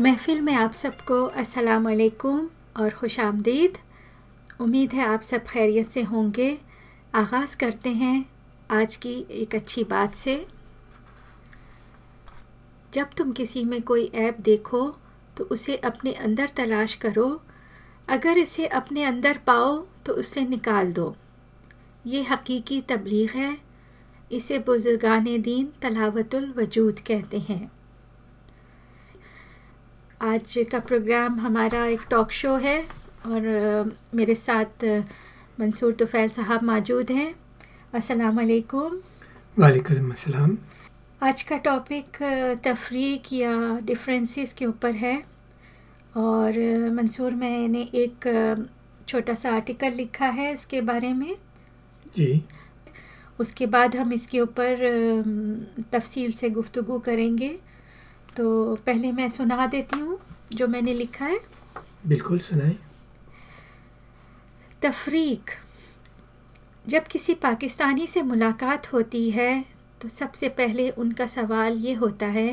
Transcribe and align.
महफिल 0.00 0.40
में 0.40 0.52
आप 0.54 0.72
सबको 0.72 1.22
अस्सलाम 1.24 1.84
वालेकुम 1.84 2.48
और 2.76 2.90
खुश 2.90 3.20
आमदीद। 3.20 3.78
उम्मीद 4.60 4.92
है 4.92 5.06
आप 5.06 5.20
सब 5.20 5.44
खैरियत 5.44 5.86
से 5.86 6.02
होंगे। 6.02 6.58
आगाज़ 7.14 7.56
करते 7.56 7.90
हैं 7.90 8.26
आज 8.70 8.96
की 8.96 9.26
एक 9.30 9.54
अच्छी 9.54 9.84
बात 9.84 10.14
से। 10.14 10.46
जब 12.94 13.06
तुम 13.16 13.32
किसी 13.32 13.64
में 13.64 13.82
कोई 13.82 14.10
ऐप 14.14 14.40
देखो 14.40 14.96
तो 15.36 15.44
उसे 15.44 15.76
अपने 15.76 16.12
अंदर 16.12 16.50
तलाश 16.56 16.94
करो। 16.94 17.42
अगर 18.08 18.38
इसे 18.38 18.66
अपने 18.66 19.04
अंदर 19.04 19.38
पाओ 19.38 19.76
तो 20.06 20.12
उसे 20.12 20.46
निकाल 20.46 20.92
दो। 20.92 21.16
ये 22.06 22.22
हकीकी 22.22 22.80
तबलीग 22.80 23.30
है। 23.30 23.56
इसे 24.32 24.58
बुजुर्गान 24.58 25.24
दीन 25.24 25.72
तलावतुल 25.82 26.54
वजूद 26.56 27.00
कहते 27.00 27.38
हैं। 27.38 27.75
आज 30.26 30.54
का 30.72 30.78
प्रोग्राम 30.78 31.38
हमारा 31.40 31.84
एक 31.86 32.00
टॉक 32.10 32.30
शो 32.32 32.54
है 32.56 32.78
और 33.26 33.42
मेरे 34.14 34.34
साथ 34.34 34.84
मंसूर 35.60 35.92
तुफ़ैल 35.92 36.28
साहब 36.28 36.62
मौजूद 36.62 37.10
हैं। 37.10 37.34
अस्सलाम 37.94 38.36
वालेकुम। 38.36 38.96
वालेकुम 39.58 40.10
अस्सलाम। 40.10 40.56
आज 41.22 41.42
का 41.42 41.56
टॉपिक 41.56 42.18
तफरीक 42.64 43.32
या 43.32 43.52
डिफरेंसेस 43.82 44.52
के 44.52 44.66
ऊपर 44.66 44.94
है 44.94 45.16
और 46.16 46.58
मंसूर 46.90 47.34
मैंने 47.34 47.82
एक 47.94 48.28
छोटा 49.08 49.34
सा 49.34 49.52
आर्टिकल 49.52 49.92
लिखा 49.92 50.26
है 50.26 50.52
इसके 50.52 50.80
बारे 50.80 51.12
में। 51.12 51.36
जी। 52.16 52.42
उसके 53.40 53.66
बाद 53.66 53.96
हम 53.96 54.12
इसके 54.12 54.40
ऊपर 54.40 54.84
तफसील 55.92 56.32
से 56.32 56.50
गुफ्तगु 56.50 56.98
करेंगे। 56.98 57.58
तो 58.36 58.74
पहले 58.86 59.10
मैं 59.12 59.28
सुना 59.28 59.66
देती 59.66 59.98
हूँ 59.98 60.18
जो 60.52 60.66
मैंने 60.66 60.94
लिखा 60.94 61.24
है। 61.24 61.38
बिल्कुल 62.06 62.38
सुनाए। 62.38 62.74
तफरीक। 64.82 65.50
जब 66.84 67.06
किसी 67.06 67.34
पाकिस्तानी 67.34 68.06
से 68.06 68.22
मुलाकात 68.22 68.92
होती 68.92 69.30
है 69.30 69.64
तो 70.02 70.08
सबसे 70.08 70.48
पहले 70.48 70.88
उनका 70.90 71.26
सवाल 71.26 71.78
ये 71.78 71.92
होता 71.94 72.26
है 72.26 72.50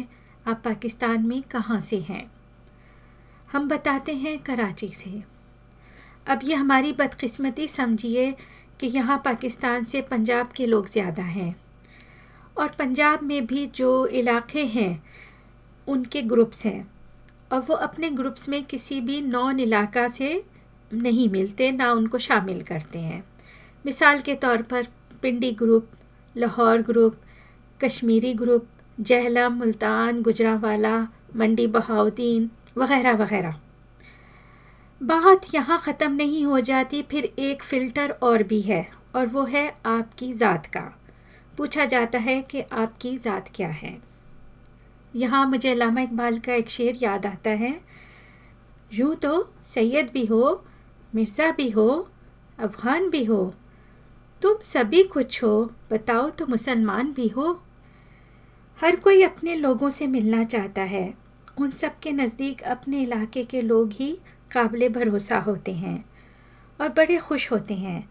आप 0.47 0.61
पाकिस्तान 0.65 1.25
में 1.27 1.41
कहाँ 1.41 1.79
से 1.81 1.99
हैं? 1.99 2.25
हम 3.51 3.67
बताते 3.69 4.15
हैं 4.15 4.37
कराची 4.39 4.87
से। 4.87 5.21
अब 6.27 6.39
ये 6.43 6.55
हमारी 6.55 6.93
बदकिस्मती 6.93 7.67
समझिए 7.67 8.31
कि 8.79 8.87
यहाँ 8.87 9.21
पाकिस्तान 9.25 9.83
से 9.83 10.01
पंजाब 10.01 10.51
के 10.55 10.65
लोग 10.65 10.89
ज़्यादा 10.89 11.23
हैं। 11.23 11.55
और 12.57 12.67
पंजाब 12.79 13.23
में 13.23 13.45
भी 13.45 13.65
जो 13.67 14.05
इलाके 14.07 14.65
हैं 14.67 15.03
उनके 15.87 16.21
ग्रुप्स 16.21 16.65
हैं। 16.65 16.87
और 17.51 17.61
वो 17.61 17.75
अपने 17.75 18.09
ग्रुप्स 18.09 18.49
में 18.49 18.63
किसी 18.63 18.99
भी 19.01 19.21
नॉन 19.21 19.59
इलाका 19.59 20.07
से 20.07 20.43
नहीं 20.93 21.29
मिलते, 21.29 21.71
ना 21.71 21.91
उनको 21.91 22.17
शामिल 22.19 22.61
करते 22.61 22.99
हैं। 22.99 23.23
मिसाल 23.85 24.21
के 24.21 24.35
तौर 24.35 24.61
पर 24.61 24.87
Pindi 25.21 25.51
group, 25.51 25.89
Lahore 26.35 26.81
group, 26.81 27.15
Kashmiri 27.83 28.33
group, 28.33 28.67
जहला, 28.99 29.49
मुल्तान, 29.49 30.21
गुजरावाला, 30.21 30.97
मंडी, 31.35 31.67
बहाउद्दीन 31.67 32.49
वगैरह 32.77 33.15
वगैरह। 33.15 33.59
बात 35.01 35.45
यहाँ 35.53 35.79
ख़त्म 35.79 36.11
नहीं 36.11 36.45
हो 36.45 36.59
जाती, 36.59 37.01
फिर 37.01 37.23
एक 37.39 37.63
फ़िल्टर 37.63 38.11
और 38.23 38.43
भी 38.43 38.61
है, 38.61 38.87
और 39.15 39.27
वो 39.27 39.43
है 39.43 39.67
आपकी 39.85 40.31
ज़ात 40.33 40.65
का। 40.65 40.81
पूछा 41.57 41.85
जाता 41.85 42.19
है 42.19 42.41
कि 42.41 42.61
आपकी 42.61 43.17
ज़ात 43.17 43.49
क्या 43.55 43.67
है। 43.67 44.12
यहाँ 45.16 45.45
मुझे 45.47 45.72
अलामा 45.72 46.02
इकबाल 46.02 46.38
का 46.39 46.53
एक 46.53 46.69
शेर 46.69 46.97
याद 47.02 47.25
आता 47.25 47.50
है। 47.50 47.80
यूँ 48.94 49.16
तो 49.16 49.53
सैयद 49.63 50.09
भी 50.13 50.25
हो, 50.25 50.63
मिर्ज़ा 51.16 51.51
भी 51.51 51.69
हो, 51.69 52.07
अफ़गान 52.59 53.09
भी 53.09 53.23
हो, 53.23 53.53
तुम 54.41 54.57
सभी 54.63 55.03
कुछ 55.03 55.44
हो, 55.44 55.72
बताओ 55.91 56.29
तो 56.29 56.46
मुसलमान 56.46 57.12
भी 57.13 57.28
हो। 57.28 57.52
हर 58.79 58.96
कोई 58.96 59.23
अपने 59.23 59.56
लोगों 59.56 59.90
से 59.90 60.07
मिलना 60.07 60.44
चाहता 60.44 60.81
है। 60.84 61.13
उन 61.57 61.69
सब 61.72 62.00
के 62.00 62.12
नज़दीक 62.12 62.62
अपने 62.63 63.02
इलाके 63.02 63.44
के 63.44 63.62
लोग 63.62 63.91
ही 63.91 64.12
काबिल 64.52 64.88
भरोसा 64.90 65.38
होते 65.40 65.73
हैं 65.73 66.03
और 66.79 66.90
बड़े 66.90 67.18
खुश 67.18 67.52
होते 67.52 67.73
हैं। 67.73 68.09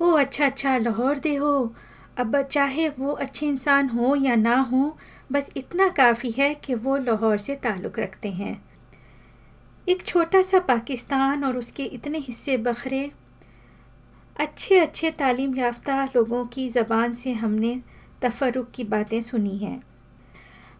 वो 0.00 0.10
अच्छा 0.12 0.46
अच्छा 0.46 0.76
लाहौर 0.78 1.18
दे 1.18 1.34
हो, 1.34 1.74
अब 2.18 2.40
चाहे 2.42 2.88
वो 2.88 3.12
अच्छे 3.12 3.46
इंसान 3.46 3.88
हो 3.88 4.14
या 4.16 4.34
ना 4.36 4.56
हो 4.62 4.96
बस 5.32 5.50
इतना 5.56 5.88
काफ़ी 5.88 6.30
है 6.30 6.54
कि 6.54 6.74
वो 6.74 6.96
लाहौर 6.96 7.38
से 7.38 7.54
ताल्लुक़ 7.56 8.00
रखते 8.00 8.28
हैं। 8.28 8.62
एक 9.88 10.02
छोटा 10.06 10.42
सा 10.42 10.58
पाकिस्तान 10.58 11.44
और 11.44 11.58
उसके 11.58 11.84
इतने 11.84 12.18
हिस्से 12.18 12.56
बखरे। 12.56 13.10
अच्छे 14.36 14.78
अच्छे 14.78 15.10
तालीम 15.10 15.56
याफ्ता 15.56 16.04
लोगों 16.04 16.44
की 16.46 16.68
ज़बान 16.68 17.14
से 17.14 17.32
हमने 17.32 17.80
तफरुक 18.22 18.70
की 18.74 18.84
बातें 18.84 19.20
सुनी 19.22 19.56
हैं। 19.58 19.82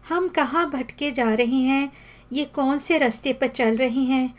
हम 0.09 0.27
कहाँ 0.27 0.69
भटके 0.69 1.11
जा 1.11 1.33
रहे 1.33 1.61
हैं? 1.61 1.91
ये 2.33 2.45
कौन 2.45 2.77
से 2.77 2.97
रास्ते 2.97 3.33
पर 3.33 3.47
चल 3.47 3.75
रहे 3.75 4.03
हैं? 4.03 4.33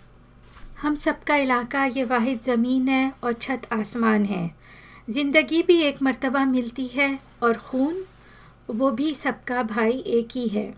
हम 0.83 0.95
सबका 0.95 1.37
इलाका 1.37 1.85
ये 1.85 2.05
वाहिद 2.05 2.41
ज़मीन 2.41 2.89
है 2.89 3.13
और 3.25 3.33
छत 3.33 3.63
आसमान 3.73 4.25
है। 4.25 4.51
ज़िंदगी 5.11 5.63
भी 5.63 5.81
एक 5.83 6.03
मर्तबा 6.03 6.45
मिलती 6.45 6.87
है 6.87 7.19
और 7.43 7.57
खून 7.59 8.05
वो 8.71 8.91
भी 8.91 9.15
सबका 9.15 9.63
भाई 9.63 9.93
एक 9.93 10.29
ही 10.33 10.49
है। 10.49 10.75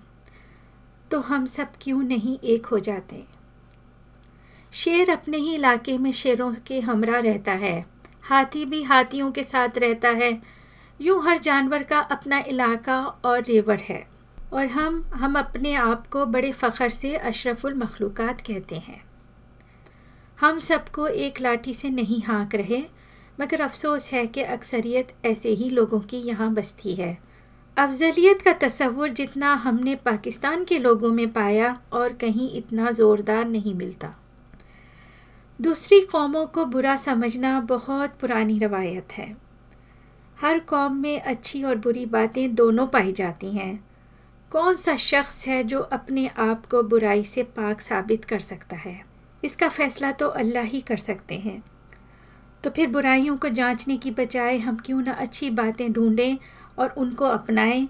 तो 1.11 1.21
हम 1.21 1.47
सब 1.47 1.69
क्यों 1.81 2.03
नहीं 2.03 2.39
एक 2.39 2.67
हो 2.67 2.79
जाते? 2.79 3.25
शेर 4.73 5.11
अपने 5.11 5.37
ही 5.37 5.55
इलाके 5.55 5.99
में 5.99 6.13
शेरों 6.13 6.55
के 6.67 6.81
हमरा 6.81 7.19
रहता 7.19 7.53
है। 7.53 7.87
हाथी 8.23 8.65
भी 8.65 8.83
हाथियों 8.83 9.33
के 9.33 9.45
साथ 9.45 9.69
रहता 9.79 10.09
है। 10.09 10.43
यूँ 11.01 11.25
हर 11.25 11.39
जानवर 11.39 11.83
का 11.83 11.99
अपना 11.99 12.39
इलाका 12.39 13.01
और 13.01 13.43
रेवर 13.43 13.79
है। 13.79 14.15
और 14.53 14.67
हम 14.67 15.11
हम 15.15 15.39
अपने 15.39 15.75
आप 15.75 16.07
को 16.07 16.27
बड़े 16.27 16.53
फ़ख्र 16.53 16.89
से 16.89 17.17
अशरफुल 17.17 17.75
मखलूक़ात 17.75 18.41
कहते 18.41 18.77
हैं। 18.77 19.05
हम 20.41 20.59
सबको 20.59 21.07
एक 21.07 21.41
लाठी 21.41 21.75
से 21.75 21.91
नहीं 21.91 22.23
हाँक 22.23 22.55
रहे, 22.55 22.85
मगर 23.41 23.61
अफसोस 23.61 24.11
है 24.13 24.27
कि 24.27 24.43
अक्सरियत 24.43 25.15
ऐसे 25.25 25.49
ही 25.49 25.71
लोगों 25.71 26.01
की 26.01 26.17
यहाँ 26.17 26.55
बसती 26.55 26.95
है। 26.95 27.24
अफजलियत 27.77 28.43
का 28.43 28.53
तस्वुर 28.53 29.09
जितना 29.09 29.55
हमने 29.55 29.95
पाकिस्तान 29.95 30.65
के 30.65 30.79
लोगों 30.79 31.09
में 31.09 31.33
पाया 31.33 31.81
और 31.93 32.13
कहीं 32.13 32.51
इतना 32.51 32.91
ज़ोरदार 32.91 33.45
नहीं 33.45 33.75
मिलता। 33.75 34.15
दूसरी 35.61 36.01
कौमों 36.01 36.47
को 36.47 36.65
बुरा 36.65 36.97
समझना 36.97 37.61
बहुत 37.61 38.15
पुरानी 38.21 38.59
रवायत 38.59 39.13
है। 39.13 39.37
हर 40.41 40.59
कौम 40.59 40.97
में 40.97 41.21
अच्छी 41.21 41.63
और 41.63 41.77
बुरी 41.77 42.07
बातें 42.07 42.55
दोनों 42.55 42.87
पाई 42.87 43.13
जाती 43.13 43.51
हैं। 43.51 43.85
कौन 44.51 44.75
सा 44.75 44.97
शख्स 44.97 45.47
है 45.47 45.63
जो 45.65 45.81
अपने 45.81 46.31
आप 46.39 46.67
को 46.67 46.83
बुराई 46.83 47.23
से 47.23 47.43
पाक 47.43 47.81
साबित 47.81 48.25
कर 48.25 48.39
सकता 48.39 48.77
है? 48.77 49.01
इसका 49.45 49.69
फ़ैसला 49.69 50.13
तो 50.13 50.29
अल्लाह 50.29 50.65
ही 50.65 50.81
कर 50.81 50.97
सकते 50.97 51.35
हैं। 51.35 51.63
तो 52.65 52.71
फिर 52.71 52.89
बुराइयों 52.89 53.37
को 53.37 53.49
जांचने 53.49 53.97
की 53.97 54.11
बजाय 54.11 54.59
हम 54.59 54.77
क्यों 54.77 55.01
ना 55.03 55.13
अच्छी 55.13 55.51
बातें 55.51 55.93
ढूंढें 55.93 56.39
और 56.79 56.89
उनको 56.89 57.25
अपनाएँ, 57.25 57.89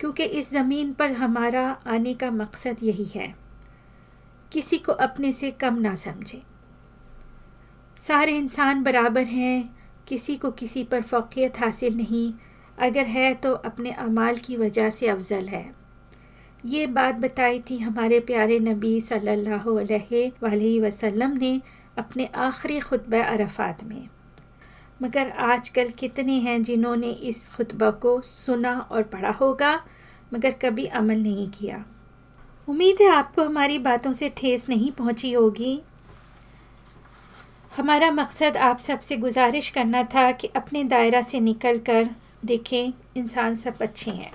क्योंकि 0.00 0.24
इस 0.24 0.50
ज़मीन 0.50 0.92
पर 0.92 1.12
हमारा 1.12 1.76
आने 1.86 2.14
का 2.14 2.30
मकसद 2.30 2.76
यही 2.82 3.04
है। 3.04 3.34
किसी 4.52 4.78
को 4.78 4.92
अपने 4.92 5.32
से 5.32 5.50
कम 5.50 5.74
ना 5.74 5.94
समझें। 5.94 6.42
सारे 7.98 8.36
इंसान 8.36 8.82
बराबर 8.82 9.22
हैं, 9.22 9.76
किसी 10.08 10.36
को 10.36 10.50
किसी 10.50 10.84
पर 10.84 11.02
फ़ौकियत 11.02 11.60
हासिल 11.60 11.96
नहीं। 11.96 12.32
अगर 12.78 13.04
है 13.04 13.34
तो 13.34 13.52
अपने 13.52 13.90
अमाल 13.90 14.36
की 14.36 14.56
वजह 14.56 14.90
से 14.90 15.08
अफजल 15.08 15.48
है। 15.48 15.72
ये 16.64 16.86
बात 16.86 17.14
बताई 17.14 17.60
थी 17.60 17.78
हमारे 17.78 18.20
प्यारे 18.20 18.58
नबी 18.58 19.00
सल्लल्लाहु 19.00 19.74
अलैहि 19.74 20.80
वसल्लम 20.80 21.30
ने 21.30 21.60
अपने 21.98 22.26
आखिरी 22.26 22.80
खुतब 22.80 23.14
अरफात 23.14 23.84
में। 23.84 24.08
मगर 25.02 25.30
आजकल 25.30 25.88
कितने 25.88 26.38
हैं 26.40 26.62
जिन्होंने 26.62 27.10
इस 27.10 27.48
खुतबा 27.50 27.90
को 27.90 28.20
सुना 28.20 28.78
और 28.80 29.02
पढ़ा 29.02 29.30
होगा, 29.30 29.74
मगर 30.34 30.50
कभी 30.62 30.86
अमल 30.86 31.18
नहीं 31.18 31.48
किया। 31.50 31.84
उम्मीद 32.68 32.96
है 33.00 33.08
आपको 33.08 33.44
हमारी 33.44 33.78
बातों 33.78 34.12
से 34.12 34.28
ठेस 34.28 34.68
नहीं 34.68 34.90
पहुँची 34.92 35.32
होगी। 35.32 35.80
हमारा 37.72 38.10
मकसद 38.10 38.56
आप 38.56 38.78
सबसे 38.78 39.16
गुजारिश 39.16 39.68
करना 39.70 40.02
था 40.04 40.30
कि 40.32 40.48
अपने 40.56 40.84
दायरा 40.84 41.20
से 41.22 41.40
निकल 41.40 41.78
कर 41.78 42.08
देखें, 42.44 42.92
इंसान 43.16 43.54
सब 43.54 43.82
अच्छे 43.82 44.10
हैं। 44.10 44.32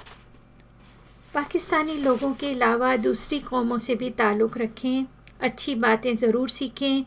पाकिस्तानी 1.33 1.95
लोगों 1.95 2.33
के 2.33 2.51
अलावा 2.51 2.95
दूसरी 2.97 3.39
कौमों 3.39 3.77
से 3.77 3.95
भी 3.95 4.09
ताल्लुक़ 4.09 4.57
रखें, 4.59 5.05
अच्छी 5.41 5.75
बातें 5.75 6.15
ज़रूर 6.15 6.49
सीखें 6.49 7.03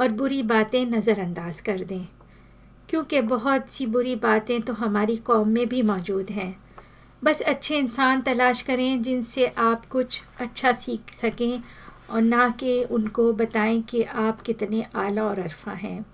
और 0.00 0.08
बुरी 0.12 0.42
बातें 0.42 0.84
नज़रअंदाज 0.86 1.60
कर 1.60 1.84
दें। 1.84 2.06
क्योंकि 2.88 3.20
बहुत 3.20 3.68
सी 3.70 3.86
बुरी 3.86 4.14
बातें 4.16 4.60
तो 4.62 4.72
हमारी 4.72 5.16
कौम 5.16 5.48
में 5.48 5.66
भी 5.68 5.82
मौजूद 5.82 6.30
हैं। 6.30 6.54
बस 7.22 7.40
अच्छे 7.40 7.78
इंसान 7.78 8.20
तलाश 8.22 8.60
करें 8.62 9.02
जिनसे 9.02 9.46
आप 9.58 9.86
कुछ 9.86 10.20
अच्छा 10.40 10.72
सीख 10.72 11.12
सकें 11.12 11.60
और 12.10 12.22
ना 12.22 12.48
कि 12.50 12.82
उनको 12.84 13.32
बताएँ 13.32 13.80
कि 13.82 14.02
आप 14.02 14.42
कितने 14.42 14.86
आला 14.94 15.24
और 15.24 15.38
अरफा 15.38 15.72
हैं। 15.72 16.04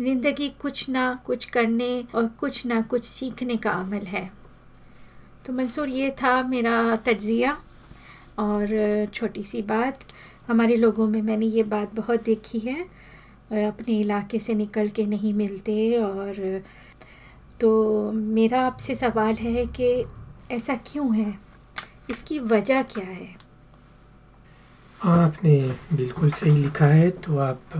ज़िंदगी 0.00 0.48
कुछ 0.62 0.88
ना 0.88 1.12
कुछ 1.26 1.44
करने 1.44 2.04
और 2.14 2.26
कुछ 2.40 2.64
ना 2.66 2.80
कुछ 2.80 3.04
सीखने 3.04 3.56
का 3.56 3.70
अमल 3.70 4.06
है। 4.06 4.30
तो 5.46 5.52
मंसूर, 5.52 5.88
ये 5.88 6.10
था 6.10 6.42
मेरा 6.42 6.96
तजिया 6.96 7.56
और 8.38 9.06
छोटी 9.14 9.42
सी 9.42 9.62
बात। 9.62 10.04
हमारे 10.48 10.76
लोगों 10.76 11.06
में 11.08 11.20
मैंने 11.22 11.46
ये 11.46 11.62
बात 11.62 11.94
बहुत 11.94 12.22
देखी 12.22 12.58
है। 12.58 12.84
अपने 13.50 13.98
इलाके 14.00 14.38
से 14.38 14.54
निकल 14.54 14.88
के 14.88 15.06
नहीं 15.06 15.32
मिलते 15.34 15.76
और 15.98 16.62
तो 17.60 17.70
मेरा 18.12 18.60
आपसे 18.66 18.94
सवाल 18.94 19.34
है 19.34 19.66
कि 19.80 19.88
ऐसा 20.50 20.74
क्यों 20.86 21.14
है? 21.16 21.32
इसकी 22.10 22.38
वजह 22.40 22.82
क्या 22.84 23.04
है? 23.04 23.28
हाँ 24.98 25.16
आपने 25.24 25.58
बिल्कुल 25.92 26.30
सही 26.30 26.56
लिखा 26.56 26.86
है 26.86 27.10
तो 27.24 27.38
आप 27.38 27.76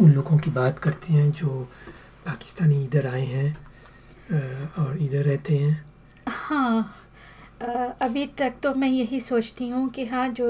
उन 0.00 0.12
लोगों 0.12 0.38
की 0.38 0.50
बात 0.50 0.78
करते 0.78 1.12
हैं 1.12 1.30
जो 1.32 1.48
पाकिस्तानी 2.26 2.82
इधर 2.84 3.06
आए 3.06 3.24
हैं 3.26 3.48
और 4.78 4.98
इधर 5.02 5.24
रहते 5.24 5.56
हैं। 5.58 5.84
हाँ 6.28 6.94
अभी 8.02 8.26
तक 8.38 8.54
तो 8.62 8.72
मैं 8.74 8.88
यही 8.88 9.20
सोचती 9.20 9.68
हूँ 9.68 9.88
कि 9.90 10.04
हाँ 10.06 10.28
जो 10.30 10.46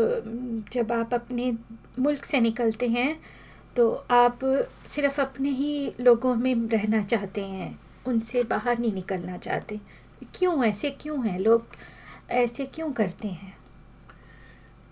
जब 0.73 0.93
आप 0.93 1.15
अपने 1.15 1.51
मुल्क 1.99 2.25
से 2.25 2.41
निकलते 2.41 2.89
हैं 2.89 3.09
तो 3.77 3.91
आप 4.11 4.39
सिर्फ़ 4.89 5.21
अपने 5.21 5.51
ही 5.51 5.93
लोगों 6.01 6.35
में 6.35 6.69
रहना 6.69 7.03
चाहते 7.03 7.45
हैं, 7.45 7.79
उनसे 8.07 8.43
बाहर 8.43 8.79
नहीं 8.79 8.93
निकलना 8.93 9.37
चाहते। 9.39 9.81
क्यों 10.35 10.65
ऐसे 10.65 10.91
क्यों 11.01 11.27
हैं? 11.27 11.39
लोग 11.39 11.67
ऐसे 12.31 12.67
क्यों 12.67 12.91
करते 12.93 13.29
हैं? 13.29 13.57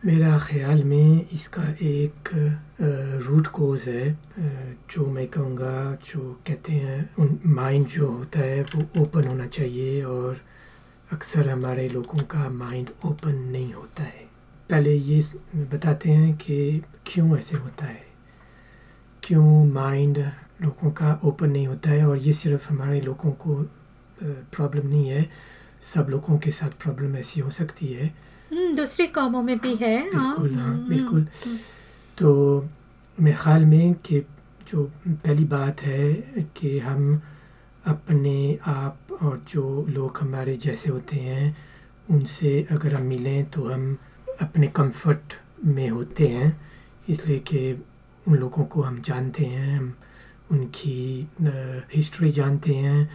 मेरा 0.05 0.39
ख्याल 0.39 0.83
में 0.85 1.27
इसका 1.33 1.63
एक 1.83 2.29
रूट 3.27 3.47
कोज 3.47 3.83
है 3.83 4.19
जो 4.91 5.07
मैं 5.07 5.27
कहूँगा, 5.29 5.99
जो 6.07 6.21
कहते 6.47 6.73
हैं, 6.73 7.15
उन 7.19 7.39
माइंड 7.47 7.87
जो 7.87 8.09
होता 8.09 8.41
है, 8.41 8.63
वो 8.65 9.03
ओपन 9.03 9.29
होना 9.29 9.47
चाहिए 9.47 10.03
और 10.05 10.41
अक्सर 11.13 11.49
हमारे 11.49 11.89
लोगों 11.89 12.23
का 12.25 12.49
माइंड 12.51 12.91
ओपन 13.07 13.35
नहीं 13.53 13.73
होता 13.73 14.03
है। 14.03 14.29
पहले 14.71 14.95
ये 14.95 15.21
बताते 15.57 16.11
हैं 16.11 16.37
कि 16.37 16.83
क्यों 17.07 17.39
ऐसे 17.39 17.57
होता 17.57 17.87
है। 17.87 18.10
क्यों 19.31 19.65
माइंड 19.65 20.19
लोगों 20.63 20.91
का 20.91 21.21
ओपन 21.25 21.51
नहीं 21.51 21.67
होता 21.67 21.91
है 21.91 22.07
और 22.09 22.19
ये 22.19 22.33
सिर्फ़ 22.33 22.69
हमारे 22.69 23.01
लोगों 23.01 23.31
को 23.33 23.55
प्रॉब्लम 24.23 24.87
नहीं 24.87 25.09
है। 25.09 25.29
सब 25.81 26.07
लोगों 26.11 26.39
के 26.39 26.51
साथ 26.51 26.71
प्रॉब्लम 26.83 27.15
ऐसी 27.17 27.41
हो 27.41 27.51
सकती 27.51 27.87
है। 27.87 28.07
हम्म, 28.51 28.75
दूसरे 28.77 29.07
कामों 29.07 29.43
में 29.43 29.59
भी 29.59 29.75
है 29.75 29.99
हाँ। 30.11 30.35
बिल्कुल 30.39 30.55
हाँ, 30.55 30.67
हाँ 30.67 30.89
बिल्कुल। 30.89 31.27
तो 32.19 32.33
मेरे 33.21 33.37
ख्याल 33.37 33.65
में 33.65 33.95
कि 33.95 34.21
जो 34.69 34.85
पहली 35.09 35.45
बात 35.45 35.83
है 35.83 36.13
कि 36.57 36.79
हम 36.79 37.21
अपने 37.87 38.59
आप 38.67 39.19
और 39.23 39.39
जो 39.53 39.87
लोग 39.89 40.19
हमारे 40.21 40.57
जैसे 40.57 40.91
होते 40.91 41.17
हैं 41.17 41.57
उनसे 42.11 42.67
अगर 42.71 42.95
हम 42.95 43.03
मिलें 43.03 43.51
तो 43.51 43.69
हम 43.69 43.97
अपने 44.43 44.67
कंफर्ट 44.67 45.35
में 45.65 45.89
होते 45.89 46.27
हैं। 46.27 46.51
इसलिए 47.09 47.39
कि 47.39 47.63
उन 48.31 48.37
लोगों 48.37 48.65
को 48.65 48.83
हम 48.83 49.01
जानते 49.03 49.45
हैं 49.45 49.77
हम 49.79 49.95
उनकी 50.51 51.29
हिस्ट्री 51.95 52.31
जानते 52.33 52.75
हैं 52.75 53.09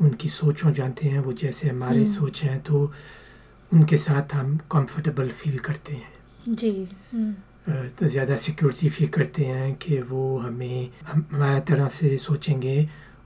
उनकी 0.00 0.28
सोचों 0.30 0.72
जानते 0.72 1.08
हैं 1.08 1.20
वो 1.20 1.32
जैसे 1.34 1.68
हमारे 1.68 1.98
हम्म। 1.98 2.12
सोच 2.12 2.42
हैं 2.42 2.60
तो 2.62 2.92
उनके 3.72 3.96
साथ 3.98 4.34
हम 4.34 4.56
कंफर्टेबल 4.72 5.28
फील 5.32 5.58
करते 5.58 5.92
हैं 5.94 6.54
जी 6.56 6.72
हम्म। 7.12 7.32
तो 7.90 8.06
ज़्यादा 8.06 8.36
सिक्योरिटी 8.38 8.88
फील 8.88 9.08
करते 9.08 9.44
हैं 9.44 9.74
कि 9.76 10.00
वो 10.02 10.38
हमें 10.38 10.90
हम 11.06 11.24
हमारा 11.32 11.60
तरह 11.62 11.88
से 11.90 12.16
सोचेंगे 12.18 12.78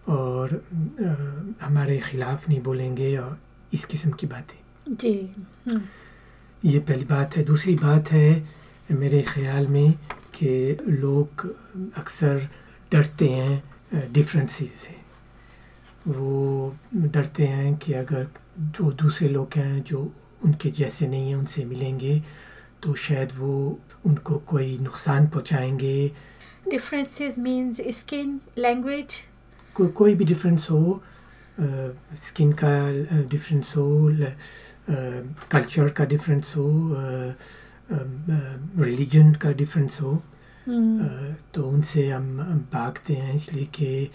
और 0.09 0.55
आ, 1.01 1.67
हमारे 1.67 1.99
ख़िलाफ़ 2.01 2.49
नहीं 2.49 2.61
बोलेंगे 2.63 3.17
और 3.17 3.39
इस 3.73 3.85
किस्म 3.85 4.11
की 4.13 4.27
बातें 4.27 4.95
जी 4.97 5.13
हम्म। 5.67 5.83
ये 6.63 6.79
पहली 6.81 7.05
बात 7.07 7.37
है 7.37 7.45
दूसरी 7.45 7.75
बात 7.77 8.11
है 8.13 8.31
मेरे 8.93 9.23
ख्याल 9.25 9.67
में 9.67 9.95
कि 10.35 10.77
लोग 10.89 11.47
अक्सर 11.99 12.49
डरते 12.93 13.29
हैं 13.29 14.13
डिफरेंसेस 14.13 14.73
से। 14.73 14.95
वो 16.07 16.75
डरते 16.95 17.47
हैं 17.47 17.75
कि 17.77 17.93
अगर 17.93 18.27
जो 18.59 18.91
दूसरे 18.93 19.29
लोग 19.29 19.55
हैं 19.57 19.83
जो 19.85 20.01
उनके 20.45 20.71
जैसे 20.71 21.07
नहीं 21.09 21.29
हैं 21.29 21.37
उनसे 21.37 21.65
मिलेंगे 21.65 22.23
तो 22.83 22.95
शायद 22.97 23.33
वो 23.37 23.79
उनको 24.07 24.37
कोई 24.47 24.79
नुकसान 24.79 25.27
पहुंचाएँगे। 25.27 26.09
डिफरेंसेस 26.71 27.39
मींस 27.39 27.81
स्किन 27.91 28.41
लैंग्वेज 28.59 29.15
को, 29.77 29.87
कोई 29.89 30.15
भी 30.15 30.25
डिफरेंस 30.25 30.67
हो 30.71 31.03
स्किन 32.19 32.53
का 32.63 32.71
डिफरेंस 33.31 33.75
हो 33.77 34.11
कल्चर 35.51 35.89
का 35.89 36.05
डिफरेंस 36.05 36.55
हो 36.57 36.69
रिलीजन 37.91 39.33
का 39.35 39.53
डिफरेंस 39.53 40.01
हो। 40.01 40.15
तो 41.55 41.63
उनसे 41.65 42.09
हम 42.11 42.37
भागते 42.73 43.15
हैं 43.15 43.35
इसलिए 43.35 43.65
कि 43.75 44.11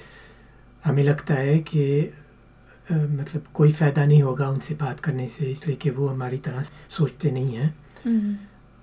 हमें 0.85 1.03
लगता 1.03 1.33
है 1.33 1.57
कि 1.59 2.13
मतलब 2.87 3.43
कोई 3.53 3.71
फ़ायदा 3.71 4.05
नहीं 4.05 4.21
होगा 4.23 4.49
उनसे 4.49 4.73
बात 4.75 4.99
करने 4.99 5.27
से 5.29 5.45
इसलिए 5.45 5.75
कि 5.75 5.89
वो 5.89 6.07
हमारी 6.07 6.37
तरह 6.37 6.63
सोचते 6.89 7.31
नहीं 7.31 7.55
हैं। 7.55 7.73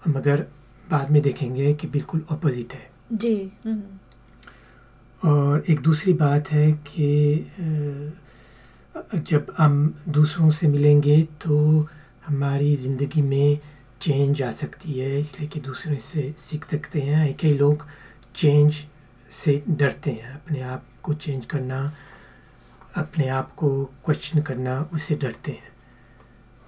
मगर 0.09 0.47
बाद 0.91 1.11
में 1.11 1.21
देखेंगे 1.23 1.73
कि 1.75 1.87
बिल्कुल 1.87 2.25
अपोजिट 2.31 2.73
है 2.73 2.91
जी। 3.13 3.53
और 5.23 5.65
एक 5.71 5.81
दूसरी 5.81 6.13
बात 6.13 6.51
है 6.51 6.71
कि 6.89 7.43
जब 9.15 9.55
हम 9.59 9.95
दूसरों 10.09 10.51
से 10.51 10.69
मिलेंगे 10.69 11.21
तो 11.43 11.89
हमारी 12.27 12.75
ज़िंदगी 12.77 13.23
में 13.23 13.59
चेंज 14.03 14.43
आ 14.43 14.51
सकती 14.53 14.93
है, 14.93 15.21
इसलिए 15.21 15.49
कि 15.49 15.61
दूसरे 15.61 15.97
से 15.97 16.35
सीख 16.39 16.65
सकते 16.65 17.01
हैं। 17.01 17.35
कई 17.37 17.53
लोग 17.55 17.87
चेंज 18.37 18.87
से 19.31 19.63
डरते 19.69 20.11
हैं। 20.11 20.33
अपने 20.35 20.61
आप 20.61 20.85
को 21.03 21.15
चेंज 21.15 21.45
करना, 21.47 21.93
अपने 22.97 23.29
आप 23.29 23.55
को 23.55 23.85
क्वेश्चन 24.05 24.43
करना 24.43 24.81
उससे 24.93 25.15
डरते 25.17 25.53
हैं। 25.53 25.71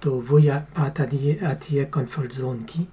तो 0.01 0.19
वो 0.21 0.39
या, 0.39 0.59
बात 0.79 1.01
आती 1.01 1.17
है 1.17 1.45
आती 1.45 1.75
है 1.75 1.85
कंफर्ट 1.85 2.33
जोन 2.33 2.61
की। 2.63 2.87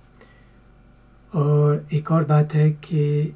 और 1.35 1.87
एक 1.93 2.11
और 2.13 2.25
बात 2.25 2.55
है 2.55 2.71
कि 2.71 3.35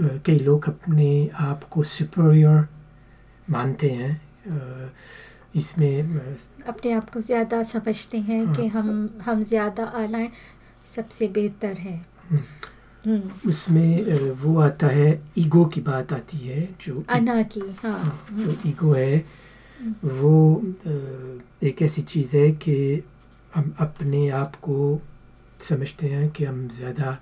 कई 0.00 0.38
लोग 0.38 0.68
अपने 0.68 1.30
आप 1.34 1.64
को 1.64 1.82
सुपरियर 1.82 2.66
मानते 3.50 3.90
हैं। 3.90 4.20
इसमें 5.56 6.36
अपने 6.66 6.92
आप 6.92 7.10
को 7.10 7.20
ज़्यादा 7.20 7.62
समझते 7.62 8.18
हैं 8.18 8.44
हाँ, 8.46 8.54
कि 8.56 8.66
हम 8.66 9.20
हम 9.24 9.42
ज़्यादा 9.42 9.84
आलाएँ 9.84 10.30
सबसे 10.94 11.28
बेहतर 11.28 11.72
है। 11.78 11.96
हम्म। 12.30 12.42
हम्म। 13.04 13.48
उसमें 13.50 14.32
वो 14.42 14.58
आता 14.60 14.86
है 14.86 15.10
ईगो 15.38 15.64
की 15.64 15.80
बात 15.80 16.12
आती 16.12 16.38
है 16.38 16.66
जो 16.86 17.04
अना 17.08 17.42
की 17.42 17.60
हाँ, 17.82 17.98
हाँ 17.98 18.26
जो 18.32 18.56
ईगो 18.66 18.92
है 18.92 19.24
वो 20.04 20.62
एक 21.62 21.82
ऐसी 21.82 22.02
चीज़ 22.02 22.36
है 22.36 22.50
कि 22.52 23.02
हम 23.54 23.74
अपने 23.80 24.28
आप 24.30 24.54
को 24.56 25.00
समझते 25.68 26.06
हैं 26.06 26.28
कि 26.30 26.44
हम 26.44 26.66
ज़्यादा 26.68 27.18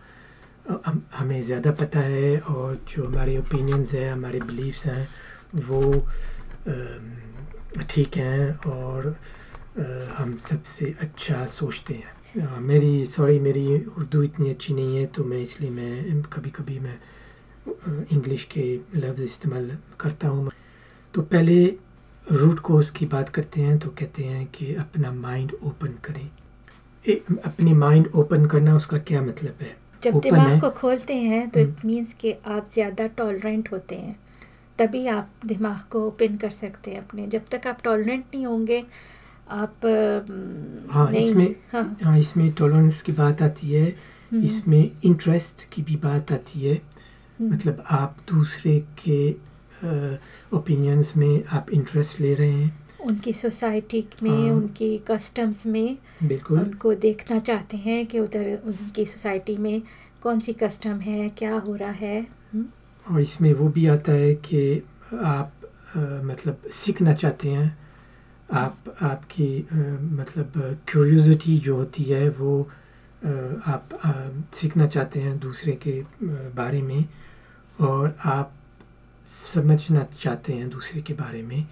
हम, 0.86 1.02
हमें 1.14 1.40
ज़्यादा 1.42 1.70
पता 1.72 2.00
है 2.00 2.38
और 2.40 2.74
जो 2.88 3.06
हमारे 3.06 3.38
ओपिनियंस 3.38 3.92
हैं 3.92 4.12
हमारे 4.12 4.40
बिलीव्स 4.40 4.84
हैं 4.86 5.08
वो 5.66 5.80
ठीक 7.90 8.16
हैं 8.16 8.70
और 8.70 9.08
आ, 9.08 9.82
हम 10.14 10.36
सबसे 10.38 10.94
अच्छा 11.00 11.44
सोचते 11.48 11.94
हैं। 11.94 12.46
आ, 12.46 12.60
मेरी 12.60 13.06
सॉरी 13.06 13.38
मेरी 13.40 13.66
उर्दू 13.76 14.22
इतनी 14.22 14.50
अच्छी 14.50 14.74
नहीं 14.74 14.96
है 14.96 15.06
तो 15.06 15.24
मैं 15.24 15.38
इसलिए 15.38 15.70
मैं 15.70 16.22
कभी 16.32 16.50
कभी 16.50 16.78
मैं 16.78 16.98
इंग्लिश 18.12 18.44
के 18.52 18.64
लफ्ज़ 18.96 19.22
इस्तेमाल 19.22 19.70
करता 20.00 20.28
हूँ। 20.28 20.50
तो 21.14 21.22
पहले 21.24 21.64
रूट 22.24 22.58
कोर्स 22.60 22.90
की 22.90 23.06
बात 23.06 23.28
करते 23.28 23.60
हैं 23.60 23.78
तो 23.78 23.88
कहते 23.90 24.24
हैं 24.24 24.46
कि 24.46 24.74
अपना 24.76 25.12
माइंड 25.12 25.52
ओपन 25.62 25.94
करें। 26.04 26.28
ए, 27.04 27.20
अपनी 27.44 27.72
माइंड 27.74 28.08
ओपन 28.14 28.46
करना 28.46 28.74
उसका 28.76 28.98
क्या 29.00 29.22
मतलब 29.22 29.62
है? 29.62 29.76
जब 30.02 30.18
दिमाग 30.20 30.60
को 30.60 30.70
खोलते 30.70 31.14
हैं 31.14 31.48
तो 31.50 31.60
इट 31.60 31.84
मीन्स 31.84 32.12
कि 32.14 32.32
आप 32.32 32.68
ज़्यादा 32.68 33.06
टॉलरेंट 33.16 33.72
होते 33.72 33.96
हैं। 33.96 34.18
तभी 34.80 35.06
आप 35.06 35.30
दिमाग 35.46 35.80
को 35.90 36.06
ओपन 36.06 36.36
कर 36.36 36.50
सकते 36.50 36.90
हैं 36.90 36.98
अपने। 36.98 37.26
जब 37.26 37.48
तक 37.50 37.66
आप 37.66 37.82
टॉलरेंट 37.84 38.24
नहीं 38.34 38.46
होंगे 38.46 38.84
आप 39.50 39.86
हाँ 40.90 41.10
इसमें 41.12 41.54
हाँ, 41.72 41.98
हाँ 42.04 42.18
इसमें 42.18 42.50
टॉलरेंस 42.52 43.02
की 43.02 43.12
बात 43.12 43.42
आती 43.42 43.72
है 43.72 43.86
हम्म। 44.32 44.42
इसमें 44.44 44.90
इंटरेस्ट 45.04 45.68
की 45.72 45.82
भी 45.82 45.96
बात 45.96 46.32
आती 46.32 46.60
है। 46.60 46.74
हम्म। 46.74 47.52
मतलब 47.52 47.84
आप 47.90 48.16
दूसरे 48.32 48.78
के 49.06 49.20
ओपिनियंस 50.56 51.12
में 51.16 51.44
आप 51.44 51.70
इंटरेस्ट 51.70 52.20
ले 52.20 52.34
रहे 52.34 52.50
हैं। 52.50 52.78
उनकी 53.00 53.32
सोसाइटी 53.32 54.04
में 54.22 54.30
हाँ। 54.30 54.56
उनकी 54.56 54.96
कस्टम्स 55.10 55.66
में 55.66 55.98
बिल्कुल। 56.22 56.58
उनको 56.60 56.94
देखना 56.94 57.38
चाहते 57.38 57.76
हैं 57.76 58.06
कि 58.06 58.18
उधर 58.18 58.58
उनकी 58.64 59.06
सोसाइटी 59.06 59.56
में 59.56 59.82
कौन 60.22 60.40
सी 60.40 60.52
कस्टम 60.52 61.00
है 61.00 61.28
क्या 61.28 61.54
हो 61.54 61.74
रहा 61.74 61.90
है। 61.90 62.20
हम्म, 62.20 62.64
और 63.10 63.20
इसमें 63.20 63.52
वो 63.54 63.68
भी 63.68 63.86
आता 63.86 64.12
है 64.12 64.34
कि 64.34 64.62
आप 65.12 65.52
अ, 65.96 65.98
मतलब 65.98 66.62
सीखना 66.70 67.12
चाहते 67.12 67.48
हैं 67.48 67.78
आप 68.52 68.94
आपकी 69.02 69.48
अ, 69.72 69.74
मतलब 70.20 70.52
क्यूरियोसिटी 70.88 71.58
जो 71.58 71.76
होती 71.76 72.04
है 72.04 72.28
वो 72.28 72.62
अ, 73.24 73.28
आप 73.66 73.88
अ, 74.04 74.12
सीखना 74.56 74.86
चाहते 74.86 75.20
हैं 75.20 75.38
दूसरे 75.38 75.72
के 75.86 76.00
बारे 76.56 76.82
में 76.82 77.04
और 77.80 78.16
आप 78.24 78.52
समझना 79.54 80.02
चाहते 80.20 80.52
हैं 80.52 80.68
दूसरे 80.70 81.00
के 81.02 81.14
बारे 81.14 81.42
में 81.42 81.66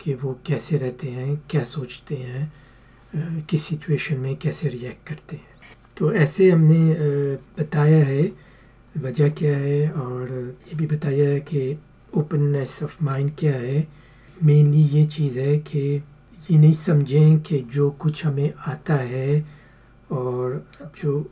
कि 0.00 0.14
वो 0.14 0.38
कैसे 0.46 0.76
रहते 0.78 1.08
हैं 1.10 1.36
क्या 1.50 1.64
सोचते 1.64 2.16
हैं 2.16 2.52
किस 3.50 3.64
सिचुएशन 3.66 4.16
में 4.18 4.36
कैसे 4.36 4.68
रिएक्ट 4.68 5.08
करते 5.08 5.36
हैं। 5.36 5.50
तो 5.96 6.12
ऐसे 6.12 6.50
हमने 6.50 6.94
बताया 7.58 8.04
है 8.04 8.22
वजह 8.96 9.28
क्या 9.28 9.56
है 9.56 9.90
और 9.90 10.56
ये 10.68 10.76
भी 10.76 10.86
बताया 10.86 11.28
है 11.28 11.40
कि 11.40 11.78
ओपननेस 12.16 12.82
ऑफ़ 12.82 13.04
माइंड 13.04 13.36
क्या 13.38 13.52
है? 13.52 13.88
मेनली 14.42 14.82
ये 14.82 15.06
चीज़ 15.06 15.38
है 15.38 15.58
कि 15.58 16.02
ये 16.50 16.58
नहीं 16.58 16.74
समझें 16.74 17.40
कि 17.40 17.60
जो 17.60 17.90
कुछ 17.90 18.26
हमें 18.26 18.52
आता 18.66 18.94
है 18.94 19.46
और 20.12 20.66
जो 21.02 21.30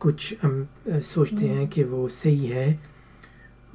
कुछ 0.00 0.34
हम 0.42 0.68
सोचते 0.88 1.46
हैं 1.48 1.68
कि 1.68 1.84
वो 1.84 2.08
सही 2.08 2.46
है 2.46 2.80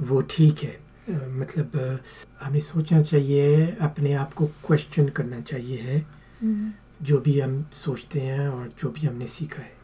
वो 0.02 0.22
ठीक 0.22 0.60
है। 0.60 0.80
मतलब 1.12 2.00
हमें 2.42 2.60
सोचना 2.60 3.02
चाहिए 3.02 3.72
अपने 3.82 4.14
आप 4.14 4.34
को 4.34 4.48
क्वेश्चन 4.48 5.10
करना 5.10 5.42
चाहिए 5.42 5.78
है। 5.80 6.06
हम्म। 6.42 6.72
जो 7.02 7.18
भी 7.18 7.40
हम 7.40 7.66
सोचते 7.72 8.20
हैं 8.20 8.48
और 8.48 8.68
जो 8.80 8.90
भी 8.90 9.08
हमने 9.08 9.28
सीखा 9.28 9.62
है। 9.62 9.81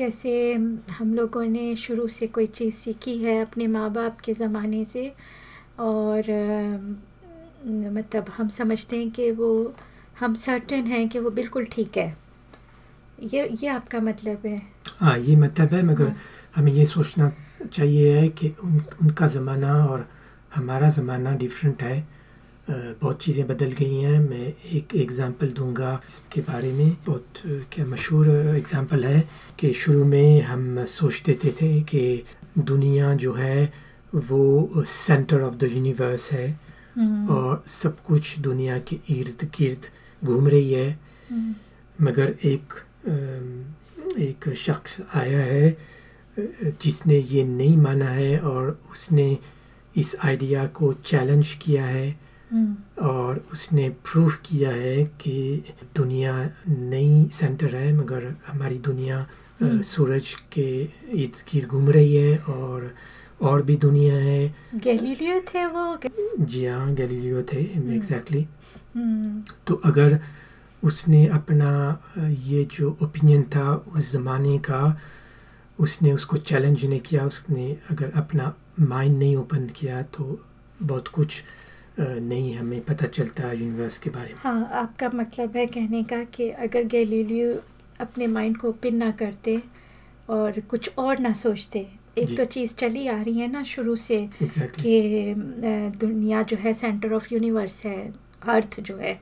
जैसे 0.00 0.32
हम 0.98 1.14
लोगों 1.14 1.44
ने 1.44 1.74
शुरू 1.76 2.06
से 2.08 2.26
कोई 2.26 2.46
चीज़ 2.58 2.74
सीखी 2.74 3.16
है 3.18 3.40
अपने 3.42 3.66
माँ 3.66 3.90
बाप 3.92 4.20
के 4.24 4.34
ज़माने 4.34 4.84
से 4.84 5.12
और 5.80 6.30
मतलब 7.96 8.28
हम 8.36 8.48
समझते 8.48 8.96
हैं 8.96 9.10
कि 9.10 9.30
वो 9.30 9.50
हम 10.20 10.34
सर्टेन 10.44 10.86
हैं 10.86 11.08
कि 11.08 11.18
वो 11.18 11.30
बिल्कुल 11.30 11.64
ठीक 11.72 11.96
है। 11.98 12.14
ये 13.32 13.46
ये 13.62 13.68
आपका 13.68 14.00
मतलब 14.00 14.46
है? 14.46 14.60
हाँ 14.98 15.16
ये 15.18 15.36
मतलब 15.36 15.74
है 15.74 15.82
मगर 15.82 16.08
हाँ। 16.08 16.16
हमें 16.56 16.72
ये 16.72 16.86
सोचना 16.86 17.30
चाहिए 17.72 18.16
है 18.18 18.28
कि 18.28 18.48
उन 18.64 18.80
उनका 19.02 19.26
ज़माना 19.26 19.74
और 19.86 20.08
हमारा 20.54 20.88
ज़माना 20.90 21.34
डिफरेंट 21.36 21.82
है। 21.82 21.98
बहुत 22.70 23.22
चीज़ें 23.22 23.46
बदल 23.46 23.72
गई 23.78 23.96
हैं। 23.96 24.18
मैं 24.20 24.46
एक 24.76 24.94
एग्ज़ाम्पल 24.96 25.48
दूँगा 25.52 26.00
इसके 26.08 26.40
बारे 26.40 26.72
में। 26.72 26.96
बहुत 27.06 27.42
क्या 27.72 27.86
मशहूर 27.86 28.28
एग्ज़ाम्पल 28.56 29.04
है 29.04 29.20
कि 29.58 29.72
शुरू 29.74 30.04
में 30.04 30.42
हम 30.42 30.84
सोचते 30.86 31.38
थे, 31.44 31.50
थे 31.52 31.80
कि 31.82 32.24
दुनिया 32.58 33.14
जो 33.14 33.32
है 33.34 33.72
वो 34.14 34.84
सेंटर 34.88 35.40
ऑफ़ 35.40 35.54
द 35.54 35.70
यूनिवर्स 35.72 36.30
है। 36.32 36.48
हम्म, 36.96 37.28
और 37.28 37.62
सब 37.68 38.00
कुछ 38.04 38.38
दुनिया 38.38 38.78
के 38.88 38.98
इर्द 39.10 39.44
गिर्द 39.58 39.86
घूम 40.22 40.48
रही 40.48 40.72
है। 40.72 40.90
हम्म, 41.30 41.54
मगर 41.98 42.34
एक 42.44 42.74
एक 44.20 44.52
शख्स 44.56 44.96
आया 45.14 45.40
है 45.40 45.76
जिसने 46.82 47.18
ये 47.18 47.44
नहीं 47.44 47.76
माना 47.76 48.08
है 48.08 48.38
और 48.40 48.78
उसने 48.90 49.38
इस 49.94 50.14
आइडिया 50.24 50.66
को 50.66 50.92
चैलेंज 51.04 51.54
किया 51.62 51.84
है। 51.84 52.29
और 52.52 53.44
उसने 53.52 53.88
प्रूफ 54.04 54.40
किया 54.46 54.70
है 54.70 55.04
कि 55.20 55.62
दुनिया 55.96 56.34
नई 56.68 57.28
सेंटर 57.32 57.76
है 57.76 57.92
मगर 57.92 58.34
हमारी 58.46 58.78
दुनिया 58.78 59.26
हम्म। 59.60 59.80
सूरज 59.82 60.34
के 60.52 60.70
इर्द 60.82 61.42
गिर्द 61.52 61.68
घूम 61.68 61.90
रही 61.90 62.14
है 62.16 62.36
और 62.38 62.92
और 63.42 63.62
भी 63.62 63.76
दुनिया 63.76 64.14
है। 64.14 64.54
गैलीलियो 64.76 65.40
थे 65.48 65.64
वो? 65.66 65.98
जी 66.40 66.64
हाँ 66.66 66.94
गैलीलियो 66.94 67.42
थे 67.42 67.60
एग्जैक्टली 67.94 68.46
हम्म, 68.96 69.42
तो 69.66 69.74
अगर 69.84 70.18
उसने 70.82 71.26
अपना 71.28 71.70
ये 72.18 72.64
जो 72.72 72.90
ओपिनियन 73.02 73.42
था 73.54 73.72
उस 73.96 74.12
ज़माने 74.12 74.58
का 74.58 74.82
उसने 75.78 76.12
उसको 76.12 76.36
चैलेंज 76.36 76.84
नहीं 76.84 77.00
किया 77.00 77.24
उसने 77.26 77.70
अगर 77.90 78.12
अपना 78.16 78.52
माइंड 78.80 79.18
नहीं 79.18 79.36
ओपन 79.36 79.66
किया 79.76 80.02
तो 80.14 80.40
बहुत 80.82 81.08
कुछ 81.08 81.42
नहीं 82.00 82.54
हमें 82.54 82.80
पता 82.80 83.06
चलता 83.06 83.46
है 83.46 83.58
यूनिवर्स 83.58 83.98
के 83.98 84.10
बारे 84.10 84.32
में। 84.34 84.40
हाँ 84.42 84.70
आपका 84.72 85.08
मतलब 85.14 85.56
है 85.56 85.66
कहने 85.66 86.02
का 86.04 86.22
कि 86.24 86.48
अगर 86.66 86.84
गैलीलियो 86.84 87.54
अपने 88.00 88.26
माइंड 88.26 88.56
को 88.56 88.68
ओपन 88.68 88.94
ना 88.94 89.10
करते 89.10 89.60
और 90.30 90.60
कुछ 90.60 90.90
और 90.98 91.18
ना 91.18 91.32
सोचते 91.32 91.86
एक 92.18 92.36
तो 92.36 92.44
चीज़ 92.44 92.74
चली 92.74 93.06
आ 93.08 93.20
रही 93.22 93.38
है 93.38 93.50
ना 93.52 93.62
शुरू 93.62 93.96
से 93.96 94.16
एग्जैक्टली 94.42 94.82
कि 94.82 95.34
दुनिया 95.98 96.42
जो 96.42 96.56
है 96.56 96.72
सेंटर 96.74 97.12
ऑफ़ 97.12 97.34
यूनिवर्स 97.34 97.84
है 97.86 98.12
अर्थ 98.48 98.80
जो 98.80 98.96
है। 98.96 99.20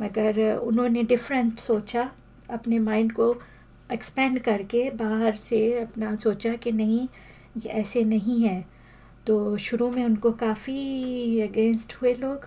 मगर 0.00 0.40
उन्होंने 0.56 1.02
डिफरेंट 1.02 1.58
सोचा 1.58 2.10
अपने 2.50 2.78
माइंड 2.78 3.12
को 3.12 3.34
एक्सपेंड 3.92 4.38
करके 4.40 4.88
बाहर 4.90 5.36
से 5.36 5.58
अपना 5.80 6.14
सोचा 6.16 6.54
कि 6.54 6.72
नहीं 6.72 7.06
ये 7.56 7.68
ऐसे 7.70 8.04
नहीं 8.04 8.40
है। 8.42 8.75
तो 9.26 9.56
शुरू 9.56 9.90
में 9.90 10.04
उनको 10.04 10.32
काफ़ी 10.32 11.40
अगेंस्ट 11.40 11.94
हुए 11.94 12.14
लोग। 12.14 12.44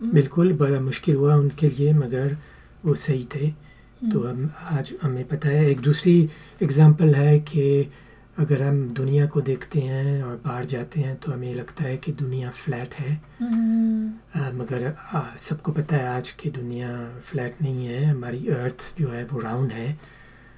हम्म, 0.00 0.12
बिल्कुल 0.12 0.52
बड़ा 0.52 0.80
मुश्किल 0.80 1.16
हुआ 1.16 1.36
उनके 1.36 1.68
लिए 1.68 1.92
मगर 1.94 2.36
वो 2.84 2.94
सही 2.94 3.26
थे। 3.34 3.46
हम्म, 3.46 4.10
तो 4.12 4.20
हम 4.20 4.50
आज 4.62 4.94
हमें 5.02 5.24
पता 5.24 5.48
है 5.48 5.70
एक 5.70 5.80
दूसरी 5.80 6.30
एग्जांपल 6.62 7.14
है 7.14 7.38
कि 7.40 7.90
अगर 8.38 8.62
हम 8.62 8.88
दुनिया 8.88 9.26
को 9.26 9.40
देखते 9.40 9.80
हैं 9.80 10.22
और 10.22 10.36
बाहर 10.36 10.64
जाते 10.64 11.00
हैं 11.00 11.16
तो 11.16 11.32
हमें 11.32 11.54
लगता 11.54 11.84
है 11.84 11.96
कि 11.96 12.12
दुनिया 12.12 12.50
फ्लैट 12.50 12.94
है। 12.94 13.20
हम्म, 13.38 14.40
आ, 14.40 14.50
मगर 14.52 14.94
सबको 15.36 15.72
पता 15.72 15.96
है 15.96 16.08
आज 16.08 16.30
की 16.30 16.50
दुनिया 16.50 17.18
फ्लैट 17.18 17.56
नहीं 17.62 17.86
है। 17.86 18.04
हमारी 18.04 18.48
अर्थ 18.48 18.94
जो 18.98 19.08
है 19.08 19.24
वो 19.24 19.40
राउंड 19.40 19.72
है। 19.72 19.98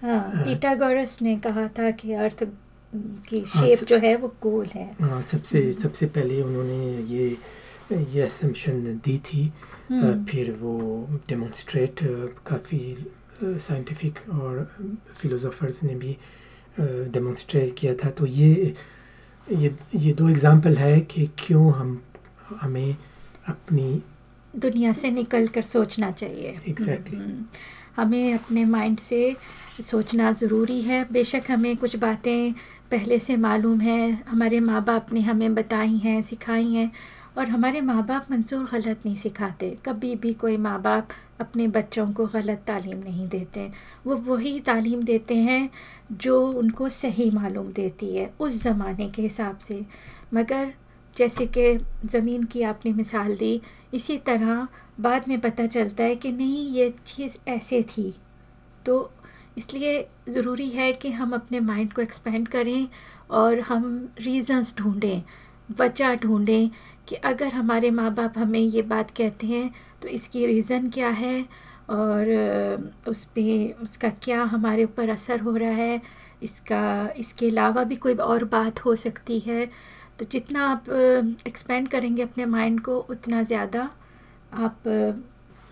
हाँ 0.03 0.33
अ, 0.35 0.45
पीटागोरस 0.45 1.19
ने 1.23 1.37
कहा 1.37 1.69
था 1.69 1.91
कि 1.91 2.13
अर्थ 2.13 2.45
की 2.95 3.41
हाँ, 3.49 3.67
शेप 3.67 3.85
जो 3.89 3.99
है 3.99 4.17
वो 4.17 4.29
गोल 4.43 4.67
है। 4.67 4.97
आ, 5.03 5.21
सबसे 5.21 5.61
हम्म। 5.61 5.73
सबसे 5.73 6.07
पहले 6.07 6.43
उन्होंने 6.43 6.99
ये 7.15 7.37
ये 7.93 8.23
असम्पशन 8.23 8.85
दी 9.05 9.19
थी। 9.19 9.53
हम्म, 9.91 10.25
फिर 10.25 10.51
वो 10.53 11.09
डेमोन्स्ट्रेट 11.29 11.97
काफ़ी 12.47 13.07
साइंटिफिक 13.43 14.19
और 14.31 14.71
फिलोसोफर्स 15.17 15.83
ने 15.83 15.95
भी 15.95 16.17
डेमोन्स्ट्रेट 16.81 17.75
किया 17.79 17.95
था। 17.95 18.11
तो 18.11 18.27
ये 18.27 18.75
ये 19.53 19.75
ये 19.95 20.13
दो 20.13 20.29
एग्जांपल 20.29 20.77
है 20.77 21.01
कि 21.01 21.27
क्यों 21.39 21.73
हम 21.73 22.03
हमें 22.61 22.97
अपनी 23.49 24.03
दुनिया 24.57 24.93
से 24.93 25.11
निकल 25.11 25.47
कर 25.49 25.63
सोचना 25.63 26.11
चाहिए। 26.11 26.49
Exactly 26.69 27.17
Exactly. 27.17 27.17
हम्म, 27.17 27.45
हमें 27.97 28.35
अपने 28.35 28.65
माइंड 28.65 28.99
से 28.99 29.37
सोचना 29.81 30.33
ज़रूरी 30.33 30.81
है। 30.83 31.07
बेशक 31.13 31.43
हमें 31.51 31.77
कुछ 31.77 31.97
बातें 31.97 32.55
पहले 32.93 33.19
से 33.19 33.37
मालूम 33.37 33.81
है, 33.81 34.23
हमारे 34.29 34.61
माँ 34.61 34.85
बाप 34.85 35.13
ने 35.13 35.21
हमें 35.21 35.55
बताई 35.55 35.97
हैं, 35.97 36.23
सिखाई 36.23 36.73
हैं 36.73 36.93
और 37.39 37.49
हमारे 37.49 37.81
माँ 37.81 38.07
बाप 38.07 38.27
मंसूर 38.31 38.65
गलत 38.65 39.01
नहीं 39.07 39.17
सिखाते। 39.17 39.79
कभी 39.87 40.17
भी 40.17 40.33
कोई 40.33 40.57
माँ 40.57 40.83
बाप 40.83 41.09
अपने 41.41 41.69
बच्चों 41.69 42.13
को 42.13 42.27
गलत 42.27 42.65
तालीम 42.67 42.99
नहीं 42.99 43.29
देते। 43.29 43.71
वो 44.07 44.17
वही 44.17 44.61
तालीम 44.61 45.03
देते 45.03 45.37
हैं 45.37 45.71
जो 46.13 46.51
उनको 46.51 46.89
सही 46.89 47.31
मालूम 47.31 47.73
देती 47.73 48.17
है, 48.17 48.35
उस 48.41 48.63
ज़माने 48.63 49.09
के 49.09 49.23
हिसाब 49.23 49.59
से। 49.59 49.87
मगर 50.35 50.73
जैसे 51.17 51.47
कि 51.47 51.79
ज़मीन 52.05 52.43
की 52.43 52.63
आपने 52.63 52.93
मिसाल 52.93 53.37
दी, 53.37 53.61
इसी 53.95 54.19
तरह 54.19 54.69
बाद 55.01 55.29
में 55.29 55.41
पता 55.41 55.67
चलता 55.67 56.05
है 56.05 56.17
कि 56.17 56.33
नहीं, 56.33 56.69
ये 56.71 56.95
चीज़ 57.07 57.39
ऐसे 57.49 57.83
थी। 57.83 58.15
तो 58.87 59.11
इसलिए 59.59 60.07
ज़रूरी 60.29 60.69
है 60.71 60.93
कि 60.93 61.11
हम 61.11 61.33
अपने 61.35 61.61
माइंड 61.61 61.93
को 61.93 62.03
एक्सपेंड 62.03 62.49
करें 62.49 62.89
और 63.31 63.61
हम 63.61 64.09
रीज़न्स 64.21 64.77
ढूंढें, 64.79 65.23
वजह 65.81 66.15
ढूंढें 66.17 66.71
कि 67.09 67.17
अगर 67.17 67.53
हमारे 67.55 67.91
माँ 67.91 68.15
बाप 68.15 68.39
हमें 68.39 68.61
ये 68.61 68.83
बात 68.85 69.11
कहते 69.11 69.47
हैं 69.47 69.71
तो 70.03 70.09
इसकी 70.09 70.47
रीज़न 70.47 70.89
क्या 70.91 71.09
है 71.11 71.45
और 71.91 72.27
उस 73.09 73.25
पर 73.39 73.83
उसका 73.83 74.09
क्या 74.23 74.43
हमारे 74.45 74.85
ऊपर 74.85 75.11
असर 75.11 75.41
हो 75.41 75.57
रहा 75.57 75.71
है, 75.71 76.01
इसका, 76.43 77.13
इसके 77.17 77.49
अलावा 77.51 77.85
भी 77.85 77.97
कोई 77.97 78.15
और 78.17 78.45
बात 78.45 78.85
हो 78.85 78.95
सकती 78.97 79.39
है। 79.41 79.67
तो 80.19 80.25
जितना 80.31 80.67
आप 80.69 80.89
एक्सपेंड 81.47 81.89
करेंगे 81.89 82.23
अपने 82.23 82.47
माइंड 82.47 82.81
को, 82.81 82.97
उतना 83.01 83.43
ज़्यादा 83.43 83.89
आप 84.55 84.83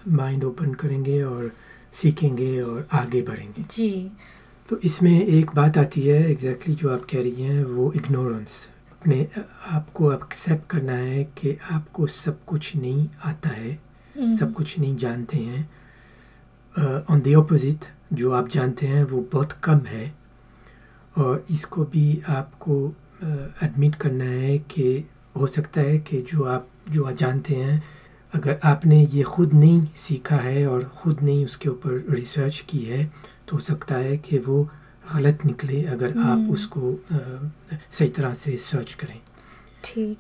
माइंड 0.09 0.45
ओपन 0.45 0.73
करेंगे 0.75 1.23
और 1.23 1.51
सीखेंगे 1.93 2.61
और 2.63 2.89
आगे 2.93 3.23
बढ़ेंगे। 3.23 3.65
जी। 3.71 4.11
तो 4.69 4.77
इसमें 4.79 5.27
एक 5.27 5.51
बात 5.55 5.79
आती 5.79 6.01
है 6.01 6.31
एग्जैक्टली 6.31 6.75
exactly 6.75 6.83
जो 6.83 6.91
आप 6.91 7.07
कह 7.11 7.23
रही 7.23 7.43
हैं 7.43 7.65
वो 7.65 7.93
इग्नोरेंस 7.93 8.69
अपने 8.93 9.29
आपको 9.67 10.13
एक्सेप्ट 10.13 10.71
करना 10.71 10.93
है 10.93 11.25
कि 11.39 11.57
आपको 11.71 12.07
सब 12.07 12.45
कुछ 12.45 12.77
नहीं 12.77 13.09
आता 13.25 13.49
है 13.49 13.73
हम्म। 14.17 14.37
सब 14.37 14.53
कुछ 14.53 14.79
नहीं 14.79 14.97
जानते 14.97 15.39
हैं। 15.39 15.71
ऑन 17.11 17.21
द 17.21 17.35
ऑपोजिट 17.35 17.85
जो 18.13 18.33
आप 18.33 18.49
जानते 18.49 18.87
हैं 18.87 19.05
वो 19.05 19.29
बहुत 19.33 19.53
कम 19.53 19.81
है। 19.87 20.15
और 21.19 21.47
इसको 21.51 21.85
भी 21.85 22.23
आपको 22.29 22.95
एडमिट 23.63 23.93
uh, 23.93 24.01
करना 24.01 24.25
है 24.25 24.59
कि 24.59 25.09
हो 25.37 25.47
सकता 25.47 25.81
है 25.81 25.99
कि 25.99 26.23
जो 26.23 26.45
आप 26.45 26.69
जो 26.91 27.05
आप 27.05 27.15
जानते 27.15 27.55
हैं 27.55 27.83
अगर 28.33 28.59
आपने 28.65 29.01
ये 29.05 29.23
खुद 29.23 29.53
नहीं 29.53 29.87
सीखा 29.97 30.37
है 30.37 30.67
और 30.69 30.85
ख़ुद 31.03 31.23
नहीं 31.23 31.45
उसके 31.45 31.69
ऊपर 31.69 32.05
रिसर्च 32.11 32.61
की 32.71 32.79
है 32.79 33.05
तो 33.49 33.57
हो 33.57 33.61
सकता 33.61 33.95
है 33.95 34.17
कि 34.19 34.39
वो 34.39 34.63
गलत 35.15 35.45
निकले 35.47 35.83
अगर 35.85 36.09
आप 36.11 36.25
हम्म। 36.25 36.53
उसको 36.53 36.93
अ, 36.93 37.19
सही 37.93 38.09
तरह 38.09 38.35
से 38.35 38.57
सर्च 38.57 38.93
करें। 38.95 39.19
ठीक। 39.85 40.19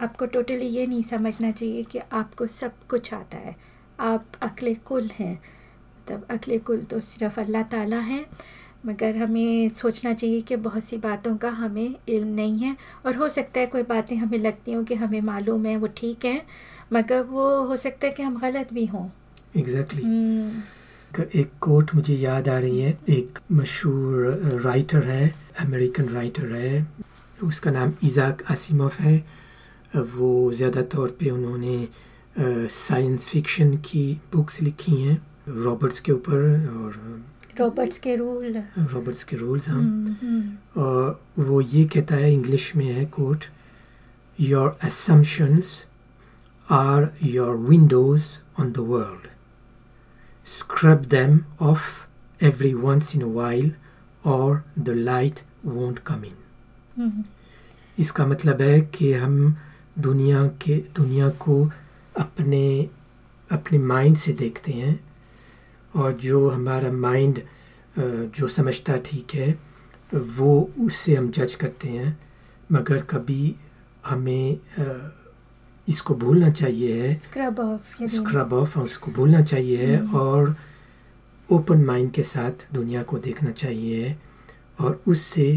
आपको 0.00 0.26
टोटली 0.26 0.66
ये 0.66 0.86
नहीं 0.86 1.02
समझना 1.02 1.50
चाहिए 1.50 1.82
कि 1.82 1.98
आपको 2.12 2.46
सब 2.46 2.72
कुछ 2.90 3.12
आता 3.14 3.38
है। 3.38 3.54
आप 4.00 4.26
अकले 4.42 4.74
कुल 4.74 5.10
हैं। 5.18 5.34
मतलब 5.34 6.26
अकले 6.30 6.58
कुल 6.58 6.80
तो 6.84 7.00
सिर्फ़ 7.00 7.40
अल्लाह 7.40 7.62
ताला 7.62 7.98
है 7.98 8.24
मगर 8.86 9.16
हमें 9.16 9.68
सोचना 9.68 10.12
चाहिए 10.14 10.40
कि 10.40 10.56
बहुत 10.56 10.84
सी 10.84 10.96
बातों 10.96 11.36
का 11.36 11.48
हमें 11.50 11.94
इल्म 12.08 12.28
नहीं 12.28 12.58
है। 12.58 12.76
और 13.06 13.16
हो 13.16 13.28
सकता 13.28 13.60
है 13.60 13.66
कोई 13.66 13.82
बातें 13.82 14.16
हमें 14.16 14.38
लगती 14.38 14.72
हों 14.72 14.84
कि 14.84 14.94
हमें 14.94 15.20
मालूम 15.20 15.66
है 15.66 15.76
वो 15.76 15.86
ठीक 15.96 16.24
है 16.24 16.40
मगर 16.92 17.20
वो 17.22 17.48
हो 17.66 17.76
सकता 17.76 18.06
है 18.06 18.12
कि 18.12 18.22
हम 18.22 18.38
गलत 18.40 18.72
भी 18.74 18.86
हों। 18.86 19.08
एग्जैक्टली 19.56 20.02
हम्म, 20.02 21.22
एक 21.34 21.50
कोट 21.60 21.94
मुझे 21.94 22.14
याद 22.14 22.48
आ 22.48 22.58
रही 22.58 22.80
है। 22.80 22.98
एक 23.08 23.38
मशहूर 23.52 24.60
राइटर 24.64 25.02
है 25.04 25.34
अमेरिकन 25.60 26.08
राइटर 26.08 26.52
है। 26.52 26.86
उसका 27.44 27.70
नाम 27.70 27.92
इजाक 28.04 28.42
आसिमोव 28.50 28.92
है। 29.00 29.16
वो 29.96 30.52
ज़्यादा 30.52 30.82
तौर 30.82 31.16
पे 31.20 31.30
उन्होंने 31.30 31.88
साइंस 32.68 33.26
फिक्शन 33.26 33.76
की 33.76 34.20
बुक्स 34.32 34.60
लिखी 34.62 34.96
हैं। 35.02 35.16
रॉबर्ट्स 35.48 36.00
के 36.00 36.12
ऊपर 36.12 36.36
और 36.76 37.24
रॉबर्ट्स 37.58 37.98
के 37.98 38.14
रूल 38.16 38.56
रॉबर्ट्स 38.78 39.24
के 39.24 39.36
रूल्स 39.36 39.68
हम 39.68 39.78
हम्म, 39.78 40.14
हम्म, 40.22 40.82
और 40.82 41.20
वो 41.38 41.60
ये 41.60 41.84
कहता 41.84 42.14
है 42.14 42.32
इंग्लिश 42.32 42.74
में 42.76 42.84
है 42.86 43.04
quote 43.06 43.44
your 44.38 44.78
assumptions 44.84 45.72
are 46.70 47.10
your 47.22 47.56
windows 47.56 48.24
on 48.60 48.72
the 48.72 48.78
world 48.78 49.28
scrub 50.46 51.02
them 51.10 51.34
off 51.60 51.82
every 52.40 52.70
once 52.84 53.08
in 53.16 53.22
a 53.24 53.28
while 53.34 53.66
or 54.30 54.64
the 54.86 54.94
light 55.08 55.42
won't 55.64 55.98
come 56.08 56.24
in. 56.24 56.38
Hmm, 56.96 57.24
इसका 57.98 58.26
मतलब 58.26 58.60
है 58.62 58.80
कि 58.80 59.12
हम 59.12 59.36
दुनिया 59.98 60.46
के 60.62 60.76
दुनिया 60.96 61.28
को 61.44 61.70
अपने 62.18 62.64
अपने 63.50 63.78
माइंड 63.78 64.16
से 64.16 64.32
देखते 64.32 64.72
हैं 64.72 64.98
और 65.96 66.12
जो 66.12 66.48
हमारा 66.50 66.92
माइंड 66.92 67.42
जो 68.38 68.48
समझता 68.48 68.96
ठीक 69.06 69.34
है 69.34 69.58
वो 70.14 70.70
उससे 70.80 71.14
हम 71.14 71.30
जज 71.30 71.54
करते 71.54 71.88
हैं। 71.88 72.18
मगर 72.72 73.00
कभी 73.10 73.54
हमें 74.06 74.56
अ, 74.56 74.82
इसको 75.90 76.14
भूलना 76.14 76.50
चाहिए। 76.52 77.00
है 77.02 77.14
स्क्रब 77.16 77.60
ऑफ़ 77.60 78.04
स्क्रब 78.06 78.52
ऑफ़ 78.52 78.78
और 78.78 78.84
उसको 78.84 79.10
भूलना 79.12 79.42
चाहिए 79.42 79.76
है 79.76 79.96
हम्म। 79.96 80.18
और 80.18 80.54
ओपन 81.48 81.84
माइंड 81.84 82.10
के 82.12 82.22
साथ 82.24 82.66
दुनिया 82.72 83.02
को 83.02 83.18
देखना 83.18 83.50
चाहिए 83.52 84.06
है 84.06 84.18
और 84.80 85.00
उससे 85.08 85.48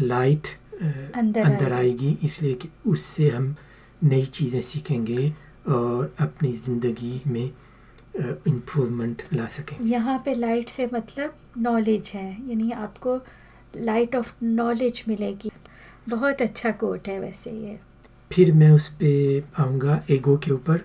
लाइट 0.00 0.46
अंदर 1.14 1.40
अंदर 1.40 1.72
आएगी। 1.72 2.06
आएगी 2.06 2.18
इसलिए 2.24 2.54
कि 2.54 2.68
उससे 2.86 3.28
हम 3.30 3.54
नई 4.02 4.24
चीज़ें 4.34 4.60
सीखेंगे 4.62 5.28
और 5.68 6.14
अपनी 6.20 6.52
ज़िंदगी 6.64 7.20
में 7.26 7.50
इम्प्रूवमेंट 8.46 9.22
ला 9.32 9.46
सकेंगे। 9.46 9.90
यहाँ 9.90 10.18
पे 10.24 10.34
लाइट 10.34 10.68
से 10.68 10.88
मतलब 10.94 11.34
नॉलेज 11.58 12.10
है 12.14 12.28
यानी 12.48 12.70
आपको 12.72 13.16
लाइट 13.76 14.16
ऑफ़ 14.16 14.32
नॉलेज 14.42 15.02
मिलेगी। 15.08 15.50
बहुत 16.08 16.42
अच्छा 16.42 16.70
कोट 16.80 17.08
है 17.08 17.18
वैसे 17.20 17.50
ये। 17.50 17.78
फिर 18.34 18.52
मैं 18.52 18.70
उस 18.72 18.88
पर 19.02 19.62
आऊँगा 19.62 20.02
एगो 20.10 20.36
के 20.44 20.50
ऊपर। 20.50 20.80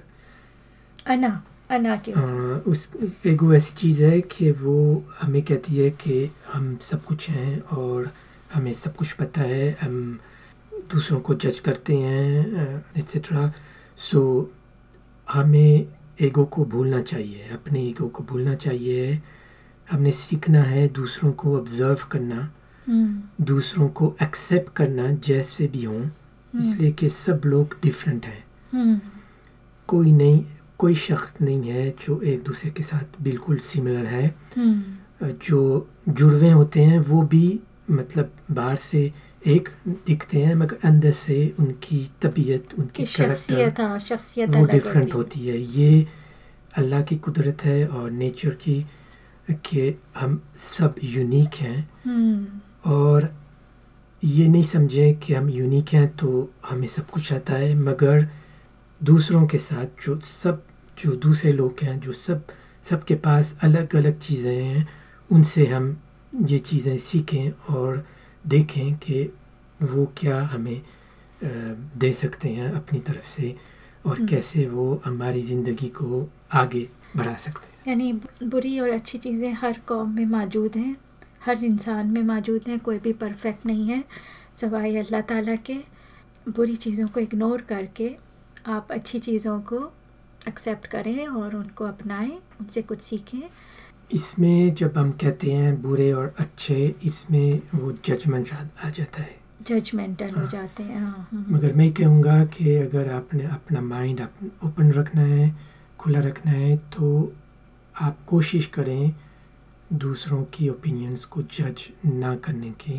अना 1.07 1.41
अना 1.71 1.95
के 2.05 2.11
अ, 2.11 2.21
उस 2.67 2.89
एगो 3.25 3.53
ऐसी 3.53 3.73
चीज़ 3.75 4.03
है 4.03 4.19
कि 4.21 4.51
वो 4.51 4.75
हमें 5.21 5.41
कहती 5.41 5.75
है 5.77 5.89
कि 6.01 6.31
हम 6.53 6.75
सब 6.81 7.03
कुछ 7.05 7.29
हैं 7.29 7.59
और 7.77 8.11
हमें 8.53 8.73
सब 8.73 8.95
कुछ 8.95 9.11
पता 9.13 9.41
है 9.41 9.71
हम 9.81 10.19
दूसरों 10.91 11.19
को 11.19 11.35
जज 11.35 11.59
करते 11.59 11.95
हैं 11.97 12.83
एक्सेट्रा 12.97 13.51
सो 13.97 14.21
हमें 15.27 15.85
ईगो 16.21 16.43
को 16.45 16.65
भूलना 16.65 17.01
चाहिए 17.01 17.49
अपने 17.53 17.81
ईगो 17.81 18.07
को 18.07 18.23
भूलना 18.23 18.55
चाहिए। 18.55 19.19
हमने 19.91 20.11
सीखना 20.11 20.61
है 20.63 20.87
दूसरों 20.87 21.31
को 21.31 21.57
ऑब्ज़र्व 21.57 22.05
करना 22.11 22.39
हम्म, 22.87 23.45
दूसरों 23.45 23.87
को 23.89 24.15
एक्सेप्ट 24.21 24.73
करना 24.75 25.11
जैसे 25.27 25.67
भी 25.67 25.83
हों। 25.83 26.01
इसलिए 26.55 26.91
कि 26.91 27.09
सब 27.09 27.41
लोग 27.45 27.75
डिफरेंट 27.83 28.25
हैं। 28.25 28.43
हम्म, 28.71 28.99
कोई 29.89 30.11
नहीं 30.11 30.43
कोई 30.77 30.95
शख्स 30.95 31.41
नहीं 31.41 31.69
है 31.69 31.89
जो 32.05 32.19
एक 32.21 32.43
दूसरे 32.43 32.69
के 32.71 32.83
साथ 32.83 33.21
बिल्कुल 33.23 33.57
सिमिलर 33.69 34.05
है। 34.05 34.27
हम्म, 34.57 35.31
जो 35.45 35.87
जुड़वे 36.09 36.49
होते 36.49 36.81
हैं 36.81 36.99
वो 37.07 37.21
भी 37.31 37.59
मतलब 37.91 38.31
बाहर 38.51 38.75
से 38.75 39.01
एक 39.47 39.69
दिखते 40.07 40.41
हैं 40.43 40.55
मगर 40.55 40.77
अंदर 40.85 41.11
से 41.11 41.37
उनकी 41.59 41.99
तबीयत 42.21 42.73
उनकी 42.79 43.05
शख्सियत 43.05 43.79
हाँ 43.79 43.99
शख्सियत 43.99 44.55
वो 44.55 44.65
डिफरेंट 44.65 45.13
होती 45.13 45.47
है। 45.47 45.57
ये 45.57 46.07
अल्लाह 46.77 47.01
की 47.01 47.15
कुदरत 47.17 47.63
है 47.63 47.87
और 47.87 48.09
नेचर 48.11 48.49
की 48.63 48.85
कि 49.51 49.95
हम 50.19 50.41
सब 50.55 50.95
यूनिक 51.03 51.55
हैं। 51.55 51.89
हम्म, 52.05 52.45
और 52.91 53.33
ये 54.23 54.47
नहीं 54.47 54.63
समझें 54.63 55.19
कि 55.19 55.33
हम 55.33 55.49
यूनिक 55.49 55.89
हैं 55.89 56.07
तो 56.15 56.49
हमें 56.65 56.87
सब 56.87 57.09
कुछ 57.09 57.31
आता 57.33 57.53
है 57.53 57.73
मगर 57.77 58.27
दूसरों 59.01 59.45
के 59.47 59.57
साथ 59.57 60.05
जो 60.05 60.19
सब 60.21 60.63
जो 60.97 61.15
दूसरे 61.17 61.51
लोग 61.53 61.83
हैं 61.83 61.99
जो 61.99 62.13
सब 62.13 62.45
सबके 62.85 63.15
पास 63.17 63.55
अलग 63.63 63.95
अलग 63.95 64.19
चीज़ें 64.19 64.55
हैं 64.55 64.87
उनसे 65.29 65.65
हम 65.67 65.95
ये 66.45 66.59
चीज़ें 66.59 66.97
सीखें 66.99 67.73
और 67.73 68.05
देखें 68.45 68.93
कि 68.97 69.23
वो 69.79 70.05
क्या 70.17 70.41
हमें 70.43 70.81
दे 71.41 72.11
सकते 72.13 72.49
हैं 72.49 72.71
अपनी 72.73 72.99
तरफ़ 73.01 73.27
से 73.27 73.55
और 74.05 74.15
हम्म। 74.15 74.27
कैसे 74.27 74.65
वो 74.67 75.01
हमारी 75.05 75.41
ज़िंदगी 75.41 75.87
को 75.93 76.27
आगे 76.53 76.87
बढ़ा 77.17 77.35
सकते 77.35 77.67
हैं 77.67 77.87
यानी 77.87 78.11
बुरी 78.43 78.79
और 78.79 78.89
अच्छी 78.89 79.17
चीज़ें 79.17 79.51
हर 79.53 79.79
कौम 79.87 80.15
में 80.15 80.25
मौजूद 80.27 80.75
हैं 80.75 80.95
हर 81.45 81.63
इंसान 81.63 82.07
में 82.07 82.21
मौजूद 82.23 82.67
हैं 82.67 82.79
कोई 82.79 82.97
भी 82.99 83.13
परफेक्ट 83.13 83.65
नहीं 83.65 83.87
है। 83.87 84.03
सवाई 84.61 84.95
अल्लाह 84.97 85.21
ताला 85.29 85.55
के 85.55 85.77
बुरी 86.49 86.75
चीज़ों 86.75 87.07
को 87.07 87.19
इग्नोर 87.19 87.61
करके 87.69 88.15
आप 88.67 88.91
अच्छी 88.91 89.19
चीज़ों 89.19 89.59
को 89.61 89.79
एक्सेप्ट 90.47 90.87
करें 90.87 91.27
और 91.27 91.55
उनको 91.55 91.85
अपनाएँ 91.85 92.31
उनसे 92.61 92.81
कुछ 92.81 93.01
सीखें। 93.01 93.49
इसमें 94.11 94.73
जब 94.75 94.97
हम 94.97 95.11
कहते 95.21 95.51
हैं 95.51 95.81
बुरे 95.81 96.11
और 96.13 96.33
अच्छे 96.39 96.95
इसमें 97.03 97.61
वो 97.75 97.91
जजमेंट 98.05 98.49
आ 98.85 98.89
जाता 98.89 99.21
है। 99.21 99.37
जजमेंटल 99.67 100.29
हो 100.29 100.39
हाँ। 100.39 100.49
जाते 100.49 100.83
हैं 100.83 101.01
हाँ 101.01 101.27
हाँ। 101.31 101.45
मगर 101.49 101.73
मैं 101.75 101.91
कहूँगा 101.93 102.43
कि 102.45 102.75
अगर 102.75 103.11
आपने 103.13 103.43
अपना 103.45 103.81
माइंड 103.81 104.21
ओपन 104.65 104.91
रखना 104.91 105.21
है 105.21 105.55
खुला 105.99 106.19
रखना 106.19 106.51
है 106.51 106.75
तो 106.95 107.09
आप 107.95 108.17
कोशिश 108.27 108.65
करें 108.75 109.11
दूसरों 109.93 110.43
की 110.43 110.69
ओपिनियंस 110.69 111.25
को 111.25 111.41
जज 111.41 111.87
ना 112.05 112.35
करने 112.35 112.69
की। 112.81 112.97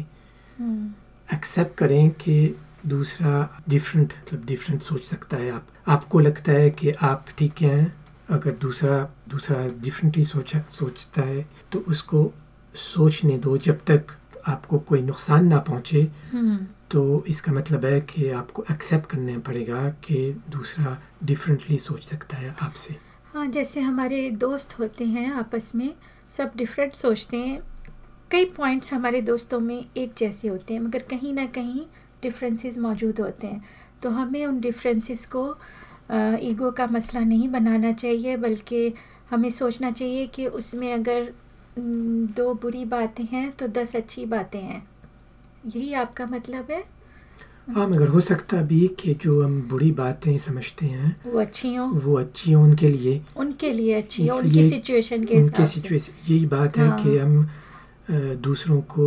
एक्सेप्ट 1.34 1.76
करें 1.78 2.10
कि 2.10 2.56
दूसरा 2.86 3.62
डिफरेंट 3.68 4.12
मतलब 4.12 4.44
डिफरेंट 4.44 4.82
सोच 4.82 5.02
सकता 5.02 5.36
है 5.36 5.50
आप। 5.50 5.66
आपको 5.88 6.20
लगता 6.20 6.52
है 6.52 6.70
कि 6.70 6.90
आप 6.90 7.26
ठीक 7.38 7.62
हैं 7.62 7.94
अगर 8.30 8.52
दूसरा 8.52 8.98
दूसरा 9.28 9.66
डिफरेंटली 9.80 10.24
सोचा 10.24 10.60
सोचता 10.70 11.22
है 11.22 11.46
तो 11.72 11.78
उसको 11.78 12.32
सोचने 12.74 13.38
दो 13.38 13.56
जब 13.58 13.84
तक 13.84 14.16
आपको 14.46 14.78
कोई 14.78 15.02
नुकसान 15.02 15.46
ना 15.46 15.58
पहुँचे। 15.58 16.02
हम्म, 16.32 16.56
तो 16.90 17.24
इसका 17.28 17.52
मतलब 17.52 17.84
है 17.84 18.00
कि 18.00 18.28
आपको 18.30 18.64
एक्सेप्ट 18.70 19.10
करना 19.10 19.38
पड़ेगा 19.38 19.88
कि 20.04 20.42
दूसरा 20.50 20.96
डिफरेंटली 21.24 21.78
सोच 21.78 22.02
सकता 22.02 22.36
है 22.36 22.54
आपसे। 22.62 22.96
हाँ 23.34 23.46
जैसे 23.46 23.80
हमारे 23.80 24.30
दोस्त 24.30 24.78
होते 24.78 25.04
हैं 25.04 25.32
आपस 25.32 25.72
में 25.74 25.94
सब 26.30 26.52
डिफरेंट 26.56 26.94
सोचते 26.94 27.36
हैं। 27.36 27.60
कई 28.30 28.44
पॉइंट्स 28.56 28.92
हमारे 28.94 29.20
दोस्तों 29.22 29.58
में 29.60 29.84
एक 29.96 30.12
जैसे 30.18 30.48
होते 30.48 30.74
हैं, 30.74 30.80
मगर 30.80 31.02
कहीं 31.10 31.32
ना 31.34 31.46
कहीं 31.48 31.84
डिफरेंसेस 32.22 32.78
मौजूद 32.78 33.20
होते 33.20 33.46
हैं। 33.46 33.64
तो 34.02 34.10
हमें 34.10 34.44
उन 34.46 34.60
डिफरेंसेस 34.60 35.26
को 35.26 35.46
ईगो 36.42 36.70
का 36.70 36.86
मसला 36.86 37.20
नहीं 37.20 37.48
बनाना 37.48 37.92
चाहिए, 37.92 38.36
बल्कि 38.36 38.92
हमें 39.30 39.50
सोचना 39.50 39.90
चाहिए 39.90 40.26
कि 40.26 40.46
उसमें 40.46 40.92
अगर 40.94 41.32
दो 42.36 42.52
बुरी 42.54 42.84
बातें 42.84 43.24
हैं 43.24 43.50
तो 43.52 43.66
दस 43.68 43.96
अच्छी 43.96 44.24
बातें 44.26 44.60
हैं। 44.60 44.82
यही 45.66 45.92
आपका 45.94 46.26
मतलब 46.26 46.70
है? 46.70 46.82
हाँ 47.74 47.86
मगर 47.88 48.08
हो 48.08 48.20
सकता 48.20 48.60
भी 48.62 48.86
कि 49.00 49.14
जो 49.14 49.42
हम 49.42 49.60
बुरी 49.68 49.90
बातें 49.92 50.36
समझते 50.38 50.86
हैं 50.86 51.16
वो 51.26 51.40
अच्छी 51.40 51.74
हो 51.74 51.86
वो 52.04 52.18
अच्छी 52.18 52.52
हो 52.52 52.62
उनके 52.62 52.88
लिए 52.88 53.20
उनके 53.36 53.72
लिए 53.72 53.94
अच्छी 53.94 54.26
हो 54.26 54.36
उनकी 54.38 54.68
सिचुएशन 54.68 55.24
के 55.24 55.36
उनके 55.36 55.66
सिचुएशन 55.66 56.32
यही 56.32 56.46
बात 56.46 56.76
है 56.78 56.88
हाँ। 56.88 57.02
कि 57.02 57.16
हम 57.18 57.48
दूसरों 58.42 58.80
को 58.90 59.06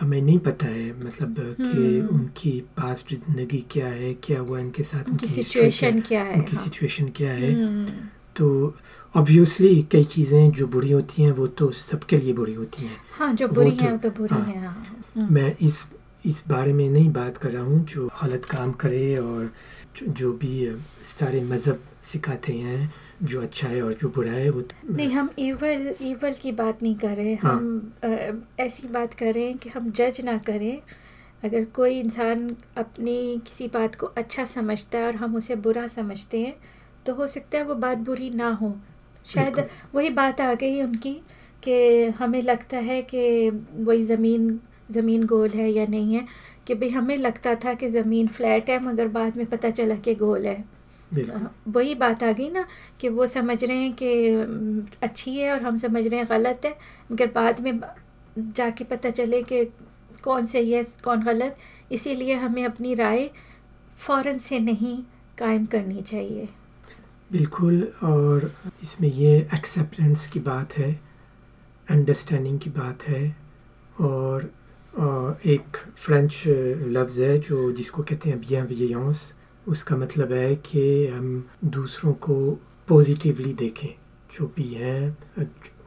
हमें 0.00 0.20
नहीं 0.20 0.38
पता 0.38 0.66
है 0.66 0.90
मतलब 1.04 1.34
कि 1.38 1.64
हम्म। 1.64 2.16
उनकी 2.16 2.50
पास्ट 2.76 3.14
ज़िंदगी 3.14 3.64
क्या 3.70 3.86
है 3.86 4.12
क्या 4.24 4.38
हुआ 4.40 4.58
इनके 4.58 4.82
साथ 4.82 5.10
उनकी 5.10 5.28
सिचुएशन 5.28 6.00
क्या 6.00 6.22
है 6.22 6.34
उनकी 6.34 6.56
हाँ। 6.56 6.64
सिचुएशन 6.64 7.08
क्या 7.16 7.32
है 7.32 7.52
हम्म, 7.54 7.86
तो 8.36 8.74
ऑब्वियसली 9.14 9.74
कई 9.92 10.04
चीज़ें 10.06 10.50
जो 10.52 10.66
बुरी 10.66 10.90
होती 10.92 11.22
हैं 11.22 11.30
वो 11.32 11.46
तो 11.58 11.70
सबके 11.72 12.16
लिए 12.16 12.32
बुरी 12.32 12.54
होती 12.54 12.86
हैं 12.86 12.96
हाँ 13.12 13.32
जो 13.34 13.48
बुरी 13.48 13.70
तो- 13.70 13.82
है 13.82 13.90
वो 13.92 13.98
तो 13.98 14.10
बुरी 14.10 14.34
हाँ। 14.34 14.44
है 14.44 14.60
हाँ 14.60 14.84
हम्म, 15.16 15.34
मैं 15.34 15.56
इस 15.62 15.86
इस 16.26 16.44
बारे 16.48 16.72
में 16.72 16.88
नहीं 16.90 17.12
बात 17.12 17.36
कर 17.36 17.50
रहा 17.50 17.62
हूँ 17.62 17.84
जो 17.86 18.06
गलत 18.22 18.44
काम 18.44 18.72
करे 18.72 19.16
और 19.16 19.50
जो, 20.02 20.32
भी 20.32 20.76
सारे 21.20 21.40
मज़हब 21.40 21.82
सिखाते 22.04 22.52
हैं 22.52 22.92
जो 23.22 23.40
अच्छा 23.42 23.68
है 23.68 23.82
और 23.82 23.92
जो 23.94 24.08
बुरा 24.08 24.32
है 24.32 24.50
वो 24.50 24.60
तो- 24.62 24.96
नहीं 24.96 25.10
हम 25.12 25.30
इवल 25.38 25.94
इवल 26.00 26.32
की 26.32 26.52
बात 26.52 26.82
नहीं 26.82 26.94
कर 26.96 27.14
रहे 27.16 27.34
हाँ। 27.34 27.52
हम 27.56 27.92
अ, 28.04 28.62
ऐसी 28.62 28.88
बात 28.88 29.14
कर 29.14 29.32
रहे 29.34 29.44
हैं 29.44 29.58
कि 29.58 29.68
हम 29.68 29.90
जज 29.90 30.20
ना 30.24 30.38
करें। 30.38 30.78
अगर 31.44 31.64
कोई 31.64 31.98
इंसान 32.00 32.56
अपनी 32.76 33.42
किसी 33.46 33.68
बात 33.68 33.94
को 33.94 34.06
अच्छा 34.06 34.44
समझता 34.44 34.98
है 34.98 35.06
और 35.06 35.16
हम 35.16 35.36
उसे 35.36 35.56
बुरा 35.56 35.86
समझते 35.86 36.40
हैं 36.40 36.54
तो 37.06 37.14
हो 37.14 37.26
सकता 37.26 37.58
है 37.58 37.64
वो 37.64 37.74
बात 37.74 37.98
बुरी 37.98 38.30
ना 38.30 38.48
हो। 38.50 38.74
शायद 39.34 39.66
वही 39.94 40.10
बात 40.10 40.40
आ 40.40 40.54
गई 40.54 40.82
उनकी 40.82 41.12
कि 41.62 42.04
हमें 42.18 42.42
लगता 42.42 42.76
है 42.78 43.02
कि 43.02 43.50
वही 43.74 44.02
ज़मीन 44.02 44.60
ज़मीन 44.90 45.26
गोल 45.26 45.50
है 45.50 45.70
या 45.70 45.86
नहीं 45.86 46.14
है 46.14 46.26
कि 46.66 46.74
भाई 46.74 46.88
हमें 46.88 47.16
लगता 47.16 47.54
था 47.54 47.74
कि 47.74 47.88
ज़मीन 47.88 48.28
फ्लैट 48.28 48.70
है 48.70 48.78
मगर 48.84 49.08
बाद 49.08 49.36
में 49.36 49.46
पता 49.46 49.70
चला 49.70 49.94
कि 49.96 50.14
गोल 50.14 50.46
है। 50.46 50.64
हाँ, 51.12 51.54
वही 51.68 51.94
बात 51.94 52.22
आ 52.22 52.30
गई 52.32 52.48
ना 52.50 52.66
कि 53.00 53.08
वो 53.08 53.26
समझ 53.26 53.62
रहे 53.64 53.76
हैं 53.76 53.92
कि 54.02 54.96
अच्छी 55.02 55.36
है 55.36 55.52
और 55.52 55.62
हम 55.62 55.76
समझ 55.76 56.06
रहे 56.06 56.20
हैं 56.20 56.26
गलत 56.30 56.60
है 56.64 56.76
मगर 57.12 57.26
बाद 57.26 57.60
में 57.60 57.80
जाके 58.38 58.84
पता 58.84 59.10
चले 59.10 59.42
कि 59.42 59.64
कौन 60.24 60.46
सही 60.46 60.72
है 60.72 60.82
कौन 61.04 61.22
गलत 61.22 61.56
इसीलिए 61.92 62.34
हमें 62.34 62.64
अपनी 62.64 62.94
राय 62.94 63.30
फ़ौरन 63.98 64.38
से 64.38 64.58
नहीं 64.58 64.96
कायम 65.38 65.66
करनी 65.66 66.02
चाहिए। 66.02 66.48
बिल्कुल 67.32 67.82
और 68.02 68.50
इसमें 68.82 69.08
ये 69.08 69.36
एक्सेप्टेंस 69.54 70.26
की 70.26 70.40
बात 70.40 70.72
है 70.72 70.92
अंडरस्टैंडिंग 71.90 72.58
की 72.60 72.70
बात 72.70 73.02
है 73.02 73.36
और 74.00 74.50
एक 74.98 75.76
फ्रेंच 75.96 76.42
लफ्ज़ 76.96 77.20
है 77.20 77.38
जो 77.38 77.70
जिसको 77.72 78.02
कहते 78.02 78.30
हैं 78.30 78.38
बियनवियंस 78.40 79.32
उसका 79.68 79.96
मतलब 79.96 80.32
है 80.32 80.54
कि 80.56 80.82
हम 81.06 81.28
दूसरों 81.64 82.12
को 82.26 82.36
पॉजिटिवली 82.88 83.52
देखें 83.54 83.88
जो 84.34 84.46
भी 84.56 84.68
हैं 84.74 85.16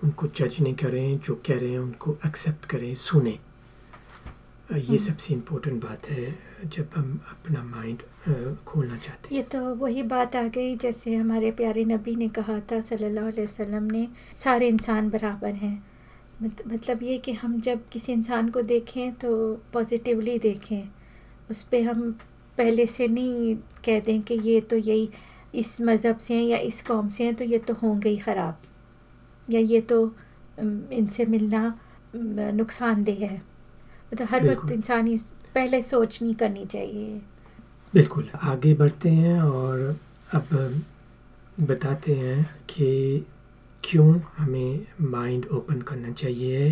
उनको 0.03 0.27
जज 0.27 0.55
नहीं 0.61 0.73
करें 0.75 1.19
जो 1.19 1.35
कह 1.47 1.59
रहे 1.59 1.71
हैं 1.71 1.79
उनको 1.79 2.17
एक्सेप्ट 2.25 2.65
करें 2.65 2.93
सुने। 2.95 3.37
ये 4.71 4.79
हम्म। 4.79 4.97
सबसे 4.97 5.33
इम्पोर्टेंट 5.33 5.83
बात 5.83 6.09
है 6.09 6.33
जब 6.65 6.89
हम 6.95 7.19
अपना 7.31 7.63
माइंड 7.63 7.99
खोलना 8.65 8.97
चाहते 8.97 9.27
हैं। 9.27 9.35
ये 9.35 9.43
तो 9.51 9.63
वही 9.75 10.03
बात 10.03 10.35
आ 10.35 10.47
गई 10.47 10.75
जैसे 10.77 11.15
हमारे 11.15 11.51
प्यारे 11.51 11.85
नबी 11.85 12.15
ने 12.15 12.29
कहा 12.29 12.59
था 12.71 12.79
सल्लल्लाहु 12.81 13.27
अलैहि 13.27 13.43
वसल्लम 13.43 13.91
ने 13.91 14.07
सारे 14.33 14.67
इंसान 14.67 15.09
बराबर 15.09 15.53
हैं। 15.55 15.90
मत- 16.43 16.67
मतलब 16.67 17.03
ये 17.03 17.17
कि 17.17 17.31
हम 17.31 17.61
जब 17.61 17.89
किसी 17.89 18.13
इंसान 18.13 18.49
को 18.49 18.61
देखें 18.61 19.13
तो 19.13 19.55
पॉजिटिवली 19.73 20.39
देखें 20.39 20.83
उस 21.51 21.63
पर 21.63 21.81
हम 21.81 22.11
पहले 22.57 22.85
से 22.85 23.07
नहीं 23.07 23.55
कह 23.55 23.99
दें 23.99 24.21
कि 24.21 24.33
ये 24.33 24.61
तो 24.61 24.75
यही 24.75 25.09
इस 25.55 25.81
मज़हब 25.81 26.17
से 26.17 26.33
हैं 26.33 26.43
या 26.43 26.57
इस 26.57 26.81
कौम 26.81 27.07
से 27.09 27.23
हैं 27.23 27.35
तो 27.35 27.43
ये 27.43 27.57
तो 27.57 27.73
होंगे 27.73 28.09
ही 28.09 28.17
ख़राब 28.17 28.61
या 29.49 29.59
ये 29.59 29.81
तो 29.81 30.15
इनसे 30.93 31.25
मिलना 31.25 31.79
नुकसानदेह 32.15 33.19
है 33.19 33.41
मतलब 34.13 34.27
हर 34.27 34.47
वक्त। 34.47 34.71
इंसान 34.71 35.07
इस 35.07 35.33
पहले 35.55 35.81
सोच 35.81 36.21
नहीं 36.21 36.35
करनी 36.35 36.65
चाहिए 36.65 37.21
बिल्कुल 37.93 38.29
आगे 38.41 38.73
बढ़ते 38.73 39.09
हैं 39.09 39.41
और 39.41 39.99
अब 40.33 40.81
बताते 41.59 42.15
हैं 42.15 42.63
कि 42.69 43.25
क्यों 43.83 44.19
हमें 44.37 44.85
माइंड 45.11 45.45
ओपन 45.53 45.81
करना 45.81 46.11
चाहिए? 46.11 46.71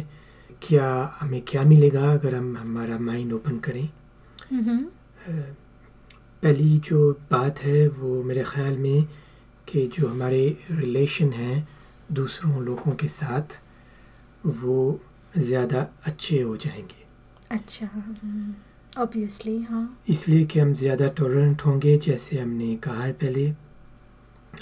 क्या 0.68 1.18
हमें 1.20 1.42
क्या 1.42 1.64
मिलेगा 1.64 2.12
अगर 2.12 2.36
हम 2.36 2.56
हमारा 2.58 2.98
माइंड 3.00 3.34
ओपन 3.34 3.58
करें? 3.60 3.90
हम्म 4.50 4.78
अ, 4.80 5.32
पहली 6.44 6.78
जो 6.80 7.12
बात 7.32 7.60
है 7.60 7.88
वो 7.88 8.22
मेरे 8.24 8.44
ख्याल 8.48 8.78
में 8.78 9.04
कि 9.68 9.86
जो 9.98 10.08
हमारे 10.08 10.42
रिलेशन 10.72 11.32
हैं 11.34 11.68
दूसरों 12.12 12.62
लोगों 12.64 12.94
के 12.96 13.08
साथ 13.08 13.58
वो 14.46 15.00
ज़्यादा 15.38 15.88
अच्छे 16.06 16.42
हो 16.42 16.56
जाएँगे। 16.58 17.06
अच्छा 17.52 17.90
ऑब्वियसली 19.02 19.60
हाँ। 19.62 19.84
इसलिए 20.10 20.46
कि 20.46 20.60
हम 20.60 20.74
ज़्यादा 20.74 21.08
टॉलरेंट 21.18 21.62
होंगे 21.62 21.98
जैसे 21.98 22.40
हमने 22.40 22.76
कहा 22.76 23.04
है 23.04 23.12
पहले। 23.14 23.52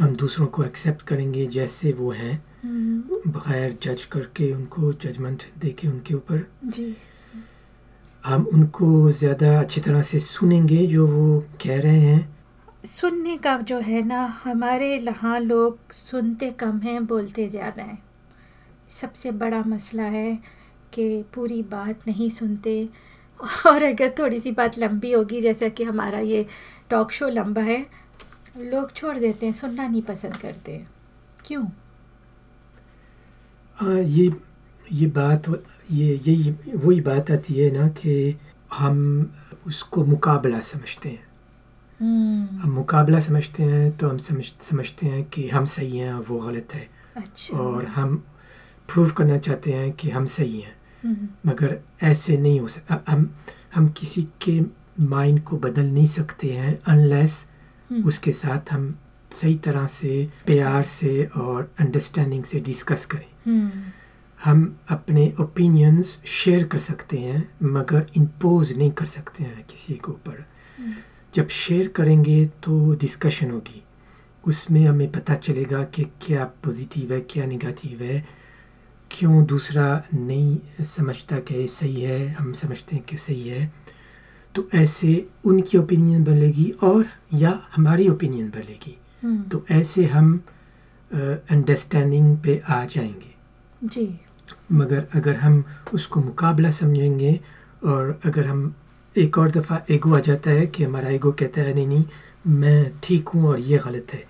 हम 0.02 0.16
दूसरों 0.16 0.48
को 0.48 0.64
एक्सेप्ट 0.64 1.02
करेंगे 1.02 1.46
जैसे 1.48 1.92
वो 1.94 2.12
हैं। 2.12 2.34
हम्म, 2.64 3.32
बगैर 3.32 3.78
जज 3.84 4.06
करके 4.06 4.52
उनको 4.54 4.94
जजमेंट 4.94 5.44
दे 5.58 5.72
के 5.72 5.88
उनके 5.88 6.14
ऊपर। 6.14 6.46
जी। 6.66 6.96
हम 8.24 8.46
उनको 8.46 9.12
ज़्यादा 9.12 9.60
अच्छी 9.60 9.82
तरह 9.82 10.02
से 10.02 10.20
सुनेंगे 10.20 10.86
जो 10.88 11.08
वो 11.08 11.40
कह 11.64 11.80
रहे 11.82 12.00
हैं। 12.00 12.38
सुनने 12.86 13.38
का 13.38 13.58
जो 13.58 13.80
है 13.80 14.02
ना 14.08 14.26
हमारे 14.44 14.96
यहाँ 14.98 15.40
लोग 15.40 15.92
सुनते 15.92 16.50
कम 16.52 16.80
हैं 16.80 17.06
बोलते 17.06 17.48
ज़्यादा 17.50 17.84
हैं। 17.84 18.00
सबसे 18.90 19.32
बड़ा 19.32 19.64
मसला 19.68 20.04
है 20.04 20.36
कि 20.94 21.24
पूरी 21.36 21.62
बात 21.64 22.08
नहीं 22.08 22.30
सुनते। 22.30 22.90
और 23.66 23.84
अगर 23.84 24.14
थोड़ी 24.20 24.40
सी 24.40 24.52
बात 24.52 24.78
लंबी 24.80 25.12
होगी 25.12 25.42
जैसा 25.42 25.68
कि 25.70 25.84
हमारा 25.84 26.20
ये 26.20 26.46
टॉक 26.90 27.12
शो 27.12 27.28
लंबा 27.30 27.62
है 27.62 27.86
लोग 28.58 28.94
छोड़ 28.94 29.18
देते 29.18 29.46
हैं 29.46 29.54
सुनना 29.54 29.88
नहीं 29.88 30.02
पसंद 30.02 30.36
करते। 30.38 30.84
क्यों? 31.46 31.66
हाँ 33.78 34.00
ये 34.02 34.32
ये 34.92 35.08
बात 35.08 35.50
ये 35.92 36.22
यही 36.28 36.52
वही 36.76 37.02
बात 37.02 37.32
आती 37.32 37.54
है 37.54 37.72
ना 37.72 37.88
कि 37.88 38.38
हम 38.74 39.32
उसको 39.68 40.06
मुकाबला 40.06 40.60
समझते 40.60 41.10
हैं। 41.10 41.28
हम्म, 42.00 42.60
हम 42.60 42.72
मुकाबला 42.72 43.20
समझते 43.20 43.64
हैं 43.64 43.98
तो 43.98 44.10
हम 44.10 44.18
समझ 44.18 44.44
समझते 44.70 45.06
हैं 45.06 45.24
कि 45.24 45.48
हम 45.50 45.66
सही 45.66 45.98
हैं 45.98 46.14
वो 46.14 46.40
गलत 46.40 46.74
है। 46.74 46.90
अच्छा। 47.16 47.58
और 47.58 47.86
हम 47.86 48.16
प्रूव 48.94 49.12
करना 49.12 49.38
चाहते 49.38 49.74
हैं 49.74 49.92
कि 49.92 50.10
हम 50.10 50.26
सही 50.26 50.60
हैं। 50.60 50.76
हम्म, 51.04 51.28
मगर 51.46 51.80
ऐसे 52.04 52.38
नहीं 52.38 52.60
हो 52.60 52.68
सकता 52.68 53.04
हम 53.10 53.30
हम 53.76 53.90
किसी 53.90 54.28
के 54.42 54.62
माइंड 55.06 55.44
को 55.44 55.58
बदल 55.58 55.86
नहीं 55.86 56.08
सकते 56.08 56.54
हैं 56.54 56.80
अनलेस 56.88 57.46
उसके 57.94 58.32
साथ 58.32 58.72
हम 58.72 59.00
सही 59.32 59.56
तरह 59.56 59.88
से 59.88 60.30
प्यार 60.46 60.84
से 60.84 61.26
और 61.26 61.72
अंडरस्टैंडिंग 61.80 62.44
से 62.44 62.60
डिस्कस 62.60 63.06
करें। 63.06 63.26
हम्म, 63.46 63.72
हम 64.44 64.80
अपने 64.90 65.34
ओपिनियंस 65.40 66.22
शेयर 66.26 66.68
कर 66.68 66.78
सकते 66.78 67.18
हैं 67.18 67.52
मगर 67.64 68.08
इम्पोज 68.18 68.78
नहीं 68.78 68.92
कर 68.92 69.06
सकते 69.06 69.44
हैं 69.44 69.64
किसी 69.64 69.94
के 69.94 70.12
ऊपर। 70.12 70.46
हम्म, 70.80 70.94
जब 71.36 71.48
शेयर 71.48 71.88
करेंगे 71.88 72.46
तो 72.46 72.96
डिस्कशन 72.96 73.52
होगी। 73.52 73.84
उसमें 74.44 74.86
हमें 74.88 75.12
पता 75.12 75.36
चलेगा 75.36 75.84
कि 75.84 76.04
क्या 76.04 76.46
पॉजिटिव 76.46 77.14
है 77.14 77.22
क्या 77.22 77.46
निगेटिव 77.46 78.04
है। 78.04 78.26
क्यों 79.12 79.46
दूसरा 79.46 80.04
नहीं 80.14 80.84
समझता 80.84 81.40
कि 81.40 81.68
सही 81.68 82.02
है 82.02 82.28
हम 82.28 82.54
समझते 82.54 82.96
हैं 82.96 83.06
कि 83.06 83.18
सही 83.18 83.50
है। 83.50 83.74
तो 84.58 84.68
ऐसे 84.74 85.14
उनकी 85.46 85.78
ओपिनियन 85.78 86.24
बनेगी 86.24 86.70
और 86.84 87.06
या 87.34 87.60
हमारी 87.76 88.08
ओपिनियन 88.10 88.50
बनेगी 88.50 88.98
हम्म, 89.24 89.42
तो 89.44 89.66
ऐसे 89.72 90.06
हम 90.06 90.40
अंडरस्टैंडिंग 91.12 92.38
पे 92.38 92.62
आ 92.70 92.84
जाएँगे। 92.86 93.36
जी। 93.84 94.08
मगर 94.72 95.06
अगर 95.14 95.36
हम 95.36 95.64
उसको 95.94 96.20
मुकाबला 96.22 96.72
समझेंगे 96.72 97.40
और 97.86 98.20
अगर 98.26 98.46
हम 98.46 98.74
एक 99.16 99.38
और 99.38 99.52
दफ़ा 99.52 99.82
एगो 99.90 100.16
आ 100.16 100.20
जाता 100.20 100.52
है 100.52 100.66
कि 100.68 100.84
हमारा 100.84 101.10
एगो 101.10 101.32
कहता 101.32 101.62
है 101.62 101.74
नहीं 101.74 101.88
नहीं 101.88 102.04
मैं 102.60 102.92
ठीक 103.04 103.30
हूँ 103.30 103.48
और 103.48 103.60
ये 103.60 103.78
गलत 103.78 104.14
है 104.14 104.24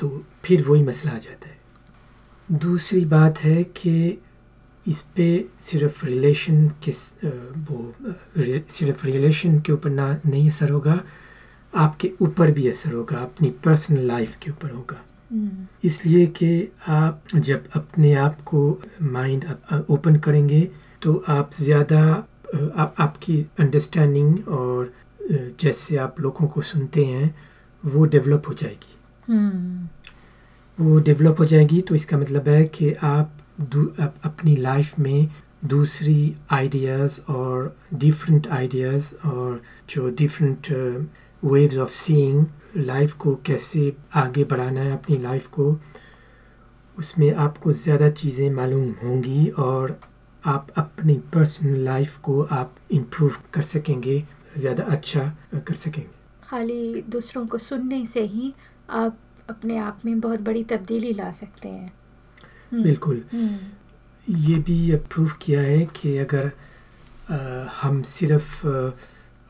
तो 0.00 0.24
फिर 0.44 0.62
वही 0.68 0.82
मसला 0.84 1.12
आ 1.12 1.18
जाता 1.18 1.48
है। 1.48 2.58
दूसरी 2.58 3.04
बात 3.04 3.38
है 3.38 3.62
कि 3.64 4.18
इस 4.86 5.00
पे 5.16 5.26
सिर्फ़ 5.62 6.04
रिलेशन 6.06 6.68
के 6.84 6.92
वो 7.64 7.94
सिर्फ़ 8.70 9.06
रिलेशन 9.06 9.58
के 9.60 9.72
ऊपर 9.72 9.90
ना 9.90 10.08
नहीं 10.26 10.48
असर 10.50 10.70
होगा 10.70 11.00
आपके 11.72 12.10
ऊपर 12.22 12.50
भी 12.52 12.68
असर 12.68 12.92
होगा 12.92 13.18
अपनी 13.18 13.50
पर्सनल 13.64 14.06
लाइफ 14.06 14.36
के 14.42 14.50
ऊपर 14.50 14.70
होगा। 14.70 15.00
हम्म, 15.30 15.66
इसलिए 15.84 16.26
कि 16.36 16.68
आप 16.88 17.22
जब 17.36 17.64
अपने 17.76 18.12
आप 18.16 18.40
को 18.42 18.80
माइंड 19.02 19.44
ओपन 19.90 20.16
करेंगे 20.16 20.60
तो 21.02 21.14
आप 21.28 21.50
ज़्यादा 21.54 22.00
आप 22.76 22.94
आपकी 23.00 23.40
अंडरस्टैंडिंग 23.60 24.48
और 24.48 24.92
जैसे 25.60 25.96
आप 25.96 26.20
लोगों 26.20 26.46
को 26.48 26.60
सुनते 26.62 27.04
हैं 27.04 27.34
वो 27.82 28.04
डेवलप 28.06 28.48
हो 28.48 28.54
जाएगी। 28.54 28.96
हम्म। 29.28 29.88
वो 30.78 30.98
डेवलप 31.00 31.40
हो 31.40 31.44
जाएगी 31.44 31.80
तो 31.80 31.94
इसका 31.94 32.18
मतलब 32.18 32.48
है 32.48 32.64
कि 32.66 32.92
आप 33.04 33.36
अपनी 33.58 34.56
लाइफ 34.56 34.98
में 34.98 35.28
दूसरी 35.64 36.34
आइडियाज़ 36.52 37.20
और 37.32 37.76
डिफरेंट 37.94 38.46
आइडियाज़ 38.48 39.14
और 39.26 39.60
जो 39.90 40.08
different 40.10 40.68
waves 41.42 41.78
of 41.78 41.90
seeing 41.90 42.46
life 42.76 43.12
को 43.14 43.34
कैसे 43.46 43.92
आगे 44.14 44.44
बढ़ाना 44.44 44.80
है 44.80 44.92
अपनी 44.92 45.18
लाइफ 45.18 45.46
को, 45.48 45.70
उसमें 46.98 47.32
आपको 47.34 47.72
ज़्यादा 47.72 48.10
चीज़ें 48.12 48.50
मालूम 48.50 48.90
होंगी 49.04 49.48
और 49.48 49.98
आप 50.44 50.70
अपनी 50.76 51.14
पर्सनल 51.34 51.78
लाइफ 51.80 52.18
को 52.18 52.42
आप 52.42 52.74
इम्प्रूव 52.92 53.36
कर 53.54 53.62
सकेंगे, 53.62 54.22
ज़्यादा 54.58 54.84
अच्छा 54.84 55.32
कर 55.54 55.74
सकेंगे। 55.74 56.08
खाली 56.44 57.02
दूसरों 57.08 57.46
को 57.46 57.58
सुनने 57.58 58.04
से 58.06 58.24
ही 58.24 58.54
आप 58.90 59.18
अपने 59.50 59.76
आप 59.78 60.00
में 60.04 60.20
बहुत 60.20 60.40
बड़ी 60.40 60.64
तब्दीली 60.64 61.12
ला 61.12 61.30
सकते 61.32 61.68
हैं। 61.68 61.92
बिल्कुल। 62.82 63.22
हम्म, 63.32 63.56
ये 64.46 64.56
भी 64.58 64.96
प्रूव 64.96 65.30
किया 65.42 65.60
है 65.60 65.84
कि 65.96 66.16
अगर 66.18 66.50
अ, 67.30 67.36
हम 67.82 68.02
सिर्फ़ 68.02 68.66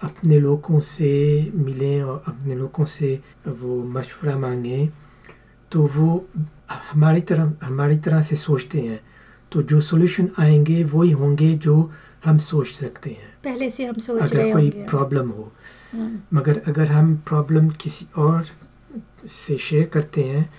अपने 0.02 0.38
लोगों 0.40 0.80
से 0.80 1.10
मिलें 1.54 2.02
और 2.02 2.22
अपने 2.28 2.54
लोगों 2.54 2.84
से 2.84 3.20
वो 3.46 3.82
मशवरा 3.84 4.36
मांगें 4.38 4.88
तो 5.72 5.86
वो 5.86 6.26
हमारी 6.92 7.20
तरह 7.20 7.52
हमारी 7.62 7.96
तरह 7.98 8.22
से 8.22 8.36
सोचते 8.36 8.80
हैं। 8.80 9.00
तो 9.52 9.62
जो 9.62 9.80
सॉल्यूशन 9.80 10.28
आएँगे 10.38 10.82
वही 10.84 11.10
होंगे 11.10 11.52
जो 11.54 11.92
हम 12.24 12.38
सोच 12.38 12.66
सकते 12.66 13.10
हैं। 13.10 13.32
पहले 13.44 13.70
से 13.70 13.84
हम 13.86 13.98
सोच 13.98 14.22
अगर 14.22 14.36
रहे 14.36 14.50
अगर 14.50 14.52
कोई 14.52 14.70
प्रॉब्लम 14.70 15.28
हो। 15.30 15.52
हम्म, 15.92 16.38
मगर 16.38 16.60
अगर 16.66 16.86
हम 16.86 17.16
प्रॉब्लम 17.16 17.68
किसी 17.68 18.06
और 18.16 18.44
से 19.46 19.56
शेयर 19.56 19.86
करते 19.86 20.22
हैं 20.22 20.50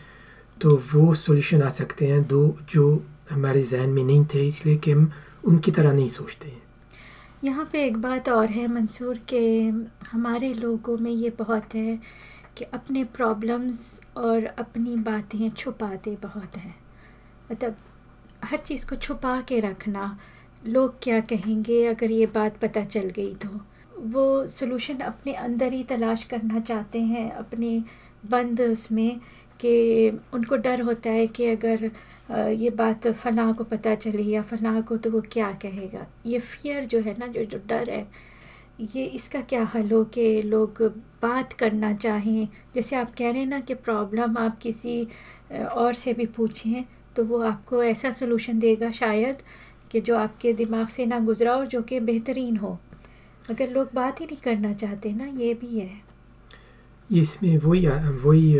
तो 0.61 0.75
वो 0.93 1.13
सॉल्यूशन 1.15 1.61
आ 1.61 1.69
सकते 1.69 2.07
हैं 2.07 2.21
दो 2.27 2.57
जो 2.69 3.05
हमारे 3.29 3.63
जहन 3.63 3.89
में 3.89 4.03
नहीं 4.03 4.25
थे, 4.25 4.47
इसलिए 4.47 4.77
कि 4.77 4.91
हम 4.91 5.11
उनकी 5.45 5.71
तरह 5.71 5.93
नहीं 5.93 6.09
सोचते 6.09 6.47
हैं। 6.47 6.61
यहाँ 7.43 7.69
पे 7.71 7.83
एक 7.85 7.97
बात 7.97 8.29
और 8.29 8.49
है 8.49 8.67
मंसूर, 8.67 9.19
के 9.29 9.71
हमारे 10.11 10.53
लोगों 10.53 10.97
में 10.97 11.11
ये 11.11 11.29
बहुत 11.29 11.75
है 11.75 11.99
कि 12.57 12.65
अपने 12.73 13.03
प्रॉब्लम्स 13.03 14.01
और 14.17 14.45
अपनी 14.45 14.95
बातें 14.95 15.49
छुपाते 15.49 16.17
बहुत 16.23 16.57
हैं। 16.57 16.75
मतलब 17.51 17.75
हर 18.43 18.59
चीज़ 18.59 18.87
को 18.87 18.95
छुपा 18.95 19.39
के 19.41 19.59
रखना, 19.59 20.17
लोग 20.67 20.97
क्या 21.01 21.19
कहेंगे 21.19 21.85
अगर 21.87 22.11
ये 22.11 22.25
बात 22.25 22.57
पता 22.57 22.83
चल 22.85 23.09
गई 23.09 23.33
तो। 23.35 23.49
वो 23.95 24.45
सॉल्यूशन 24.47 24.99
अपने 25.01 25.33
अंदर 25.33 25.73
ही 25.73 25.83
तलाश 25.83 26.23
करना 26.23 26.59
चाहते 26.59 27.01
हैं, 27.01 27.31
अपने 27.31 27.83
बंद 28.29 28.61
उसमें 28.61 29.19
कि 29.59 30.09
उनको 30.33 30.55
डर 30.57 30.81
होता 30.81 31.09
है 31.09 31.25
कि 31.27 31.45
अगर 31.45 31.89
ये 32.51 32.69
बात 32.69 33.07
फलां 33.07 33.53
को 33.53 33.63
पता 33.63 33.95
चली 33.95 34.29
या 34.29 34.41
फलां 34.41 34.81
को 34.83 34.97
तो 34.97 35.11
वो 35.11 35.21
क्या 35.31 35.51
कहेगा। 35.61 36.05
ये 36.25 36.39
फियर 36.39 36.85
जो 36.85 36.99
है 36.99 37.17
ना, 37.19 37.27
जो 37.27 37.45
जो 37.45 37.59
डर 37.67 37.89
है, 37.89 38.07
ये 38.81 39.03
इसका 39.05 39.41
क्या 39.41 39.63
हल 39.65 39.91
हो 39.91 40.03
कि 40.05 40.41
लोग 40.41 40.81
बात 41.21 41.53
करना 41.53 41.93
चाहें? 41.95 42.47
जैसे 42.75 42.95
आप 42.95 43.13
कह 43.17 43.31
रहे 43.31 43.39
हैं 43.39 43.47
ना 43.47 43.59
कि 43.59 43.73
प्रॉब्लम 43.75 44.37
आप 44.37 44.57
किसी 44.59 45.07
और 45.53 45.93
से 45.93 46.13
भी 46.13 46.25
पूछें 46.25 46.83
तो 47.15 47.23
वो 47.23 47.41
आपको 47.43 47.83
ऐसा 47.83 48.11
सोलूशन 48.11 48.59
देगा 48.59 48.89
शायद 48.91 49.41
कि 49.91 50.01
जो 50.01 50.15
आपके 50.17 50.53
दिमाग 50.53 50.87
से 50.87 51.05
ना 51.05 51.19
गुजरा 51.19 51.53
और 51.53 51.65
जो 51.67 51.81
कि 51.81 51.99
बेहतरीन 51.99 52.57
हो। 52.57 52.77
अगर 53.49 53.69
लोग 53.69 53.89
बात 53.93 54.21
ही 54.21 54.25
नहीं 54.25 54.37
करना 54.37 54.73
चाहते 54.73 55.13
ना, 55.13 55.25
ये 55.25 55.53
भी 55.53 55.79
है। 55.79 56.04
इसमें 57.11 57.57
वही 57.57 57.87
वही 57.87 58.53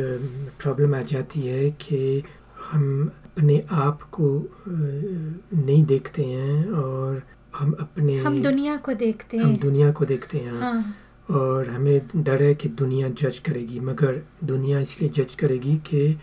प्रॉब्लम 0.62 0.96
आ 0.96 1.02
जाती 1.02 1.42
है 1.42 1.70
कि 1.72 2.24
हम 2.72 3.12
अपने 3.26 3.64
आप 3.72 4.02
को 4.02 4.28
नहीं 4.68 5.84
देखते 5.86 6.24
हैं 6.24 6.70
और 6.72 7.24
हम 7.58 7.72
अपने 7.80 8.18
हम 8.18 8.42
दुनिया 8.42 8.76
को 8.78 8.94
देखते 8.94 9.38
हैं। 9.38 9.44
हम 9.44 9.58
दुनिया 9.58 9.92
को 9.92 10.06
देखते 10.06 10.38
हैं। 10.38 10.60
हाँ। 10.60 10.96
और 11.32 11.70
हमें 11.70 12.02
डर 12.16 12.44
है 12.44 12.56
कि 12.56 12.70
दुनिया 12.70 13.10
जज 13.10 13.38
करेगी 13.40 13.80
मगर 13.80 14.22
दुनिया 14.44 14.80
इसलिए 14.80 15.10
जज 15.10 15.36
करेगी 15.36 15.78
कि 15.78 16.20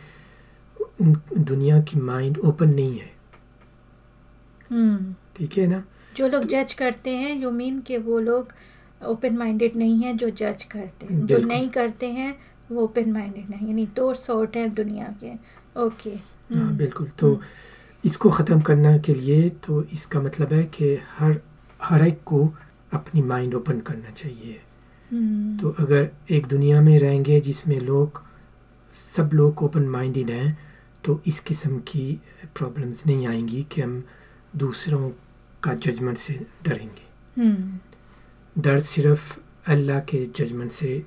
उन 1.01 1.17
दुनिया 1.39 1.81
की 1.81 2.01
माइंड 2.01 2.39
ओपन 2.39 2.69
नहीं 2.69 2.99
है। 2.99 3.11
हम्म। 4.71 5.15
ठीक 5.37 5.59
है 5.59 5.67
ना? 5.67 5.83
जो 6.17 6.29
लोग 6.29 6.45
जज 6.45 6.73
करते 6.73 7.11
हैं 7.11 7.43
यू 7.43 7.51
मीन 7.51 7.81
कि 7.81 7.97
वो 7.99 8.19
लोग 8.21 8.53
ओपन 9.03 9.37
माइंडेड 9.37 9.77
नहीं 9.77 10.03
है 10.03 10.13
जो 10.17 10.31
जज 10.31 10.65
करते 10.65 11.07
हैं। 11.07 11.27
जो 11.27 11.39
नहीं 11.39 11.69
करते 11.71 12.07
हैं 12.07 12.35
वो 12.71 12.83
ओपन 12.83 13.13
माइंडेड 13.13 13.51
नहीं 13.51 13.69
यानी 13.69 13.87
दो 13.97 14.13
सॉर्ट 14.15 14.57
हैं 14.57 14.73
दुनिया 14.75 15.15
के। 15.21 15.33
ओके। 15.81 16.11
हाँ 16.11 16.61
हम्म, 16.61 16.77
बिल्कुल। 16.77 17.09
तो 17.09 17.41
इसको 18.05 18.31
ख़त्म 18.31 18.61
करने 18.61 18.99
के 18.99 19.15
लिए 19.15 19.49
तो 19.67 19.83
इसका 19.93 20.21
मतलब 20.21 20.53
है 20.53 20.65
कि 20.65 20.95
हर 21.19 21.41
हर 21.83 22.07
एक 22.07 22.23
को 22.25 22.45
अपनी 22.93 23.23
माइंड 23.23 23.55
ओपन 23.55 23.81
करना 23.81 24.11
चाहिए। 24.11 24.61
हम्म, 25.11 25.57
तो 25.59 25.75
अगर 25.79 26.11
एक 26.31 26.47
दुनिया 26.47 26.81
में 26.81 26.99
रहेंगे 26.99 27.41
जिसमें 27.41 27.79
लोग 27.81 28.23
सब 29.17 29.31
लोग 29.35 29.63
ओपन 29.63 29.89
माइंडेड 29.89 30.31
हैं 30.31 30.59
तो 31.05 31.21
इस 31.27 31.41
किस्म 31.41 31.79
की 31.79 32.21
प्रॉब्लम्स 32.55 33.07
नहीं 33.07 33.27
आएँगी 33.27 33.67
कि 33.73 33.81
हम 33.81 34.03
दूसरों 34.57 35.11
का 35.63 35.75
जजमेंट 35.75 36.19
से 36.19 36.35
डरेंगे। 36.65 37.11
डर 38.59 38.81
सिर्फ़ 38.81 39.39
अल्लाह 39.67 40.01
के 40.01 40.27
जजमेंट 40.37 40.73
से 40.73 41.07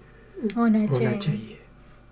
होना 0.57 0.79
होना 0.79 0.87
चाहिए। 0.87 1.19
चाहिए। 1.19 1.59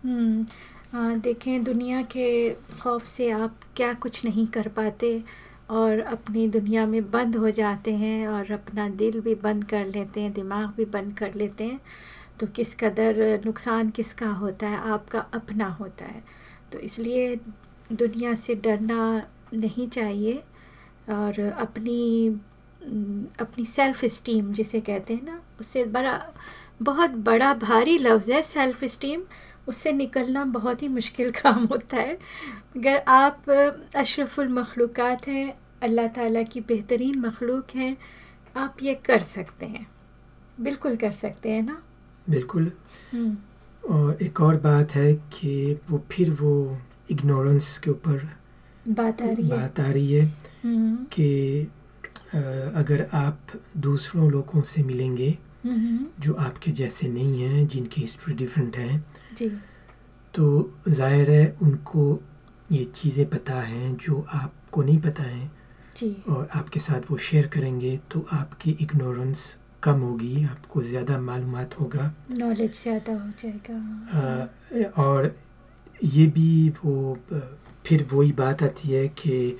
हम्म, 0.04 1.20
देखें 1.20 1.64
दुनिया 1.64 2.02
के 2.02 2.50
खौफ 2.82 3.06
से 3.06 3.30
आप 3.30 3.56
क्या 3.76 3.94
कुछ 3.94 4.26
नहीं 4.26 4.48
कर 4.48 4.68
पाते 4.68 5.24
और 5.70 6.00
अपनी 6.00 6.48
दुनिया 6.48 6.86
में 6.86 7.12
बंद 7.12 7.36
हो 7.36 7.50
जाते 7.50 7.96
हैं 7.96 8.28
और 8.28 8.52
अपना 8.52 8.90
दिल 8.90 9.20
भी 9.22 9.36
बंद 9.36 9.64
कर 9.64 9.86
लेते 9.86 10.22
हैं 10.22 10.34
दिमाग 10.34 10.74
भी 10.78 10.86
बंद 10.86 11.18
कर 11.18 11.34
लेते 11.34 11.64
हैं। 11.64 11.80
तो 12.40 12.48
किस 12.48 12.76
कदर 12.76 13.42
नुकसान 13.46 13.90
किसका 13.90 14.30
होता 14.30 14.68
है? 14.68 14.78
आपका 14.78 15.20
अपना 15.20 15.68
होता 15.68 16.06
है। 16.06 16.24
तो 16.72 16.80
इसलिए 16.80 17.36
दुनिया 17.92 18.36
से 18.36 18.56
डरना 18.56 19.28
नहीं 19.54 19.88
चाहिए 19.88 20.34
और 21.10 21.40
अपनी 21.60 22.30
अपनी 23.40 23.66
सेल्फ़ 23.66 24.06
इस्टीम 24.06 24.52
जिसे 24.54 24.80
कहते 24.82 25.14
हैं 25.14 25.24
ना 25.26 25.40
उससे 25.60 25.84
बड़ा 25.84 26.20
बहुत 26.82 27.12
बड़ा 27.26 27.54
भारी 27.54 27.98
लफ्ज़ 27.98 28.32
है 28.32 28.42
सेल्फ़ 28.42 28.84
इस्टीम 28.86 29.22
उससे 29.68 29.92
निकलना 29.92 30.44
बहुत 30.46 30.82
ही 30.84 30.88
मुश्किल 30.88 31.32
काम 31.42 31.66
होता 31.66 31.98
है। 31.98 32.18
अगर 32.78 32.98
आप 33.08 33.50
अशरफुल 33.96 34.48
मखलूक़ात 34.54 35.28
हैं 35.28 35.54
अल्लाह 35.84 36.08
ताला 36.08 36.44
की 36.44 36.62
बेहतरीन 36.62 37.20
मखलूक 37.20 37.76
हैं 37.76 37.96
आप 38.56 38.78
ये 38.84 38.94
कर 39.06 39.20
सकते 39.20 39.66
हैं। 39.66 39.86
बिल्कुल 40.62 40.96
कर 40.96 41.12
सकते 41.12 41.52
हैं 41.52 41.62
ना? 41.64 41.82
बिल्कुल। 42.30 42.72
हम्म, 43.14 43.38
और 43.96 44.22
एक 44.24 44.42
और 44.42 44.56
बात 44.60 44.92
है 44.96 45.14
कि 45.34 45.80
वो 45.90 46.02
फिर 46.12 46.30
वो 46.32 46.54
इग्नोरेंस 47.12 47.78
के 47.78 47.92
ऊपर 47.92 48.30
बात 48.90 49.22
आ 49.22 49.26
रही 49.26 49.44
है। 49.44 49.58
बात 49.58 49.80
आ 49.80 49.90
रही 49.92 50.14
है 50.14 50.26
हम्म, 50.64 50.96
कि 50.96 51.68
अगर 52.34 53.08
आप 53.14 53.52
दूसरों 53.78 54.30
लोगों 54.32 54.62
से 54.62 54.84
मिलेंगे 54.84 55.38
जो 55.66 56.34
आपके 56.40 56.72
जैसे 56.72 57.08
नहीं 57.08 57.42
हैं 57.42 57.68
जिनकी 57.68 58.02
हिस्ट्री 58.02 58.34
डिफरेंट 58.36 58.78
है 58.78 58.98
जी। 59.38 59.50
तो 60.34 60.46
ज़ाहिर 60.88 61.30
है 61.32 61.56
उनको 61.62 62.22
ये 62.72 62.84
चीज़ें 62.96 63.26
पता 63.30 63.60
हैं 63.62 63.96
जो 63.98 64.26
आपको 64.34 64.84
नहीं 64.84 65.00
पता 65.02 65.24
है। 65.24 65.52
जी। 65.98 66.16
और 66.30 66.48
आपके 66.56 66.80
साथ 66.80 67.12
वो 67.12 67.18
शेयर 67.18 67.48
करेंगे 67.48 67.98
तो 68.12 68.26
आपकी 68.32 68.72
इग्नोरेंस 68.82 69.56
कम 69.84 70.00
होगी 70.00 70.44
आपको 70.44 70.82
ज़्यादा 70.82 71.18
मालूम 71.20 71.56
होगा। 71.80 72.14
नॉलेज 72.32 72.82
ज़्यादा 72.82 73.14
हो 73.14 73.30
जाएगा। 73.40 73.78
अ, 74.14 75.02
और 75.02 75.36
ये 76.04 76.26
भी 76.28 76.70
वो 76.84 77.18
फिर 77.86 78.08
वही 78.14 78.32
बात 78.32 78.64
आती 78.64 78.92
है 78.92 79.08
कि 79.08 79.56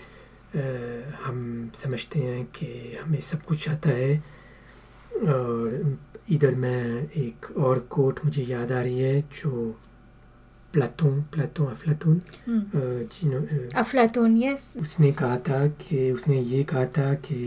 हम 0.56 1.70
समझते 1.76 2.20
हैं 2.20 2.44
कि 2.56 2.98
हमें 3.04 3.20
सब 3.22 3.42
कुछ 3.42 3.70
आता 3.70 3.90
है 3.90 4.18
और 5.28 5.98
इधर 6.32 6.56
मैं 6.56 7.08
एक 7.18 7.52
और 7.58 7.80
कोट 7.90 8.20
मुझे 8.26 8.44
याद 8.44 8.72
आ 8.72 8.82
रही 8.82 9.00
है 9.00 9.22
जो 9.22 9.76
प्लाटून 10.74 11.22
प्लाटून 11.34 11.68
अफलातून 11.68 12.20
जिन्हों 12.48 13.42
अफलातून 13.82 14.38
यस 14.38 14.74
उसने 14.82 15.12
कहा 15.12 15.38
था 15.50 15.66
कि 15.82 16.10
उसने 16.12 16.40
ये 16.40 16.64
कहा 16.64 16.86
था 16.98 17.14
कि 17.26 17.38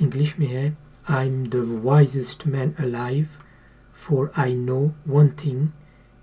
इंग्लिश 0.00 0.34
में 0.38 0.46
है 0.46 0.66
I 1.10 1.28
am 1.28 1.44
the 1.46 1.64
wisest 1.84 2.46
man 2.46 2.74
alive 2.80 3.26
for 3.98 4.32
I 4.38 4.56
know 4.56 4.80
one 5.08 5.28
thing 5.44 5.68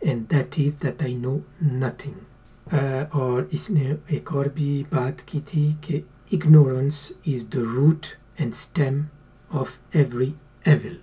and 0.01 0.25
that 0.27 0.59
is 0.59 0.75
that 0.83 1.03
I 1.03 1.15
know 1.15 1.41
nothing 1.63 2.15
और 2.73 3.49
इसने 3.53 3.97
एक 4.13 4.31
और 4.33 4.47
भी 4.55 4.71
बात 4.93 5.21
की 5.29 5.39
थी 5.49 5.73
कि 5.83 6.03
ignorance 6.33 7.11
is 7.27 7.45
the 7.45 7.63
root 7.67 8.05
and 8.39 8.53
stem 8.53 9.05
of 9.51 9.97
every 9.97 10.33
evil 10.67 10.97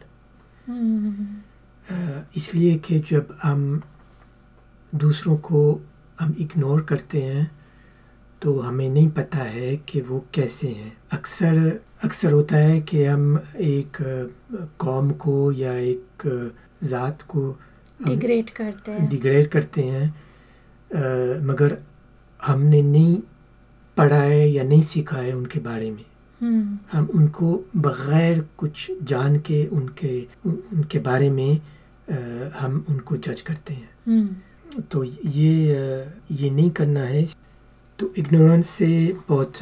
इसलिए 2.37 2.77
कि 2.79 2.99
जब 3.11 3.37
हम 3.43 3.83
दूसरों 4.93 5.37
को 5.37 5.61
हम 6.21 6.35
इग्नोर 6.41 6.83
करते 6.83 7.23
हैं 7.23 7.51
तो 8.43 8.59
हमें 8.61 8.89
नहीं 8.89 9.09
पता 9.11 9.39
है 9.39 9.77
कि 9.89 10.01
वो 10.01 10.25
कैसे 10.35 10.69
हैं। 10.69 10.93
अक्सर 11.13 11.59
अक्सर 12.05 12.33
होता 12.33 12.57
है 12.57 12.81
कि 12.81 13.05
हम 13.05 13.43
एक 13.61 13.97
कौम 14.79 15.11
को 15.25 15.53
या 15.53 15.73
एक 15.75 16.23
ज़ात 16.85 17.23
को 17.23 17.51
डिग्रेड 18.01 18.51
करते 18.51 18.93
हैं। 18.93 19.09
डिग्रेड 19.09 19.49
करते 19.49 19.83
हैं। 19.83 20.15
मगर 21.45 21.79
हमने 22.43 22.83
नहीं 22.83 23.21
पढ़ा 23.97 24.21
है 24.21 24.51
या 24.51 24.65
नहीं 24.65 24.83
सीखा 24.83 25.17
है 25.17 25.37
उनके 25.37 25.61
बारे 25.61 25.91
में। 25.91 26.05
हम्म। 26.41 26.79
हम 26.93 27.05
उनको 27.15 27.65
बगैर 27.77 28.45
कुछ 28.57 28.91
जान 29.03 29.39
के 29.39 29.67
उनके 29.67 30.27
उनके 30.47 30.99
बारे 30.99 31.31
में 31.31 31.61
अ, 32.11 32.15
हम 32.59 32.85
उनको 32.89 33.17
जज 33.17 33.41
करते 33.41 33.75
हैं। 33.75 33.91
हम्म। 34.07 34.81
तो 34.81 35.05
ये 35.25 35.65
ये 36.31 36.51
नहीं 36.51 36.71
करना 36.71 37.01
है। 37.01 37.27
तो 37.99 38.15
इग्नोरेंस 38.19 38.71
से 38.71 39.17
बहुत 39.29 39.53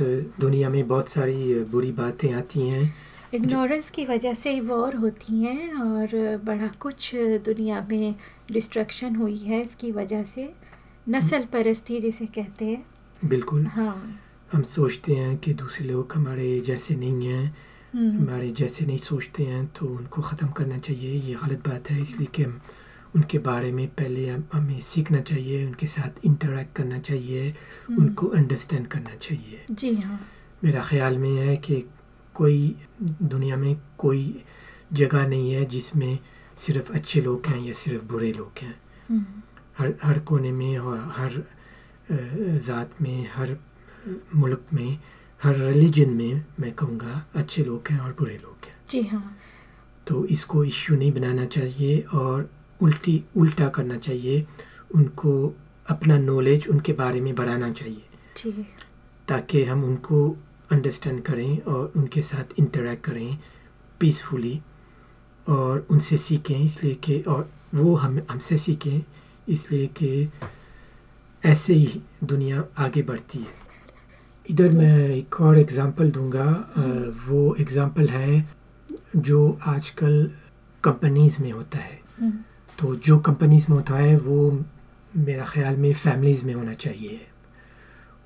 दुनिया 0.41 0.69
में 0.69 0.89
बहुत 0.89 1.09
सारी 1.09 1.65
बुरी 1.65 1.93
बातें 1.93 2.33
आती 2.33 2.69
हैं। 2.69 2.95
इग्नोरेंस 3.35 3.91
की 3.91 4.05
वजह 4.05 4.35
से 4.35 4.61
वॉर 4.61 4.97
होती 4.97 5.43
हैं 5.43 5.75
और 5.75 6.37
बड़ा 6.45 6.69
कुछ 6.81 7.13
दुनिया 7.17 7.87
में 7.91 8.15
डिस्ट्रक्शन 8.53 9.17
हुई 9.17 9.37
है 9.37 9.61
इसकी 9.63 9.93
वजह 9.93 10.23
से। 10.23 10.66
नस्ल 11.09 11.45
परस्ती 11.45 12.01
जिसे 12.01 12.27
कहते 12.27 12.65
हैं। 12.65 12.87
बिल्कुल। 13.25 13.67
हाँ। 13.67 14.21
हम 14.53 14.63
सोचते 14.63 15.15
हैं 15.15 15.37
कि 15.37 15.55
दूसरे 15.55 15.87
लोग 15.87 16.13
हमारे 16.15 16.61
जैसे 16.61 16.97
नहीं 16.97 17.27
हैं। 17.29 17.57
हम्म, 17.93 18.19
हमारे 18.19 18.51
जैसे 18.51 18.87
नहीं 18.87 18.99
सोचते 18.99 19.43
हैं 19.43 19.67
तो 19.67 19.87
उनको 19.87 20.23
ख़त्म 20.23 20.49
करना 20.49 20.79
चाहिए। 20.79 21.11
ये 21.21 21.35
गलत 21.35 21.69
बात 21.69 21.91
है 21.91 22.03
इसलिए 22.03 22.27
कि 22.27 22.43
हम 22.43 22.61
उनके 23.17 23.39
बारे 23.39 23.73
में 23.73 23.89
पहले 23.89 24.29
हम 24.29 24.45
हमें 24.53 24.81
सीखना 24.81 25.21
चाहिए 25.21 25.67
उनके 25.67 25.87
साथ 25.87 26.25
इंटरेक्ट 26.25 26.77
करना 26.77 26.99
चाहिए 26.99 27.51
हम्म, 27.51 28.03
उनको 28.03 28.27
अंडरस्टैंड 28.27 28.87
करना 28.87 29.15
चाहिए। 29.15 29.65
जी 29.71 29.95
हाँ। 29.95 30.21
मेरा 30.65 30.83
ख्याल 30.83 31.19
में 31.19 31.37
है 31.37 31.57
कि 31.57 31.85
कोई 32.35 32.77
दुनिया 33.03 33.57
में 33.57 33.77
कोई 33.99 34.43
जगह 34.93 35.27
नहीं 35.29 35.53
है 35.53 35.65
जिसमें 35.65 36.19
सिर्फ़ 36.57 36.93
अच्छे 36.93 37.21
लोग 37.21 37.47
हैं 37.47 37.61
या 37.61 37.73
सिर्फ़ 37.75 38.05
बुरे 38.05 38.33
लोग 38.33 38.53
हैं। 38.63 38.81
हम्म, 39.09 39.25
हर 39.79 39.95
हर 40.03 40.19
कोने 40.29 40.53
में 40.53 40.79
और 40.79 40.99
हर 41.17 41.43
ज़ात 42.67 43.01
में 43.03 43.29
हर 43.35 43.57
मुल्क 44.35 44.67
में 44.73 44.99
हर 45.41 45.57
रिलीजन 45.57 46.11
में 46.11 46.45
मैं 46.61 46.73
कहूँगा 46.73 47.25
अच्छे 47.37 47.65
लोग 47.65 47.89
हैं 47.91 47.99
और 48.01 48.13
बुरे 48.19 48.37
लोग 48.43 48.67
हैं। 48.67 48.75
जी 48.91 49.03
हाँ। 49.03 49.37
तो 50.07 50.25
इसको 50.27 50.65
इश्यू 50.65 50.97
नहीं 50.97 51.13
बनाना 51.13 51.45
चाहिए 51.47 51.99
और 52.15 52.49
उल्टी 52.81 53.23
उल्टा 53.37 53.69
करना 53.69 53.97
चाहिए। 53.99 54.47
उनको 54.95 55.33
अपना 55.91 56.19
नॉलेज 56.19 56.69
उनके 56.69 56.93
बारे 56.93 57.21
में 57.21 57.35
बढ़ाना 57.35 57.71
चाहिए। 57.73 58.03
जी। 58.37 58.53
ताकि 59.29 59.63
हम 59.65 59.85
उनको 59.85 60.29
अंडरस्टैंड 60.73 61.23
करें 61.23 61.59
और 61.63 61.93
उनके 61.97 62.23
साथ 62.23 62.59
इंटरेक्ट 62.59 63.05
करें 63.05 63.39
पीसफुली 64.01 64.61
और 65.47 65.87
उनसे 65.91 66.17
सीखें 66.19 66.57
इसलिए 66.57 66.95
कि 67.05 67.21
और 67.29 67.49
वो 67.75 67.95
हम 67.97 68.21
हमसे 68.31 68.59
सीखें 68.59 69.01
इसलिए 69.49 69.87
कि 69.99 70.29
ऐसे 71.43 71.75
ही 71.75 72.01
दुनिया 72.25 72.65
आगे 72.79 73.03
बढ़ती 73.03 73.39
है। 73.39 73.55
इधर 74.47 74.73
मैं 74.73 75.09
एक 75.09 75.41
और 75.41 75.59
एग्ज़ाम्पल 75.59 76.11
दूँगा 76.11 76.49
वो 77.27 77.55
एग्ज़ाम्पल 77.61 78.09
है 78.09 78.49
जो 79.19 79.59
आजकल 79.67 80.31
कंपनीज़ 80.85 81.41
में 81.43 81.51
होता 81.53 81.79
है। 81.79 81.99
हम्म, 82.21 82.33
तो 82.79 82.95
जो 82.97 83.19
कंपनीज़ 83.21 83.67
में 83.71 83.77
होता 83.77 83.97
है 83.97 84.17
वो 84.19 84.65
मेरा 85.13 85.45
ख्याल 85.45 85.77
में 85.77 85.93
फैमिलीज़ 85.95 86.45
में 86.47 86.53
होना 86.55 86.75
चाहिए। 86.75 87.21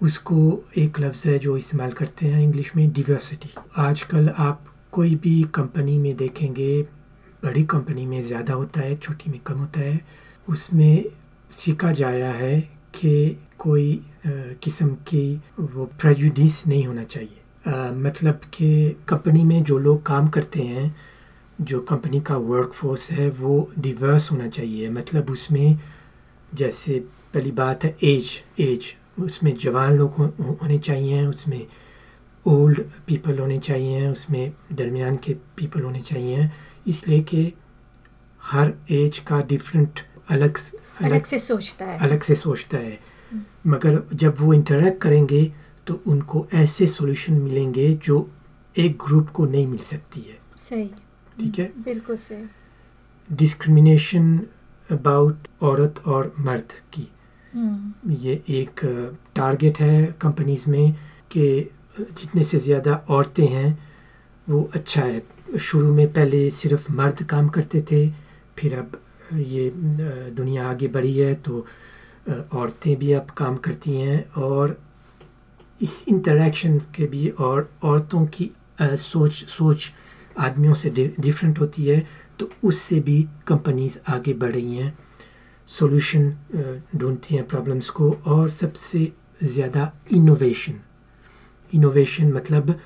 उसको 0.00 0.38
एक 0.78 0.98
लफ्ज़ 1.00 1.28
है 1.28 1.38
जो 1.38 1.56
इस्तेमाल 1.56 1.92
करते 1.92 2.26
हैं 2.26 2.42
इंग्लिश 2.42 2.74
में 2.76 2.90
डिवर्सिटी 2.92 3.50
आजकल 3.78 4.28
आप 4.28 4.64
कोई 4.92 5.14
भी 5.14 5.42
कंपनी 5.54 5.98
में 5.98 6.14
देखेंगे 6.16 6.83
बड़ी 7.44 7.64
कंपनी 7.66 8.06
में 8.06 8.20
ज़्यादा 8.22 8.54
होता 8.54 8.80
है 8.80 8.96
छोटी 8.96 9.30
में 9.30 9.38
कम 9.40 9.59
होता 9.59 9.80
है। 9.80 10.00
उसमें 10.50 11.04
सीखा 11.50 11.92
जाया 11.92 12.32
है 12.32 12.60
कि 12.94 13.42
कोई 13.58 14.02
किस्म 14.26 14.94
की 14.94 15.40
वो 15.60 15.84
प्रेजुडिस 15.84 16.66
नहीं 16.66 16.84
होना 16.84 17.04
चाहिए। 17.04 17.40
अ, 17.66 17.90
मतलब 17.94 18.34
कि 18.34 18.96
कंपनी 19.08 19.44
में 19.44 19.64
जो 19.64 19.78
लोग 19.78 20.06
काम 20.06 20.28
करते 20.28 20.60
हैं 20.60 20.96
जो 21.60 21.80
कंपनी 21.80 22.20
का 22.20 22.36
वर्क 22.36 22.72
फोर्स 22.74 23.10
है 23.10 23.30
वो 23.30 23.72
डिवर्स 23.78 24.32
होना 24.32 24.48
चाहिए। 24.48 24.90
मतलब 24.90 25.30
उसमें 25.30 25.78
जैसे 26.54 27.04
पहली 27.34 27.50
बात 27.50 27.84
है 27.84 27.96
एज 28.02 28.26
एज 28.60 28.96
उसमें 29.20 29.56
जवान 29.56 29.92
लोग 29.92 30.12
हो, 30.12 30.24
हो- 30.24 30.62
होने 30.62 30.78
चाहिए 30.78 31.26
उसमें 31.26 31.66
ओल्ड 32.46 32.80
पीपल 32.80 33.38
होने 33.38 33.58
चाहिए 33.58 34.08
उसमें 34.08 34.52
दरमियान 34.72 35.16
के 35.16 35.34
पीपल 35.34 35.80
होने 35.80 36.00
चाहिए। 36.00 36.50
इसलिए 36.86 37.20
कि 37.20 37.52
हर 38.42 38.74
एज 38.90 39.18
का 39.18 39.42
डिफरेंट 39.42 40.00
अलग 40.30 40.58
अलग 41.02 41.24
से 41.24 41.38
सोचता 41.38 41.84
है। 41.84 41.98
अलग 41.98 42.22
से 42.22 42.34
सोचता 42.36 42.78
है। 42.78 42.98
मगर 43.66 44.02
जब 44.14 44.34
वो 44.40 44.52
इंटरेक्ट 44.54 45.00
करेंगे 45.02 45.44
तो 45.86 46.00
उनको 46.06 46.46
ऐसे 46.54 46.86
सॉल्यूशन 46.86 47.32
मिलेंगे 47.34 47.92
जो 48.04 48.28
एक 48.76 48.96
ग्रुप 49.04 49.28
को 49.30 49.44
नहीं 49.46 49.66
मिल 49.66 49.78
सकती 49.80 50.20
है। 50.20 50.38
सही। 50.58 50.84
ठीक 51.38 51.58
है? 51.58 51.72
बिल्कुल 51.84 52.16
सही। 52.18 52.44
डिस्क्रिमिनेशन 53.30 54.38
अबाउट 54.86 55.48
औरत 55.62 56.00
और 56.06 56.32
मर्द 56.40 56.72
की। 56.92 57.08
हम्म, 57.52 58.12
ये 58.14 58.42
एक 58.50 58.80
टारगेट 59.36 59.78
है 59.80 60.04
कंपनीज़ 60.20 60.68
में 60.70 60.92
कि 61.30 61.70
जितने 61.98 62.44
से 62.44 62.58
ज़्यादा 62.58 62.94
औरतें 63.10 63.46
हैं 63.48 63.78
वो 64.46 64.62
अच्छा 64.74 65.02
है। 65.02 65.22
शुरू 65.60 65.92
में 65.94 66.06
पहले 66.12 66.50
सिर्फ़ 66.50 66.90
मर्द 66.92 67.22
काम 67.30 67.48
करते 67.48 67.80
थे 67.90 68.08
फिर 68.58 68.74
अब 68.78 69.00
ये 69.32 69.70
दुनिया 70.32 70.68
आगे 70.68 70.88
बढ़ी 70.88 71.16
है 71.18 71.34
तो 71.40 71.66
औरतें 72.28 72.96
भी 72.98 73.12
अब 73.12 73.30
काम 73.36 73.56
करती 73.56 73.96
हैं 73.96 74.24
और 74.38 74.78
इस 75.80 76.04
इंटरेक्शन 76.08 76.78
के 76.94 77.06
भी 77.06 77.28
और 77.40 77.70
औरतों 77.82 78.24
की 78.26 78.50
सोच 78.82 79.32
सोच 79.32 79.90
आदमियों 80.38 80.74
से 80.74 80.90
डिफरेंट 80.90 81.58
होती 81.60 81.84
है 81.86 82.06
तो 82.38 82.50
उससे 82.64 83.00
भी 83.00 83.22
कंपनीज़ 83.46 83.98
आगे 84.08 84.34
बढ़ 84.34 84.52
रही 84.52 84.76
हैं। 84.76 84.98
सॉल्यूशन 85.68 86.30
ढूंढती 86.96 87.34
हैं 87.34 87.46
प्रॉब्लम्स 87.48 87.90
को 87.90 88.10
और 88.26 88.48
सबसे 88.48 89.12
ज़्यादा 89.44 89.92
इनोवेशन। 90.12 90.80
इनोवेशन 91.72 92.32
मतलब 92.32 92.78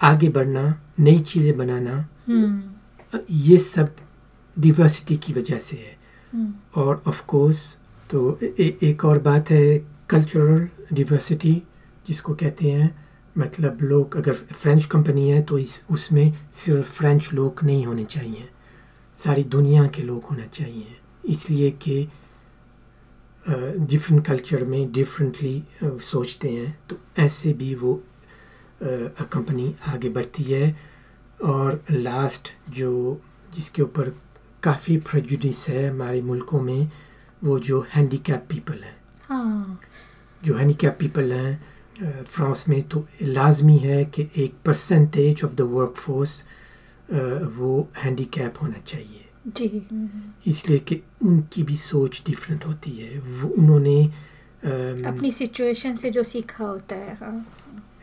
आगे 0.00 0.28
बढ़ना 0.28 0.64
नई 1.00 1.18
चीज़ें 1.20 1.56
बनाना। 1.58 1.96
हम्म, 2.28 3.18
ये 3.30 3.58
सब 3.58 3.94
डिवर्सिटी 4.58 5.16
की 5.16 5.32
वजह 5.32 5.58
से 5.58 5.76
है। 5.76 5.96
हम्म, 6.32 6.82
और 6.82 7.02
ऑफ़ 7.06 7.24
कोर्स 7.26 7.78
तो 8.10 8.38
ए- 8.42 8.78
एक 8.82 9.04
और 9.04 9.18
बात 9.18 9.50
है 9.50 9.78
कल्चरल 10.10 10.68
डिवर्सिटी 10.92 11.62
जिसको 12.08 12.34
कहते 12.34 12.70
हैं 12.70 13.08
मतलब 13.38 13.78
लोग 13.82 14.16
अगर 14.16 14.32
फ्रेंच 14.32 14.84
कंपनी 14.84 15.28
है 15.30 15.42
तो 15.42 15.58
इस 15.58 15.84
उसमें 15.90 16.32
सिर्फ़ 16.52 16.90
फ्रेंच 16.90 17.32
लोग 17.32 17.60
नहीं 17.64 17.86
होने 17.86 18.04
चाहिए। 18.04 18.48
सारी 19.24 19.44
दुनिया 19.44 19.86
के 19.86 20.02
लोग 20.02 20.24
होना 20.24 20.46
चाहिए। 20.46 20.96
इसलिए 21.24 21.70
कि 21.70 22.08
डिफरेंट 23.48 24.26
कल्चर 24.26 24.64
में 24.64 24.92
डिफरेंटली 24.92 25.64
सोचते 25.84 26.48
हैं 26.48 26.78
तो 26.88 26.96
ऐसे 27.18 27.52
भी 27.52 27.74
वो 27.74 28.02
कंपनी 29.32 29.74
आगे 29.86 30.08
बढ़ती 30.08 30.42
है। 30.42 30.76
और 31.44 31.84
लास्ट 31.90 32.48
जो 32.70 33.20
जिसके 33.54 33.82
ऊपर 33.82 34.12
काफ़ी 34.62 34.96
प्रेजुडिस 34.96 35.68
है 35.68 35.88
हमारे 35.90 36.20
मुल्कों 36.22 36.60
में 36.60 36.90
वो 37.44 37.58
जो 37.60 37.80
हैंडीकैप 37.94 38.46
पीपल 38.50 38.82
हैं। 38.84 38.96
हाँ। 39.28 39.80
जो 40.44 40.54
हैंडीकैप 40.54 40.96
पीपल 41.00 41.32
हैं 41.32 42.24
फ्रांस 42.24 42.64
में 42.68 42.82
तो 42.82 43.06
लाजमी 43.22 43.76
है 43.78 44.04
कि 44.04 44.28
एक 44.36 44.54
percentage 44.66 45.44
of 45.44 45.54
the 45.54 45.60
work 45.60 45.94
force 45.96 46.42
वो 47.56 47.88
हैंडीकैप 47.98 48.62
होना 48.62 48.78
चाहिए। 48.86 49.24
जी। 49.48 49.82
इसलिए 50.46 50.78
कि 50.78 51.00
उनकी 51.22 51.62
भी 51.62 51.76
सोच 51.76 52.22
डिफरेंट 52.26 52.66
होती 52.66 52.90
है। 52.90 53.18
वो 53.18 53.48
उन्होंने 53.48 54.04
अपनी 55.06 55.30
सिचुएशन 55.32 55.96
से 55.96 56.10
जो 56.10 56.22
सीखा 56.22 56.64
होता 56.64 56.96
है 56.96 57.14
हाँ। 57.14 57.46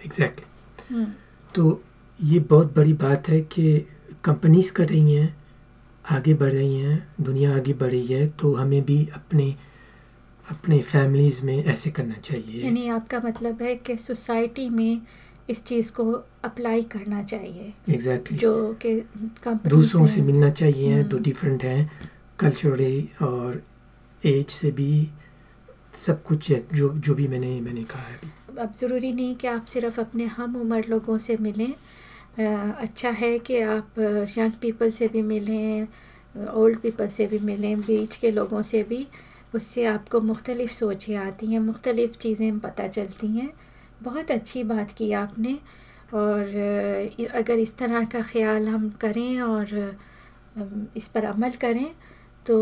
एग्जैक्टली 0.06 0.96
हम्म, 0.96 1.12
तो 1.56 1.82
ये 2.20 2.40
बहुत 2.40 2.76
बड़ी 2.76 2.94
बात 2.94 3.30
है 3.30 3.42
कि 3.42 3.80
कंपनीज़ 4.24 4.72
कर 4.74 4.88
रही 4.90 5.14
हैं 5.14 5.39
आगे 6.12 6.34
बढ़ 6.34 6.52
रही 6.52 6.76
हैं 6.76 7.08
दुनिया 7.22 7.56
आगे 7.56 7.74
बढ़ 7.74 7.92
रही 7.92 8.08
है 8.08 8.28
तो 8.30 8.54
हमें 8.54 8.82
भी 8.86 9.08
अपने 9.16 9.56
अपने 10.52 10.80
फैमिलीज़ 10.82 11.46
में 11.46 11.64
ऐसे 11.64 11.92
करना 11.92 12.16
चाहिए 12.24 12.64
यानी 12.64 12.88
आपका 12.90 13.20
मतलब 13.26 13.62
है 13.62 13.76
कि 13.76 13.98
सोसाइटी 13.98 14.70
में 14.70 15.02
इस 15.50 15.64
चीज़ 15.64 15.92
को 15.92 16.12
अप्लाई 16.44 16.82
करना 16.82 17.22
चाहिए 17.24 17.74
एग्जैक्टली 17.90 18.38
exactly. 18.38 18.42
जो 18.42 18.74
कि 18.74 19.70
दूसरों 19.70 20.06
से 20.06 20.22
मिलना 20.22 20.50
चाहिए 20.50 20.94
हम्म। 20.94 21.04
दो 21.04 21.18
डिफरेंट 21.20 21.64
हैं 21.64 21.92
कल्चरली 22.40 23.10
और 23.22 23.62
एज 24.24 24.50
से 24.50 24.72
भी 24.72 25.10
सब 26.06 26.24
कुछ 26.24 26.50
है, 26.52 26.64
जो 26.74 26.90
जो 26.90 27.16
भी 27.16 27.28
मैंने 27.28 27.60
मैंने 27.62 27.84
कहा 27.84 28.02
है 28.02 28.16
अभी 28.16 28.62
अब 28.62 28.74
ज़रूरी 28.74 29.12
नहीं 29.14 29.36
कि 29.36 29.48
आप 29.48 29.66
सिर्फ़ 29.66 30.00
अपने 30.02 30.26
हम 30.38 30.56
उम्र 30.56 30.84
लोगों 30.90 31.18
से 31.18 31.38
मिलें 31.38 31.74
अच्छा 32.38 33.10
है 33.12 33.38
कि 33.40 33.60
आप 33.62 34.00
यंग 34.38 34.52
पीपल 34.62 34.90
से 34.90 35.08
भी 35.08 35.22
मिलें 35.24 35.88
ओल्ड 36.36 36.80
पीपल 36.80 37.08
से 37.10 37.28
भी 37.28 37.40
मिलें 37.42 37.80
बीच 37.82 38.16
के 38.16 38.32
लोगों 38.32 38.62
से 38.62 38.84
भी 38.84 39.06
उससे 39.56 39.86
आपको 39.86 40.20
मुख्तलिफ़ 40.22 40.72
सोचें 40.72 41.16
आती 41.18 41.48
हैं 41.48 41.60
मुख्तलिफ़ 41.62 42.18
चीज़ें 42.18 42.60
पता 42.60 42.88
चलती 42.90 43.28
हैं 43.30 43.50
बहुत 44.04 44.32
अच्छी 44.32 44.64
बात 44.66 44.92
की 44.92 45.12
आपने 45.14 45.58
और 46.14 47.28
अगर 47.32 47.54
इस 47.56 47.78
तरह 47.78 48.06
का 48.06 48.22
ख्याल 48.24 48.68
हम 48.68 48.90
करें 49.02 49.42
और 49.42 49.74
इस 50.98 51.08
पर 51.08 51.26
अमल 51.26 51.52
करें 51.62 51.90
तो 52.46 52.58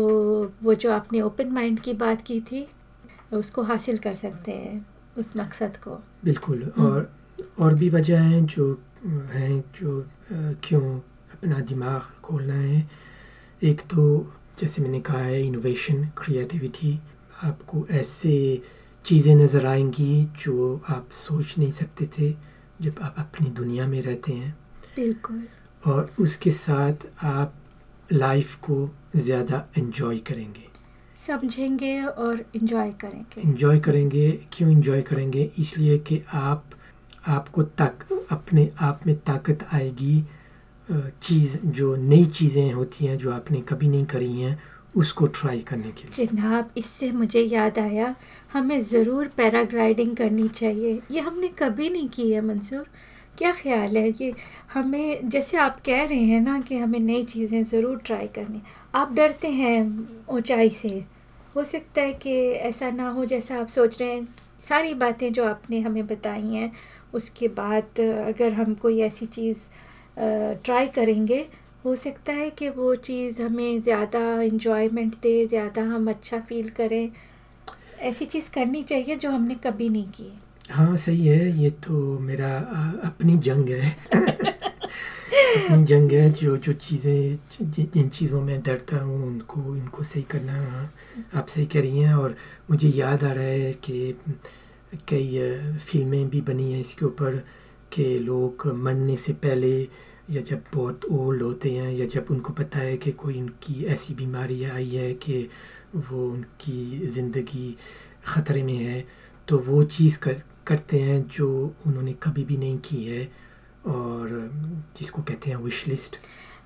वो 0.62 0.74
जो 0.76 0.92
आपने 0.92 1.20
ओपन 1.20 1.52
माइंड 1.52 1.80
की 1.80 1.92
बात 1.96 2.22
की 2.22 2.40
थी 2.42 2.66
उसको 3.34 3.62
हासिल 3.62 3.98
कर 3.98 4.14
सकते 4.14 4.52
हैं 4.54 4.84
उस 5.18 5.36
मकसद 5.36 5.76
को 5.76 6.00
बिल्कुल 6.24 6.62
हम्म। 6.66 6.86
और 6.86 7.10
और 7.58 7.74
भी 7.74 7.88
वजह 7.90 8.20
हैं 8.22 8.44
जो 8.46 8.72
हैं 9.04 9.60
जो 9.76 10.04
क्यों 10.64 10.82
अपना 11.32 11.60
दिमाग 11.60 12.20
खोलना 12.22 12.54
है। 12.54 12.88
एक 13.62 13.80
तो 13.90 14.04
जैसे 14.60 14.82
मैंने 14.82 15.00
कहा 15.00 15.18
है 15.18 15.42
इनोवेशन 15.46 16.04
क्रिएटिविटी 16.18 16.98
आपको 17.44 17.86
ऐसे 17.90 18.62
चीज़ें 19.04 19.34
नज़र 19.36 19.66
आएँगी 19.66 20.24
जो 20.44 20.80
आप 20.90 21.10
सोच 21.12 21.54
नहीं 21.58 21.70
सकते 21.72 22.06
थे 22.18 22.30
जब 22.82 23.00
आप 23.02 23.14
अपनी 23.18 23.50
दुनिया 23.50 23.86
में 23.86 24.00
रहते 24.02 24.32
हैं। 24.32 24.56
बिल्कुल। 24.96 25.42
और 25.82 26.10
उसके 26.20 26.50
साथ 26.52 27.06
आप 27.24 27.54
लाइफ 28.12 28.54
को 28.56 28.88
ज़्यादा 29.16 29.66
एंजॉय 29.78 30.18
करेंगे। 30.18 30.66
समझेंगे 31.16 32.00
और 32.02 32.44
इन्जॉय 32.56 32.90
करेंगे। 33.00 33.40
इंजॉय 33.40 33.80
करेंगे 33.80 34.30
क्यों 34.52 34.70
इंजॉय 34.70 35.02
करेंगे? 35.02 35.50
इसलिए 35.58 35.98
कि 35.98 36.22
आप 36.32 36.67
आपको 37.28 37.62
तक, 37.62 38.06
अपने 38.30 38.68
आप 38.80 39.00
में 39.06 39.16
ताकत 39.18 39.66
आएगी। 39.72 40.22
चीज़, 40.88 41.56
जो 41.58 41.94
नई 41.96 42.24
चीज़ें 42.24 42.72
होती 42.72 43.06
हैं, 43.06 43.16
जो 43.18 43.32
आपने 43.32 43.60
कभी 43.60 43.88
नहीं 43.88 44.04
करी 44.06 44.32
हैं, 44.32 44.58
उसको 44.96 45.26
ट्राई 45.26 45.60
करने 45.60 45.90
के 45.92 46.04
लिए। 46.04 46.26
जनाब, 46.26 46.70
इससे 46.76 47.10
मुझे 47.12 47.40
याद 47.42 47.78
आया, 47.78 48.14
हमें 48.52 48.80
ज़रूर 48.80 49.28
पैराग्लाइडिंग 49.36 50.16
करनी 50.16 50.48
चाहिए। 50.50 51.00
ये 51.10 51.20
हमने 51.20 51.48
कभी 51.48 51.90
नहीं 51.90 52.08
की 52.08 52.30
है, 52.30 52.40
मंसूर। 52.40 52.86
क्या 53.38 53.52
ख्याल 53.52 53.96
है 53.96 54.08
ये 54.10 54.32
हमें, 54.74 55.28
जैसे 55.28 55.56
आप 55.56 55.80
कह 55.86 56.04
रहे 56.04 56.22
हैं 56.22 56.40
ना 56.40 56.58
कि 56.60 56.76
हमें 56.76 56.98
नई 57.00 57.22
चीज़ें 57.24 57.62
ज़रूर 57.62 58.00
ट्राई 58.06 58.26
करनी, 58.26 58.62
आप 58.94 59.12
डरते 59.12 59.48
हैं 59.48 60.08
ऊंचाई 60.28 60.70
से? 60.70 61.04
हो 61.56 61.64
सकता 61.64 62.00
है 62.00 62.12
कि 62.12 62.32
ऐसा 62.62 62.90
ना 62.90 63.08
हो 63.10 63.24
जैसा 63.24 63.58
आप 63.58 63.68
सोच 63.68 64.00
रहे 64.00 64.10
हैं। 64.10 64.26
सारी 64.60 64.94
बातें 64.94 65.32
जो 65.32 65.44
आपने 65.44 65.80
हमें 65.80 66.06
बताई 66.06 66.46
हैं 66.46 66.72
उसके 67.14 67.48
बाद, 67.48 68.00
अगर 68.00 68.52
हम 68.52 68.74
कोई 68.74 69.00
ऐसी 69.00 69.26
चीज़ 69.28 69.58
ट्राई 70.64 70.86
करेंगे, 70.88 71.46
हो 71.84 71.94
सकता 71.96 72.32
है 72.32 72.48
कि 72.50 72.68
वो 72.68 72.94
चीज़ 72.94 73.42
हमें 73.42 73.80
ज़्यादा 73.82 74.20
इंजॉयमेंट 74.42 75.14
दे, 75.22 75.46
ज़्यादा 75.46 75.82
हम 75.84 76.10
अच्छा 76.10 76.38
फील 76.38 76.68
करें। 76.70 77.10
ऐसी 78.00 78.24
चीज़ 78.26 78.50
करनी 78.50 78.82
चाहिए 78.82 79.16
जो 79.16 79.30
हमने 79.30 79.54
कभी 79.64 79.88
नहीं 79.88 80.08
की। 80.10 80.32
हाँ 80.70 80.96
सही 80.96 81.26
है, 81.26 81.58
ये 81.58 81.70
तो 81.70 82.18
मेरा 82.18 82.56
अपनी 83.04 83.36
जंग 83.38 83.68
है। 83.68 83.96
अपनी 85.48 85.84
जंग 85.84 86.12
है 86.12 86.30
जो 86.32 86.56
जो 86.56 86.72
चीज़ें 86.72 87.38
जिन 87.72 88.08
चीज़ों 88.08 88.40
में 88.42 88.60
डरता 88.62 88.96
हूँ, 88.96 89.26
उनको, 89.26 89.76
इनको 89.76 90.02
सही 90.02 90.22
करना 90.22 90.52
आप 91.34 91.46
सही 91.46 91.66
हैं 91.98 92.14
और 92.14 92.36
मुझे 92.70 92.88
याद 92.88 93.24
आ 93.24 93.32
रहा 93.32 93.44
है 93.44 93.72
कि 93.84 94.16
कई 95.08 95.38
फ़िल्में 95.78 96.28
भी 96.28 96.40
बनी 96.40 96.72
हैं 96.72 96.80
इसके 96.80 97.06
ऊपर 97.06 97.36
कि 97.92 98.04
लोग 98.18 98.66
मरने 98.76 99.16
से 99.16 99.32
पहले 99.32 99.72
या 100.30 100.40
जब 100.42 100.62
बहुत 100.74 101.04
ओल्ड 101.04 101.42
होते 101.42 101.70
हैं 101.70 101.92
या 101.92 102.06
जब 102.06 102.26
उनको 102.30 102.52
पता 102.52 102.78
है 102.78 102.96
कि 102.96 103.12
कोई 103.12 103.40
उनकी 103.40 103.84
ऐसी 103.84 104.14
बीमारी 104.14 104.62
आई 104.64 104.88
है 104.88 105.12
कि 105.14 105.48
वो 105.94 106.28
उनकी 106.30 107.06
ज़िंदगी 107.06 107.76
ख़तरे 108.26 108.62
में 108.62 108.76
है 108.76 109.04
तो 109.48 109.58
वो 109.58 109.82
चीज़ 109.84 110.18
कर 110.18 110.42
करते 110.66 110.98
हैं 111.00 111.22
जो 111.28 111.74
उन्होंने 111.86 112.12
कभी 112.12 112.44
भी 112.44 112.56
नहीं 112.56 112.78
की 112.78 113.04
है 113.04 113.24
और 113.86 114.28
जिसको 114.98 115.22
कहते 115.22 115.50
हैं 115.50 115.56
विश 115.56 115.86
लिस्ट 115.88 116.16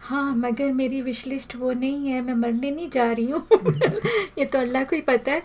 हाँ 0.01 0.35
मगर 0.37 0.73
मेरी 0.73 1.01
विश 1.03 1.27
लिस्ट 1.27 1.55
वो 1.57 1.73
नहीं 1.73 2.09
है 2.09 2.21
मैं 2.21 2.35
मरने 2.35 2.71
नहीं 2.71 2.89
जा 2.91 3.11
रही 3.13 3.27
हूँ। 3.31 3.47
ये 4.39 4.45
तो 4.45 4.59
अल्लाह 4.59 4.85
को 4.85 4.97
ही 4.97 5.03
पता 5.03 5.33
है। 5.33 5.43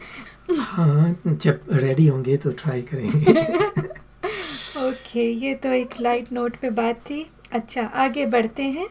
हाँ 0.49 1.15
जब 1.27 1.59
रेडी 1.71 2.07
होंगे 2.07 2.37
तो 2.37 2.51
ट्राई 2.51 2.81
करेंगे। 2.81 3.33
ओके 4.87 5.23
ये 5.31 5.53
तो 5.55 5.69
एक 5.73 5.99
लाइट 6.01 6.31
नोट 6.31 6.55
पे 6.55 6.69
बात 6.69 6.99
थी। 7.09 7.25
अच्छा 7.51 7.81
आगे 8.03 8.25
बढ़ते 8.25 8.63
हैं। 8.63 8.87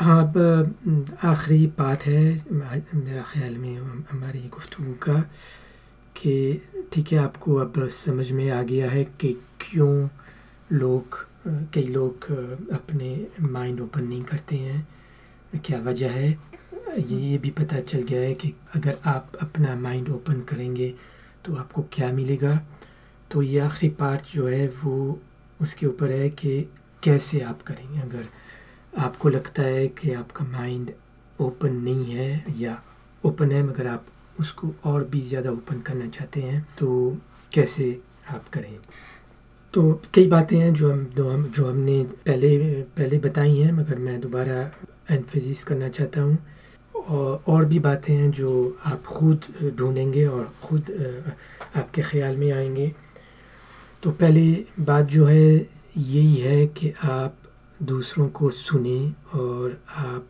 हाँ 0.00 0.22
अब 0.22 1.16
आखिरी 1.24 1.66
पार्ट 1.78 2.02
है 2.06 2.22
मेरा 2.52 3.22
ख्याल 3.32 3.56
में 3.58 3.76
हमारी 4.10 4.40
गुफ्तु 4.54 4.92
का 5.02 5.20
कि 6.16 6.34
ठीक 6.92 7.12
है 7.12 7.18
आपको 7.18 7.54
अब 7.56 7.88
समझ 7.92 8.30
में 8.32 8.48
आ 8.50 8.62
गया 8.62 8.90
है 8.90 9.04
कि 9.20 9.32
क्यों 9.60 10.08
लोग 10.72 11.24
कई 11.74 11.86
लोग 11.86 12.30
अपने 12.72 13.26
माइंड 13.40 13.80
ओपन 13.80 14.04
नहीं 14.04 14.22
करते 14.24 14.56
हैं। 14.56 14.86
क्या 15.64 15.78
वजह 15.80 16.10
है? 16.10 16.30
ये 16.98 17.38
भी 17.38 17.50
पता 17.50 17.80
चल 17.80 18.02
गया 18.02 18.20
है 18.20 18.34
कि 18.34 18.52
अगर 18.74 18.98
आप 19.06 19.32
अपना 19.42 19.74
माइंड 19.76 20.08
ओपन 20.08 20.40
करेंगे 20.40 20.94
तो 21.44 21.54
आपको 21.56 21.82
क्या 21.92 22.10
मिलेगा? 22.12 22.54
तो 23.30 23.42
ये 23.42 23.58
आखिरी 23.60 23.88
पार्ट 23.94 24.32
जो 24.34 24.46
है, 24.48 24.66
वो 24.68 25.20
उसके 25.60 25.86
ऊपर 25.86 26.10
है 26.10 26.28
कि 26.30 26.60
कैसे 27.02 27.40
आप 27.40 27.62
करेंगे? 27.62 28.00
अगर 28.00 28.24
आपको 29.00 29.28
लगता 29.28 29.62
है 29.62 29.86
कि 29.88 30.12
आपका 30.12 30.44
माइंड 30.44 30.92
ओपन 31.38 31.72
नहीं 31.74 32.04
है, 32.06 32.44
या 32.58 32.80
ओपन 33.24 33.52
है, 33.52 33.62
मगर 33.62 33.86
आप 33.86 34.06
उसको 34.40 34.74
और 34.84 35.04
भी 35.04 35.20
ज़्यादा 35.20 35.50
ओपन 35.50 35.80
करना 35.80 36.08
चाहते 36.08 36.40
हैं 36.40 36.66
तो 36.78 37.16
कैसे 37.52 37.98
आप 38.30 38.48
करें? 38.48 38.76
तो 39.74 40.00
कई 40.14 40.26
बातें 40.26 40.58
हैं 40.58 40.72
जो 40.74 40.92
हम 40.92 41.04
जो 41.16 41.28
हम, 41.30 41.44
जो 41.46 41.70
हमने 41.70 42.02
पहले 42.26 42.82
पहले 42.96 43.18
बताई 43.18 43.58
हैं, 43.58 43.72
मगर 43.72 43.98
मैं 43.98 44.20
दोबारा 44.20 44.60
एनफेसिस 45.10 45.64
करना 45.64 45.88
चाहता 45.88 46.20
हूँ। 46.20 46.38
और 47.48 47.64
भी 47.64 47.78
बातें 47.78 48.14
हैं 48.14 48.30
जो 48.30 48.78
आप 48.86 49.02
खुद 49.02 49.44
ढूंढेंगे 49.76 50.26
और 50.26 50.52
खुद 50.62 50.90
आपके 51.76 52.02
ख्याल 52.02 52.36
में 52.36 52.52
आएँगे। 52.52 52.94
तो 54.02 54.10
पहले 54.10 54.64
बात 54.80 55.04
जो 55.04 55.26
है, 55.26 55.68
यही 55.96 56.34
है 56.34 56.66
कि 56.66 56.92
आप 57.04 57.36
दूसरों 57.82 58.28
को 58.28 58.50
सुने 58.50 59.10
और 59.38 59.82
आप 59.96 60.26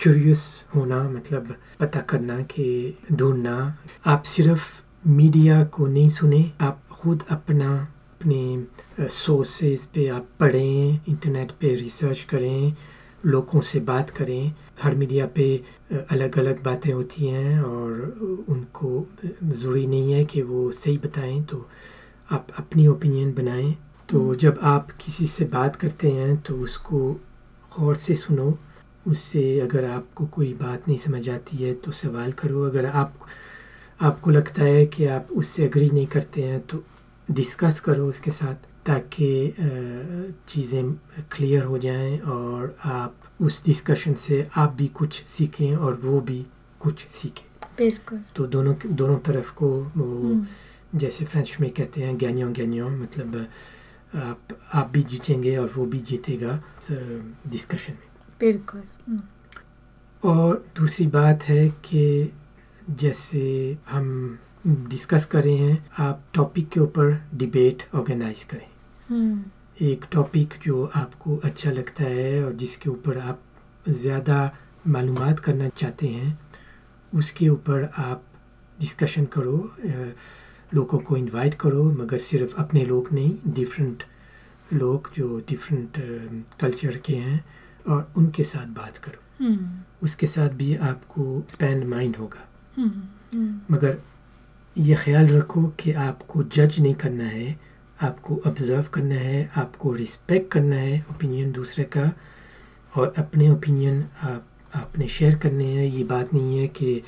क्यूरियस 0.00 0.64
होना 0.74 1.02
मतलब 1.02 1.56
पता 1.80 2.00
करना 2.00 2.42
कि 2.42 2.98
ढूंढना। 3.12 3.78
आप 4.06 4.22
सिर्फ़ 4.22 4.62
मीडिया 5.06 5.64
को 5.64 5.86
नहीं 5.86 6.08
सुने, 6.08 6.52
आप 6.60 6.82
खुद 6.90 7.22
अपना, 7.30 7.88
अपने 8.20 8.64
सोर्सेज 9.08 9.84
पे 9.84 10.08
आप 10.08 10.28
पढ़ें 10.40 11.00
इंटरनेट 11.08 11.50
पे 11.50 11.74
रिसर्च 11.74 12.20
करें 12.20 12.74
लोगों 13.26 13.60
से 13.60 13.80
बात 13.82 14.10
करें। 14.10 14.52
हर 14.82 14.94
मीडिया 14.94 15.26
पे 15.34 15.44
अलग 16.10 16.38
अलग 16.38 16.62
बातें 16.64 16.92
होती 16.92 17.26
हैं 17.26 17.60
और 17.60 18.46
उनको 18.48 19.06
ज़रूरी 19.42 19.86
नहीं 19.86 20.12
है 20.12 20.24
कि 20.24 20.42
वो 20.42 20.70
सही 20.70 20.96
बताएँ 20.98 21.42
तो 21.42 21.66
आप 22.28 22.46
अपनी 22.58 22.86
ओपिनियन 22.86 23.32
बनाएँ। 23.34 23.74
तो 24.08 24.34
जब 24.34 24.58
आप 24.62 24.90
किसी 25.00 25.26
से 25.26 25.44
बात 25.48 25.76
करते 25.76 26.10
हैं 26.10 26.36
तो 26.42 26.56
उसको 26.58 26.98
गौर 27.72 27.96
से 27.96 28.14
सुनो। 28.16 28.56
उससे 29.06 29.60
अगर 29.60 29.84
आपको 29.84 30.26
कोई 30.28 30.52
बात 30.54 30.88
नहीं 30.88 30.98
समझ 30.98 31.28
आती 31.28 31.56
है 31.56 31.72
तो 31.74 31.92
सवाल 31.92 32.32
करो। 32.32 32.64
अगर 32.64 32.86
आप 32.86 33.14
आपको 34.00 34.30
लगता 34.30 34.62
है 34.62 34.84
कि 34.86 35.04
आप 35.08 35.28
उससे 35.32 35.64
एग्री 35.64 35.90
नहीं 35.90 36.06
करते 36.06 36.42
हैं 36.42 36.60
तो 36.66 36.82
डिस्कस 37.28 37.80
करो 37.80 38.08
उसके 38.08 38.30
साथ। 38.30 38.68
ताकि 38.86 39.54
चीज़ें 40.48 40.92
क्लियर 41.32 41.64
हो 41.64 41.78
जाएँ 41.78 42.18
और 42.18 42.76
आप 42.84 43.14
उस 43.40 43.64
डिस्कशन 43.64 44.14
से 44.14 44.46
आप 44.56 44.72
भी 44.72 44.86
कुछ 44.94 45.22
सीखें 45.28 45.76
और 45.76 46.00
वो 46.04 46.20
भी 46.20 46.44
कुछ 46.80 47.06
सीखें। 47.12 47.44
बिल्कुल। 47.78 48.20
तो 48.36 48.46
दोनों 48.46 48.74
दोनों 48.86 49.18
तरफ़ 49.18 49.52
को 49.54 49.68
वो 49.68 50.04
हम्म, 50.04 50.46
जैसे 50.98 51.24
फ्रेंच 51.24 51.56
में 51.60 51.70
कहते 51.70 52.00
हैं 52.00 52.16
गैनियों 52.18 52.52
गैनियों 52.52 52.90
मतलब 52.90 53.46
आप 54.14 54.58
आप 54.74 54.90
भी 54.92 55.02
जीतेंगे 55.02 55.56
और 55.56 55.72
वो 55.76 55.84
भी 55.86 55.98
जीतेगा 55.98 56.60
डिस्कशन 56.90 57.92
में। 57.92 58.08
बिल्कुल। 58.40 58.82
हम्म, 59.08 59.20
और 60.22 60.64
दूसरी 60.76 61.06
बात 61.06 61.42
है 61.42 61.68
कि 61.84 62.32
जैसे 62.90 63.42
हम 63.90 64.38
डिस्कस 64.66 65.24
कर 65.24 65.44
रहे 65.44 65.56
हैं 65.56 65.84
आप 65.98 66.24
टॉपिक 66.34 66.68
के 66.68 66.80
ऊपर 66.80 67.12
डिबेट 67.34 67.82
ऑर्गेनाइज 67.94 68.44
करें। 68.44 68.68
एक 69.12 70.04
टॉपिक 70.12 70.54
जो 70.62 70.84
आपको 70.94 71.36
अच्छा 71.36 71.70
लगता 71.70 72.04
है 72.04 72.44
और 72.44 72.52
जिसके 72.52 72.90
ऊपर 72.90 73.18
आप 73.18 73.42
ज़्यादा 73.88 74.56
मालूम 74.86 75.32
करना 75.32 75.68
चाहते 75.68 76.06
हैं 76.06 76.38
उसके 77.14 77.48
ऊपर 77.48 77.90
आप 77.98 78.22
डिस्कशन 78.80 79.24
करो 79.24 79.72
लोगों 80.74 80.98
को 80.98 81.16
इनवाइट 81.16 81.54
करो 81.54 81.84
मगर 81.92 82.18
सिर्फ़ 82.18 82.54
अपने 82.56 82.84
लोग 82.84 83.08
नहीं 83.12 83.52
डिफरेंट 83.54 84.02
लोग 84.72 85.10
जो 85.16 85.38
डिफरेंट 85.48 85.92
कल्चर 86.60 86.96
के 86.96 87.16
हैं 87.16 87.44
और 87.88 88.12
उनके 88.16 88.44
साथ 88.44 88.66
बात 88.66 88.98
करो। 88.98 89.44
हम्म। 89.44 89.80
उसके 90.02 90.26
साथ 90.26 90.48
भी 90.48 90.76
आपको 90.76 91.46
स्पेंड 91.50 91.84
माइंड 91.84 92.16
होगा। 92.16 92.48
हम्म 92.76 93.02
हम्म। 93.32 93.74
मगर 93.74 93.98
ये 94.78 94.94
ख्याल 94.94 95.28
रखो 95.28 95.62
कि 95.62 95.92
आपको 95.92 96.42
जज 96.42 96.80
नहीं 96.80 96.94
करना 96.94 97.24
है 97.24 97.69
आपको 98.00 98.40
ऑब्ज़र्व 98.46 98.84
करना 98.92 99.14
है, 99.14 99.50
आपको 99.56 99.92
रिस्पेक्ट 99.92 100.50
करना 100.52 100.76
है 100.76 101.04
ओपिनियन 101.10 101.52
दूसरे 101.52 101.84
का 101.96 102.12
और 102.92 103.12
अपने 103.18 103.48
ओपिनियन 103.50 104.04
आप, 104.22 104.46
आपने 104.74 105.08
शेयर 105.08 105.34
करने 105.38 105.64
हैं। 105.66 105.84
ये 105.86 106.04
बात 106.04 106.34
नहीं 106.34 106.58
है 106.58 106.66
कि 106.68 107.02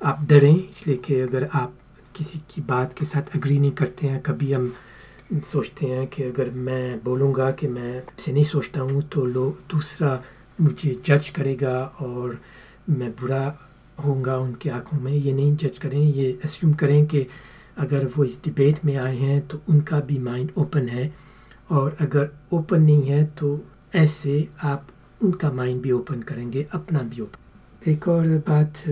आप 0.00 0.26
डरें, 0.28 0.54
इसलिए 0.54 0.96
कि 0.96 1.20
अगर 1.20 1.48
आप 1.54 1.74
किसी 2.16 2.38
की 2.50 2.60
बात 2.62 2.92
के 2.92 3.04
साथ 3.04 3.36
अग्री 3.36 3.58
नहीं 3.58 3.72
करते 3.72 4.06
हैं, 4.06 4.20
कभी 4.22 4.52
हम 4.52 4.72
सोचते 5.44 5.86
हैं 5.86 6.06
कि 6.06 6.22
अगर 6.22 6.50
मैं 6.50 7.02
बोलूँगा 7.04 7.50
कि 7.50 7.66
मैं 7.68 7.96
ऐसे 7.98 8.32
नहीं 8.32 8.44
सोचता 8.44 8.80
हूँ 8.80 9.02
तो 9.08 9.24
लोग 9.26 9.60
दूसरा 9.70 10.22
मुझे 10.60 10.90
जज 11.06 11.28
करेगा 11.30 11.78
और 12.00 12.38
मैं 12.90 13.10
बुरा 13.10 13.44
होऊँगा 14.04 14.36
उनकी 14.36 14.68
आँखों 14.68 14.98
में। 15.00 15.12
ये 15.12 15.32
नहीं 15.32 15.56
जज 15.56 15.78
करें, 15.78 15.98
ये 15.98 16.38
अस्यूम 16.44 16.72
करें 16.74 17.06
कि 17.06 17.26
अगर 17.76 18.06
वो 18.16 18.24
इस 18.24 18.38
डिबेट 18.44 18.84
में 18.84 18.96
आए 18.96 19.16
हैं 19.16 19.40
तो 19.48 19.60
उनका 19.68 20.00
भी 20.00 20.18
माइंड 20.20 20.50
ओपन 20.58 20.88
है। 20.88 21.12
और 21.70 21.96
अगर 22.00 22.28
ओपन 22.52 22.82
नहीं 22.82 23.02
है 23.02 23.24
तो 23.38 23.58
ऐसे 23.94 24.48
आप 24.64 24.86
उनका 25.20 25.50
माइंड 25.52 25.80
भी 25.82 25.90
ओपन 25.92 26.22
करेंगे, 26.22 26.66
अपना 26.72 27.02
भी 27.02 27.20
ओपन 27.20 27.90
एक 27.90 28.08
और 28.08 28.26
बात 28.48 28.82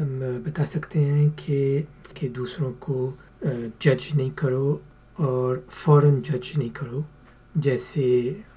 बता 0.00 0.64
सकते 0.64 0.98
हैं 1.00 1.28
कि 1.32 1.86
कि 2.16 2.28
दूसरों 2.30 2.70
को 2.82 3.14
जज 3.44 4.08
नहीं 4.14 4.30
करो 4.32 4.80
और 5.18 5.66
फ़ौरन 5.70 6.20
जज 6.22 6.52
नहीं 6.58 6.70
करो। 6.70 7.04
जैसे 7.58 8.04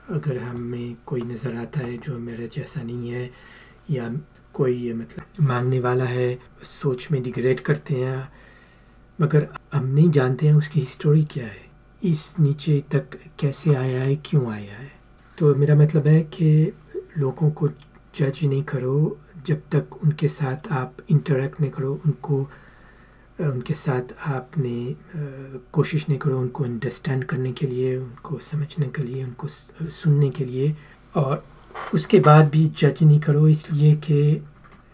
अगर 0.10 0.38
हमें 0.38 0.96
कोई 1.06 1.22
नज़र 1.22 1.56
आता 1.56 1.80
है 1.80 1.98
जो 1.98 2.18
मेरे 2.20 2.48
जैसा 2.48 2.82
नहीं 2.84 3.10
है, 3.10 3.30
या 3.92 4.10
कोई 4.54 4.94
मतलब 4.94 5.46
मांगने 5.48 5.80
वाला 5.80 6.06
है, 6.06 6.38
सोच 6.64 7.08
में 7.12 7.22
डिग्रेड 7.24 7.60
करते 7.60 7.96
हैं 7.96 8.30
मगर 9.22 9.48
हम 9.74 9.86
नहीं 9.86 10.10
जानते 10.12 10.48
हैं 10.48 10.54
उसकी 10.54 10.80
हिस्टोरी 10.80 11.24
क्या 11.24 11.46
है। 11.46 11.68
इस 12.04 12.32
नीचे 12.40 12.80
तक 12.92 13.18
कैसे 13.40 13.76
आया 13.76 14.02
है, 14.02 14.16
क्यों 14.16 14.52
आया 14.52 14.74
है। 14.74 14.92
तो 15.38 15.54
मेरा 15.56 15.76
मतलब 15.76 16.08
है 16.08 16.22
कि 16.24 16.74
लोगों 17.18 17.50
को 17.52 17.68
जज 18.16 18.40
नहीं 18.44 18.64
करो, 18.64 19.18
जब 19.48 19.62
तक 19.72 20.04
उनके 20.04 20.28
साथ 20.28 20.72
आप 20.72 20.98
इंटरेक्ट 21.10 21.62
नहीं 21.62 21.72
करो, 21.72 22.00
उनको 22.06 22.40
उनके 23.40 23.74
साथ 23.74 24.14
आपने 24.28 24.96
कोशिश 25.74 26.08
नहीं 26.10 26.20
करो 26.20 26.40
उनको 26.40 26.64
अंडरस्टैंड 26.64 27.24
करने 27.24 27.52
के 27.52 27.68
लिए, 27.68 27.96
उनको 27.98 28.40
समझने 28.40 28.88
के 28.88 29.04
लिए, 29.04 29.24
उनको 29.24 29.48
सुनने 29.48 30.30
के 30.30 30.46
लिए। 30.46 30.76
और 31.16 31.44
उसके 31.94 32.20
बाद 32.20 32.50
भी 32.50 32.66
जज 32.80 33.04
नहीं 33.04 33.20
करो, 33.20 33.48
इसलिए 33.48 33.96
कि 33.96 34.46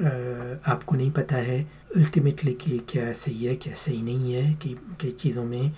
आपको 0.02 0.96
नहीं 0.96 1.12
पता 1.12 1.36
है 1.36 1.72
अल्टीमेटली 1.96 2.54
कि 2.54 2.78
क्या 2.90 3.14
सही 3.14 3.46
है 3.46 3.56
क्या 3.56 3.74
सही 3.74 4.02
नहीं 4.02 4.34
है 4.34 4.54
कि 4.54 4.76
कई 5.02 5.12
चीज़ों 5.12 5.44
में। 5.44 5.72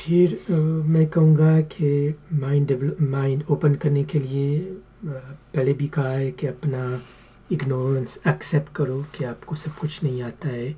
फिर 0.00 0.44
अ, 0.50 0.52
मैं 0.86 1.06
कहूँगा 1.06 1.60
कि 1.60 2.14
माइंड 2.32 2.66
डेवलप 2.66 2.96
माइंड 3.00 3.44
ओपन 3.50 3.74
करने 3.74 4.04
के 4.04 4.18
लिए 4.18 4.58
पहले 5.04 5.72
भी 5.72 5.86
कहा 5.86 6.08
है 6.08 6.30
कि 6.32 6.46
अपना 6.46 7.02
इग्नोरेंस 7.52 8.18
एक्सेप्ट 8.26 8.76
करो 8.76 9.02
कि 9.02 9.24
आपको 9.24 9.54
सब 9.54 9.74
कुछ 9.74 10.02
नहीं 10.02 10.22
आता 10.22 10.48
है 10.48 10.76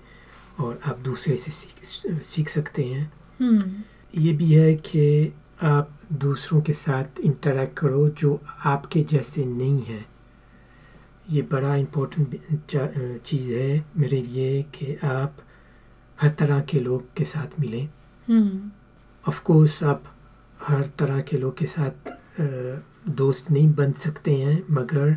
और 0.61 0.81
आप 0.87 0.99
दूसरे 0.99 1.37
से 1.37 1.51
सीख 1.51 1.85
सीख 2.25 2.49
सकते 2.49 2.85
हैं। 2.85 3.13
हम्म। 3.41 3.73
ये 4.21 4.33
भी 4.33 4.53
है 4.53 4.75
कि 4.75 5.33
आप 5.63 5.99
दूसरों 6.13 6.61
के 6.63 6.73
साथ 6.73 7.21
इंटरेक्ट 7.21 7.79
करो 7.79 8.09
जो 8.09 8.41
आपके 8.65 9.03
जैसे 9.03 9.45
नहीं 9.45 9.83
है। 9.83 10.05
ये 11.31 11.43
बड़ा 11.43 11.75
इम्पोर्टेंट 11.77 13.21
चीज़ 13.25 13.53
है 13.55 13.85
मेरे 13.97 14.21
लिए 14.23 14.63
कि 14.75 14.95
आप 15.05 15.37
हर 16.19 16.29
तरह 16.39 16.61
के 16.61 16.81
लोग 16.81 17.15
के 17.17 17.25
साथ 17.25 17.59
मिलें। 17.61 17.89
हम्म। 18.29 18.71
ऑफ़ 19.25 19.43
कोर्स 19.43 19.83
आप 19.85 20.05
हर 20.63 20.87
तरह 20.99 21.21
के 21.21 21.39
लोग 21.39 21.57
के 21.59 21.67
साथ 21.67 22.11
दोस्त 23.17 23.51
नहीं 23.51 23.73
बन 23.75 23.93
सकते 24.05 24.35
हैं 24.37 24.63
मगर 24.71 25.17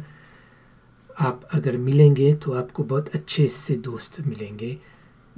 आप 1.20 1.48
अगर 1.54 1.78
मिलेंगे 1.78 2.34
तो 2.34 2.52
आपको 2.54 2.84
बहुत 2.84 3.10
अच्छे 3.16 3.48
से 3.56 3.76
दोस्त 3.88 4.20
मिलेंगे 4.28 4.78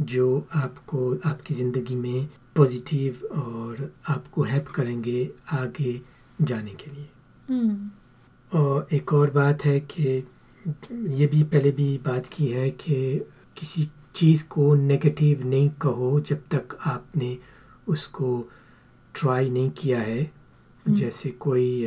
जो 0.01 0.47
आपको 0.55 1.13
आपकी 1.26 1.53
ज़िंदगी 1.53 1.95
में 1.95 2.28
पॉजिटिव 2.55 3.26
और 3.34 3.91
आपको 4.09 4.43
हेल्प 4.43 4.67
करेंगे 4.67 5.30
आगे 5.53 5.99
जाने 6.41 6.74
के 6.74 6.91
लिए। 6.91 7.09
हम्म। 7.49 8.59
और 8.59 8.88
एक 8.93 9.13
और 9.13 9.32
बात 9.32 9.65
है 9.65 9.80
कि 9.80 10.24
ये 11.07 11.28
भी 11.28 11.43
पहले 11.43 11.72
भी 11.72 11.97
बात 11.97 12.28
की 12.28 12.47
है 12.47 12.70
कि 12.70 13.20
किसी 13.57 13.89
चीज़ 14.16 14.43
को 14.43 14.76
नेगेटिव 14.76 15.47
नहीं 15.47 15.70
कहो 15.70 16.20
जब 16.20 16.43
तक 16.53 16.78
आपने 16.86 17.38
उसको 17.88 18.49
ट्राई 19.16 19.49
नहीं 19.49 19.70
किया 19.70 19.99
है। 19.99 20.22
हम्म। 20.24 20.95
जैसे 20.95 21.30
कोई 21.30 21.86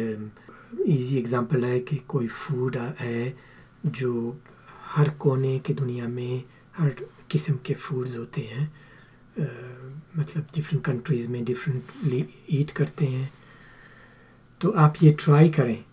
इजी 0.87 1.19
एग्जांपल 1.19 1.65
है 1.65 1.81
कि 1.81 1.97
कोई 1.97 2.27
फ़ूड 2.27 2.77
है 2.77 3.37
जो 3.87 4.41
हर 4.87 5.11
कोने 5.11 5.59
की 5.59 5.75
दुनिया 5.75 6.09
में 6.09 6.45
हर 6.77 6.89
किस्म 7.31 7.59
के 7.67 7.75
फूड्स 7.75 8.19
होते 8.19 8.41
हैं। 8.41 8.75
अ, 9.39 9.43
मतलब 10.19 10.47
डिफरेंट 10.55 10.85
कंट्रीज़ 10.85 11.29
में 11.29 11.45
डिफरेंटली 11.45 12.29
ईट 12.51 12.71
करते 12.71 13.05
हैं। 13.05 13.33
तो 14.61 14.71
आप 14.71 14.95
ये 15.03 15.13
ट्राई 15.13 15.49
करें। 15.49 15.85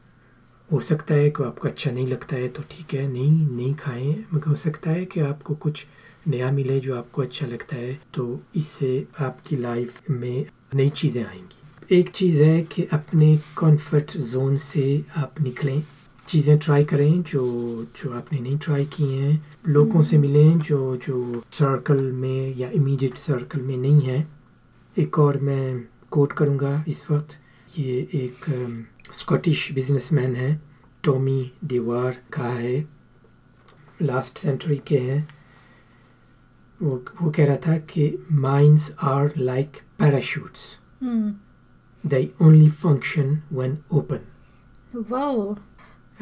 हो 0.73 0.79
सकता 0.79 1.13
है 1.13 1.29
कि 1.29 1.43
आपको 1.43 1.67
अच्छा 1.67 1.91
नहीं 1.91 2.07
लगता 2.07 2.35
है 2.35 2.47
तो 2.47 2.63
ठीक 2.71 2.93
है 2.93 3.07
नहीं 3.07 3.31
नहीं 3.47 3.73
खाएँ 3.75 4.13
मगर 4.33 4.47
हो 4.47 4.55
सकता 4.55 4.91
है 4.91 5.05
कि 5.05 5.19
आपको 5.19 5.55
कुछ 5.55 5.85
नया 6.27 6.51
मिले 6.51 6.79
जो 6.79 6.95
आपको 6.97 7.21
अच्छा 7.21 7.47
लगता 7.47 7.75
है 7.75 7.93
तो 8.13 8.39
इससे 8.55 9.07
आपकी 9.19 9.55
लाइफ 9.57 10.09
में 10.09 10.45
नई 10.75 10.89
चीज़ें 10.89 11.23
आएँगी। 11.25 11.97
एक 11.99 12.09
चीज़ 12.09 12.41
है 12.43 12.61
कि 12.61 12.87
अपने 12.93 13.35
कंफर्ट 13.57 14.17
जोन 14.17 14.55
से 14.57 15.03
आप 15.17 15.41
निकलें। 15.41 15.81
चीज़ें 16.27 16.57
ट्राई 16.57 16.83
करें 16.83 17.21
जो 17.23 17.43
जो 17.95 18.13
आपने 18.13 18.39
नहीं 18.39 18.57
ट्राई 18.57 18.85
की 18.85 19.13
हैं। 19.15 19.45
लोगों 19.67 20.01
से 20.01 20.17
मिलें 20.17 20.59
जो 20.59 20.95
जो 20.97 21.43
सर्कल 21.51 22.01
में 22.11 22.55
या 22.57 22.69
इमीडिएट 22.69 23.17
सर्कल 23.17 23.61
में 23.61 23.75
नहीं 23.77 24.01
है। 24.01 24.27
एक 24.95 25.19
और 25.19 25.39
मैं 25.41 25.83
कोट 26.11 26.33
करूँगा 26.33 26.83
इस 26.87 27.05
वक्त 27.11 27.37
ये 27.79 27.97
एक 28.15 28.45
स्कॉटिश 29.17 29.71
बिजनेसमैन 29.71 30.35
है 30.35 30.61
टॉमी 31.03 31.51
दीवार 31.63 32.17
का 32.33 32.47
है 32.49 32.77
लास्ट 34.01 34.37
सेंचुरी 34.37 34.77
के 34.87 34.97
हैं। 34.97 35.27
वो 36.79 37.03
वो 37.21 37.31
कह 37.31 37.45
रहा 37.45 37.55
था 37.67 37.77
कि 37.77 38.07
minds 38.31 38.91
are 39.03 39.31
like 39.37 39.77
parachutes 39.99 40.77
they 42.03 42.29
only 42.41 42.69
function 42.69 43.37
when 43.51 43.77
open 43.91 44.19
wow 45.09 45.55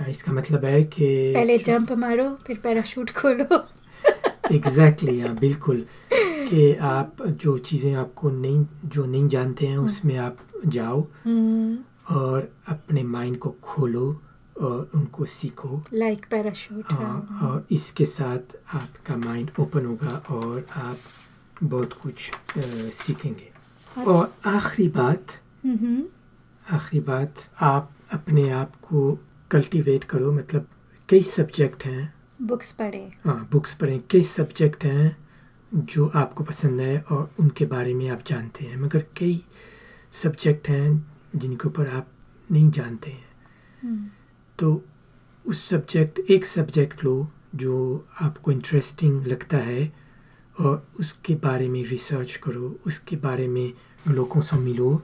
इसका 0.10 0.32
मतलब 0.34 0.66
है 0.66 0.84
कि 0.84 1.08
पहले 1.34 1.58
जंप 1.58 1.92
मारो 1.92 2.30
फिर 2.48 2.58
पैराशूट 2.64 3.12
खोलो। 3.12 3.68
एग्जैक्टली 4.52 5.20
हाँ 5.20 5.36
बिल्कुल। 5.40 5.86
कि 6.14 6.74
आप 6.76 7.22
जो 7.28 7.58
चीज़ें 7.58 7.94
आपको 7.96 8.30
नहीं 8.30 8.66
जो 8.86 9.06
नहीं 9.06 9.28
जानते 9.30 9.68
हैं 9.68 9.78
उसमें 9.78 10.18
आप 10.18 10.38
जाओ। 10.68 11.02
हम्म 11.26 11.78
और 12.12 12.52
अपने 12.68 13.04
माइंड 13.04 13.38
को 13.38 13.50
खोलो 13.64 14.22
और 14.62 14.92
उनको 14.96 15.26
सीखो। 15.26 15.82
लाइक 15.94 16.18
like 16.18 16.30
पैराशूट 16.32 16.92
हाँ 16.92 17.40
और 17.44 17.66
इसके 17.72 18.06
साथ 18.06 18.56
आपका 18.76 19.16
माइंड 19.16 19.52
ओपन 19.60 19.86
होगा 19.86 20.16
और 20.30 20.66
आप 20.76 20.98
बहुत 21.64 21.94
कुछ 21.94 22.32
अ, 22.32 22.62
सीखेंगे। 23.04 23.50
और 24.08 24.34
आखिरी 24.46 24.88
बात 24.90 25.26
हम्म 25.66 26.04
आखिरी 26.76 27.00
बात 27.04 27.36
आप 27.62 27.92
अपने 28.14 28.50
आप 28.50 28.76
को 28.76 29.20
कल्टीवेट 29.52 30.04
करो 30.04 30.32
मतलब 30.32 30.68
कई 31.10 31.22
सब्जेक्ट 31.24 31.86
हैं। 31.86 32.14
बुक्स 32.42 32.72
पढ़े। 32.72 33.12
हाँ 33.26 33.48
बुक्स 33.52 33.74
पढ़ें। 33.74 34.00
कई 34.12 34.22
सब्जेक्ट 34.24 34.84
हैं 34.86 35.18
जो 35.74 36.12
आपको 36.16 36.44
पसंद 36.44 36.82
है 36.82 37.00
और 37.12 37.30
उनके 37.40 37.66
बारे 37.66 37.94
में 37.94 38.08
आप 38.10 38.22
जानते 38.28 38.66
हैं 38.66 38.78
मगर 38.78 39.00
कई 39.18 39.42
सब्जेक्ट 40.24 40.70
हैं 40.70 41.11
जिनके 41.36 41.68
ऊपर 41.68 41.88
आप 41.88 42.08
नहीं 42.52 42.70
जानते 42.72 43.12
हैं। 43.12 43.30
हम्म। 43.84 44.10
तो 44.60 44.84
उस 45.46 45.64
सब्जेक्ट 45.70 46.20
एक 46.32 46.46
सब्जेक्ट 46.46 47.04
लो 47.04 47.32
जो 47.56 48.06
आपको 48.22 48.52
इंटरेस्टिंग 48.52 49.26
लगता 49.28 49.58
है 49.58 49.92
और 50.60 50.88
उसके 51.00 51.36
बारे 51.36 51.68
में 51.70 51.84
रिसर्च 51.84 52.36
करो 52.44 52.80
उसके 52.88 53.16
बारे 53.16 53.48
में 53.48 53.74
लोगों 54.08 54.42
से 54.42 54.58
मिलो 54.58 55.02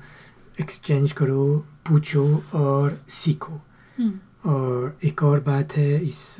एक्सचेंज 0.61 1.11
करो 1.11 1.43
पूछो 1.87 2.25
और 2.53 3.01
सीखो। 3.09 3.53
हम्म, 3.97 4.49
और 4.51 4.97
एक 5.03 5.23
और 5.23 5.39
बात 5.39 5.73
है 5.77 5.99
इस 6.05 6.37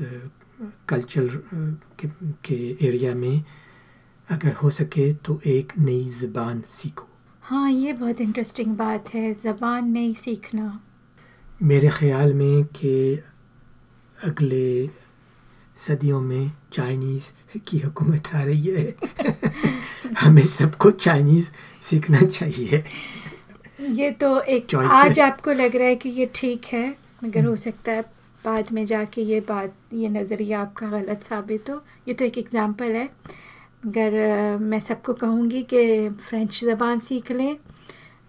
कल्चर 0.90 1.28
के, 2.00 2.08
के 2.46 2.86
एरिया 2.88 3.14
में 3.16 3.44
अगर 4.30 4.54
हो 4.54 4.70
सके 4.70 5.14
तो 5.14 5.40
एक 5.46 5.74
नई 5.80 6.08
ज़बान 6.10 6.62
सीखो। 6.62 7.07
हाँ 7.50 7.72
ये 7.72 7.94
बहुत 7.94 8.22
इंटरेस्टिंग 8.22 8.76
बात 8.78 9.14
है 9.14 9.34
ज़बान 9.34 9.88
नहीं 9.90 10.14
सीखना। 10.14 10.80
मेरे 11.64 11.90
ख्याल 11.90 12.34
में 12.34 12.64
कि 12.64 13.24
अगले 14.24 14.88
सदियों 15.88 16.22
में 16.22 16.52
चाइनीज़ 16.74 17.60
की 17.60 17.80
हुकूमत 17.80 18.28
आ 18.36 18.42
रही 18.44 18.62
है। 18.62 18.96
हमें 20.20 20.46
सबको 20.46 20.92
चाइनीज़ 20.92 21.50
सीखना 21.82 22.22
चाहिए। 22.22 22.84
ये 23.82 24.12
तो 24.12 24.42
एक 24.42 24.68
Choice 24.70 24.92
आज 24.92 25.20
है। 25.20 25.26
आपको 25.26 25.52
लग 25.52 25.76
रहा 25.76 25.88
है 25.88 25.96
कि 25.96 26.10
ये 26.10 26.32
ठीक 26.36 26.66
है 26.66 26.96
मगर 27.24 27.46
हो 27.46 27.56
सकता 27.56 27.92
है 27.92 28.02
बाद 28.46 28.72
में 28.72 28.86
जाके 28.86 29.22
ये 29.22 29.40
बात 29.40 29.74
ये 29.94 30.10
नज़रिया 30.10 30.62
आपका 30.62 30.88
गलत 30.88 31.24
साबित 31.24 31.70
हो। 31.70 31.84
ये 32.08 32.14
तो 32.14 32.26
एक 32.26 32.38
एग्ज़ाम्पल 32.38 32.96
है। 32.96 33.10
मगर 33.88 34.14
अ, 34.14 34.58
मैं 34.58 34.80
सबको 34.80 35.14
कहूँगी 35.14 35.64
कि 35.64 36.10
फ़्रेंच 36.10 36.64
ज़बान 36.64 37.00
सीख 37.00 37.32
लें। 37.32 37.58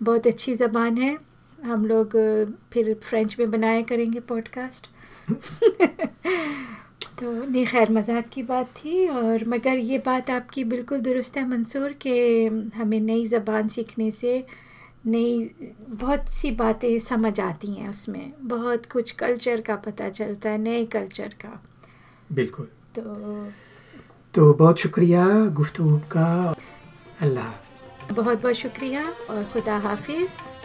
बहुत 0.02 0.26
अच्छी 0.26 0.54
ज़बान 0.54 0.98
है। 0.98 1.18
हम 1.64 1.86
लोग 1.86 2.12
फिर 2.72 2.94
फ्रेंच 3.02 3.36
में 3.38 3.50
बनाया 3.50 3.82
करेंगे 3.82 4.20
पॉडकास्ट 4.20 4.86
तो 7.18 7.32
नहीं 7.50 7.66
खैर 7.66 7.90
मज़ाक 7.92 8.26
की 8.28 8.42
बात 8.42 8.66
थी 8.66 9.09
और 9.09 9.44
मगर 9.48 9.76
ये 9.76 9.98
बात 9.98 10.30
आपकी 10.30 10.64
बिल्कुल 10.64 11.00
दुरुस्त 11.00 11.36
है 11.36 11.48
मंसूर 11.48 11.92
कि 11.92 12.46
हमें 12.76 13.00
नई 13.00 13.26
ज़बान 13.26 13.68
सीखने 13.68 14.11
से 14.11 14.44
नई 15.06 15.50
बहुत 15.88 16.28
सी 16.28 16.50
बातें 16.50 16.98
समझ 16.98 17.40
आती 17.40 17.72
हैं 17.74 17.88
उसमें। 17.88 18.32
बहुत 18.42 18.86
कुछ 18.86 19.11
कल्चर 19.11 19.61
का 19.61 19.76
पता 19.76 20.09
चलता 20.09 20.50
है 20.50 20.59
नए 20.59 20.84
कल्चर 20.84 21.28
का। 21.28 21.61
बिल्कुल। 22.32 22.66
तो 22.98 23.02
तो 24.39 24.53
बहुत 24.55 24.78
शुक्रिया 24.78 25.24
गुफ्तु 25.51 25.84
का। 26.12 26.55
अल्लाह 27.20 27.45
हाफिज़। 27.45 28.14
बहुत 28.14 28.43
बहुत 28.43 28.55
शुक्रिया 28.55 29.03
और 29.30 29.45
खुदा 29.53 29.78
हाफिज़। 29.78 30.57